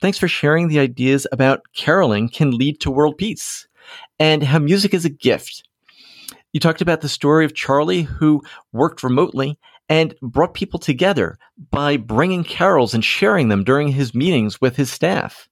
Thanks 0.00 0.18
for 0.18 0.28
sharing 0.28 0.68
the 0.68 0.78
ideas 0.78 1.26
about 1.32 1.62
caroling 1.74 2.28
can 2.28 2.52
lead 2.52 2.80
to 2.80 2.92
world 2.92 3.18
peace 3.18 3.66
and 4.18 4.42
how 4.42 4.58
music 4.58 4.94
is 4.94 5.04
a 5.04 5.10
gift. 5.10 5.62
You 6.52 6.60
talked 6.60 6.80
about 6.80 7.00
the 7.00 7.08
story 7.08 7.44
of 7.44 7.54
Charlie 7.54 8.02
who 8.02 8.42
worked 8.72 9.02
remotely 9.02 9.58
and 9.88 10.14
brought 10.22 10.54
people 10.54 10.78
together 10.78 11.36
by 11.70 11.96
bringing 11.96 12.44
carols 12.44 12.94
and 12.94 13.04
sharing 13.04 13.48
them 13.48 13.64
during 13.64 13.88
his 13.88 14.14
meetings 14.14 14.60
with 14.60 14.76
his 14.76 14.90
staff. 14.90 15.48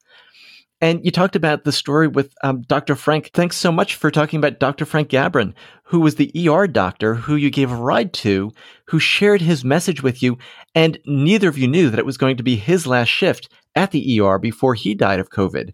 And 0.80 1.04
you 1.04 1.12
talked 1.12 1.36
about 1.36 1.62
the 1.62 1.70
story 1.70 2.08
with 2.08 2.34
um, 2.42 2.62
Dr. 2.62 2.96
Frank. 2.96 3.30
Thanks 3.32 3.56
so 3.56 3.70
much 3.70 3.94
for 3.94 4.10
talking 4.10 4.38
about 4.38 4.58
Dr. 4.58 4.84
Frank 4.84 5.10
Gabrin, 5.10 5.54
who 5.84 6.00
was 6.00 6.16
the 6.16 6.32
ER 6.48 6.66
doctor 6.66 7.14
who 7.14 7.36
you 7.36 7.50
gave 7.50 7.70
a 7.70 7.76
ride 7.76 8.12
to, 8.14 8.50
who 8.88 8.98
shared 8.98 9.40
his 9.40 9.64
message 9.64 10.02
with 10.02 10.24
you, 10.24 10.38
and 10.74 10.98
neither 11.06 11.48
of 11.48 11.56
you 11.56 11.68
knew 11.68 11.88
that 11.88 12.00
it 12.00 12.06
was 12.06 12.16
going 12.16 12.36
to 12.36 12.42
be 12.42 12.56
his 12.56 12.84
last 12.84 13.08
shift 13.08 13.48
at 13.76 13.92
the 13.92 14.20
ER 14.20 14.40
before 14.40 14.74
he 14.74 14.92
died 14.92 15.20
of 15.20 15.30
COVID. 15.30 15.72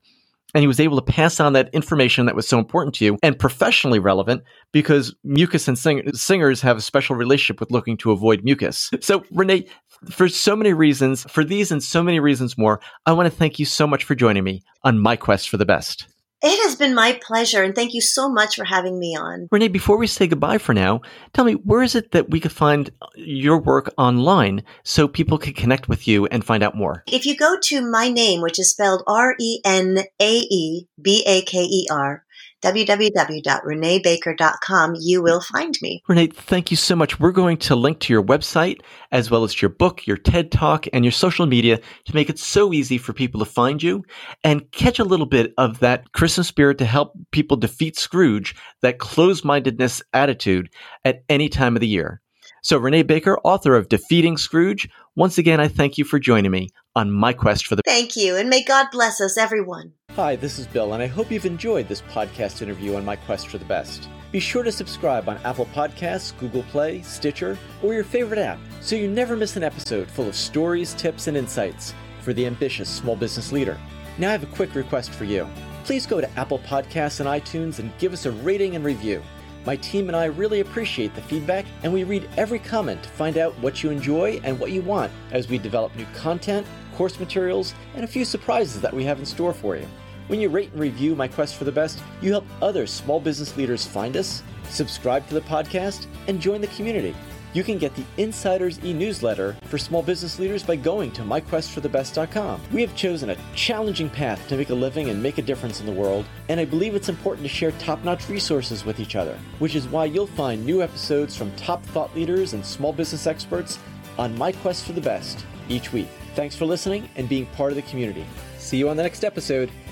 And 0.54 0.62
he 0.62 0.66
was 0.66 0.80
able 0.80 0.96
to 0.96 1.02
pass 1.02 1.40
on 1.40 1.52
that 1.52 1.68
information 1.74 2.26
that 2.26 2.34
was 2.34 2.48
so 2.48 2.58
important 2.58 2.94
to 2.96 3.04
you 3.04 3.18
and 3.22 3.38
professionally 3.38 3.98
relevant 3.98 4.42
because 4.72 5.14
mucus 5.22 5.68
and 5.68 5.78
sing- 5.78 6.10
singers 6.14 6.60
have 6.62 6.78
a 6.78 6.80
special 6.80 7.16
relationship 7.16 7.60
with 7.60 7.70
looking 7.70 7.96
to 7.98 8.12
avoid 8.12 8.44
mucus. 8.44 8.90
So, 9.00 9.20
Renae, 9.34 9.68
for 10.10 10.28
so 10.28 10.54
many 10.54 10.72
reasons, 10.72 11.24
for 11.30 11.44
these 11.44 11.70
and 11.70 11.82
so 11.82 12.02
many 12.02 12.20
reasons 12.20 12.58
more, 12.58 12.80
I 13.06 13.12
want 13.12 13.30
to 13.30 13.36
thank 13.36 13.58
you 13.58 13.64
so 13.64 13.86
much 13.86 14.04
for 14.04 14.14
joining 14.14 14.44
me 14.44 14.62
on 14.82 14.98
my 14.98 15.16
quest 15.16 15.48
for 15.48 15.56
the 15.56 15.64
best. 15.64 16.06
It 16.40 16.62
has 16.62 16.76
been 16.76 16.94
my 16.94 17.18
pleasure, 17.20 17.64
and 17.64 17.74
thank 17.74 17.94
you 17.94 18.00
so 18.00 18.28
much 18.28 18.54
for 18.54 18.64
having 18.64 18.98
me 18.98 19.16
on. 19.16 19.48
Renae, 19.50 19.72
before 19.72 19.98
we 19.98 20.06
say 20.06 20.28
goodbye 20.28 20.58
for 20.58 20.72
now, 20.72 21.00
tell 21.32 21.44
me 21.44 21.54
where 21.54 21.82
is 21.82 21.96
it 21.96 22.12
that 22.12 22.30
we 22.30 22.38
could 22.38 22.52
find 22.52 22.90
your 23.16 23.58
work 23.58 23.92
online 23.98 24.62
so 24.84 25.08
people 25.08 25.38
can 25.38 25.52
connect 25.52 25.88
with 25.88 26.06
you 26.06 26.26
and 26.26 26.44
find 26.44 26.62
out 26.62 26.76
more? 26.76 27.02
If 27.08 27.26
you 27.26 27.36
go 27.36 27.56
to 27.64 27.80
my 27.80 28.08
name, 28.08 28.40
which 28.40 28.60
is 28.60 28.70
spelled 28.70 29.02
R 29.08 29.34
E 29.40 29.60
N 29.64 29.98
A 30.20 30.32
E 30.38 30.86
B 31.02 31.24
A 31.26 31.42
K 31.42 31.58
E 31.58 31.88
R, 31.90 32.24
www.renaebaker.com, 32.62 34.94
you 35.00 35.22
will 35.22 35.40
find 35.40 35.74
me. 35.80 36.02
Renae, 36.08 36.34
thank 36.34 36.70
you 36.70 36.76
so 36.76 36.94
much. 36.96 37.20
We're 37.20 37.32
going 37.32 37.58
to 37.58 37.76
link 37.76 38.00
to 38.00 38.12
your 38.12 38.24
website 38.24 38.80
as 39.12 39.30
well 39.30 39.44
as 39.44 39.62
your 39.62 39.68
book, 39.68 40.06
your 40.06 40.16
TED 40.16 40.50
Talk, 40.50 40.86
and 40.92 41.04
your 41.04 41.12
social 41.12 41.46
media 41.46 41.78
to 42.06 42.14
make 42.14 42.30
it 42.30 42.38
so 42.38 42.72
easy 42.72 42.98
for 42.98 43.12
people 43.12 43.40
to 43.40 43.44
find 43.44 43.82
you 43.82 44.04
and 44.42 44.70
catch 44.72 44.98
a 44.98 45.04
little 45.04 45.26
bit 45.26 45.52
of 45.56 45.78
that 45.80 46.12
Christmas 46.12 46.48
spirit 46.48 46.78
to 46.78 46.84
help 46.84 47.12
people 47.30 47.56
defeat 47.56 47.96
Scrooge, 47.96 48.56
that 48.82 48.98
closed 48.98 49.44
mindedness 49.44 50.02
attitude 50.12 50.70
at 51.04 51.22
any 51.28 51.48
time 51.48 51.76
of 51.76 51.80
the 51.80 51.88
year. 51.88 52.20
So, 52.62 52.78
Renae 52.78 53.06
Baker, 53.06 53.38
author 53.44 53.76
of 53.76 53.88
Defeating 53.88 54.36
Scrooge, 54.36 54.88
once 55.14 55.38
again, 55.38 55.60
I 55.60 55.68
thank 55.68 55.96
you 55.96 56.04
for 56.04 56.18
joining 56.18 56.50
me 56.50 56.70
on 56.96 57.12
my 57.12 57.32
quest 57.32 57.66
for 57.66 57.76
the. 57.76 57.82
Thank 57.84 58.16
you, 58.16 58.36
and 58.36 58.50
may 58.50 58.64
God 58.64 58.88
bless 58.90 59.20
us, 59.20 59.38
everyone. 59.38 59.92
Hi, 60.18 60.34
this 60.34 60.58
is 60.58 60.66
Bill, 60.66 60.94
and 60.94 61.00
I 61.00 61.06
hope 61.06 61.30
you've 61.30 61.46
enjoyed 61.46 61.86
this 61.86 62.02
podcast 62.02 62.60
interview 62.60 62.96
on 62.96 63.04
my 63.04 63.14
quest 63.14 63.46
for 63.46 63.58
the 63.58 63.64
best. 63.64 64.08
Be 64.32 64.40
sure 64.40 64.64
to 64.64 64.72
subscribe 64.72 65.28
on 65.28 65.36
Apple 65.44 65.66
Podcasts, 65.66 66.36
Google 66.40 66.64
Play, 66.64 67.02
Stitcher, 67.02 67.56
or 67.84 67.94
your 67.94 68.02
favorite 68.02 68.40
app 68.40 68.58
so 68.80 68.96
you 68.96 69.06
never 69.06 69.36
miss 69.36 69.54
an 69.54 69.62
episode 69.62 70.10
full 70.10 70.26
of 70.26 70.34
stories, 70.34 70.92
tips, 70.94 71.28
and 71.28 71.36
insights 71.36 71.94
for 72.20 72.32
the 72.32 72.46
ambitious 72.46 72.88
small 72.88 73.14
business 73.14 73.52
leader. 73.52 73.78
Now, 74.18 74.30
I 74.30 74.32
have 74.32 74.42
a 74.42 74.46
quick 74.46 74.74
request 74.74 75.10
for 75.10 75.22
you. 75.22 75.46
Please 75.84 76.04
go 76.04 76.20
to 76.20 76.30
Apple 76.36 76.58
Podcasts 76.58 77.20
and 77.20 77.28
iTunes 77.28 77.78
and 77.78 77.96
give 77.98 78.12
us 78.12 78.26
a 78.26 78.32
rating 78.32 78.74
and 78.74 78.84
review. 78.84 79.22
My 79.66 79.76
team 79.76 80.08
and 80.08 80.16
I 80.16 80.24
really 80.24 80.58
appreciate 80.58 81.14
the 81.14 81.22
feedback, 81.22 81.64
and 81.84 81.92
we 81.92 82.02
read 82.02 82.28
every 82.36 82.58
comment 82.58 83.04
to 83.04 83.08
find 83.10 83.38
out 83.38 83.56
what 83.60 83.84
you 83.84 83.90
enjoy 83.90 84.40
and 84.42 84.58
what 84.58 84.72
you 84.72 84.82
want 84.82 85.12
as 85.30 85.48
we 85.48 85.58
develop 85.58 85.94
new 85.94 86.06
content, 86.12 86.66
course 86.96 87.20
materials, 87.20 87.72
and 87.94 88.02
a 88.02 88.08
few 88.08 88.24
surprises 88.24 88.80
that 88.80 88.92
we 88.92 89.04
have 89.04 89.20
in 89.20 89.24
store 89.24 89.52
for 89.52 89.76
you. 89.76 89.86
When 90.28 90.40
you 90.40 90.50
rate 90.50 90.70
and 90.72 90.80
review 90.80 91.16
My 91.16 91.26
Quest 91.26 91.56
for 91.56 91.64
the 91.64 91.72
Best, 91.72 92.02
you 92.20 92.30
help 92.30 92.44
other 92.60 92.86
small 92.86 93.18
business 93.18 93.56
leaders 93.56 93.86
find 93.86 94.14
us, 94.14 94.42
subscribe 94.68 95.26
to 95.28 95.34
the 95.34 95.40
podcast, 95.40 96.06
and 96.26 96.38
join 96.38 96.60
the 96.60 96.66
community. 96.66 97.16
You 97.54 97.64
can 97.64 97.78
get 97.78 97.94
the 97.94 98.04
Insiders 98.18 98.78
e 98.84 98.92
newsletter 98.92 99.56
for 99.62 99.78
small 99.78 100.02
business 100.02 100.38
leaders 100.38 100.62
by 100.62 100.76
going 100.76 101.12
to 101.12 101.22
myquestforthebest.com. 101.22 102.60
We 102.74 102.82
have 102.82 102.94
chosen 102.94 103.30
a 103.30 103.36
challenging 103.54 104.10
path 104.10 104.46
to 104.48 104.58
make 104.58 104.68
a 104.68 104.74
living 104.74 105.08
and 105.08 105.22
make 105.22 105.38
a 105.38 105.42
difference 105.42 105.80
in 105.80 105.86
the 105.86 105.92
world, 105.92 106.26
and 106.50 106.60
I 106.60 106.66
believe 106.66 106.94
it's 106.94 107.08
important 107.08 107.48
to 107.48 107.54
share 107.54 107.70
top 107.72 108.04
notch 108.04 108.28
resources 108.28 108.84
with 108.84 109.00
each 109.00 109.16
other, 109.16 109.38
which 109.60 109.74
is 109.74 109.88
why 109.88 110.04
you'll 110.04 110.26
find 110.26 110.64
new 110.64 110.82
episodes 110.82 111.38
from 111.38 111.56
top 111.56 111.82
thought 111.86 112.14
leaders 112.14 112.52
and 112.52 112.64
small 112.64 112.92
business 112.92 113.26
experts 113.26 113.78
on 114.18 114.36
My 114.36 114.52
Quest 114.52 114.84
for 114.84 114.92
the 114.92 115.00
Best 115.00 115.46
each 115.70 115.90
week. 115.90 116.08
Thanks 116.34 116.54
for 116.54 116.66
listening 116.66 117.08
and 117.16 117.30
being 117.30 117.46
part 117.46 117.72
of 117.72 117.76
the 117.76 117.82
community. 117.82 118.26
See 118.58 118.76
you 118.76 118.90
on 118.90 118.98
the 118.98 119.02
next 119.02 119.24
episode 119.24 119.70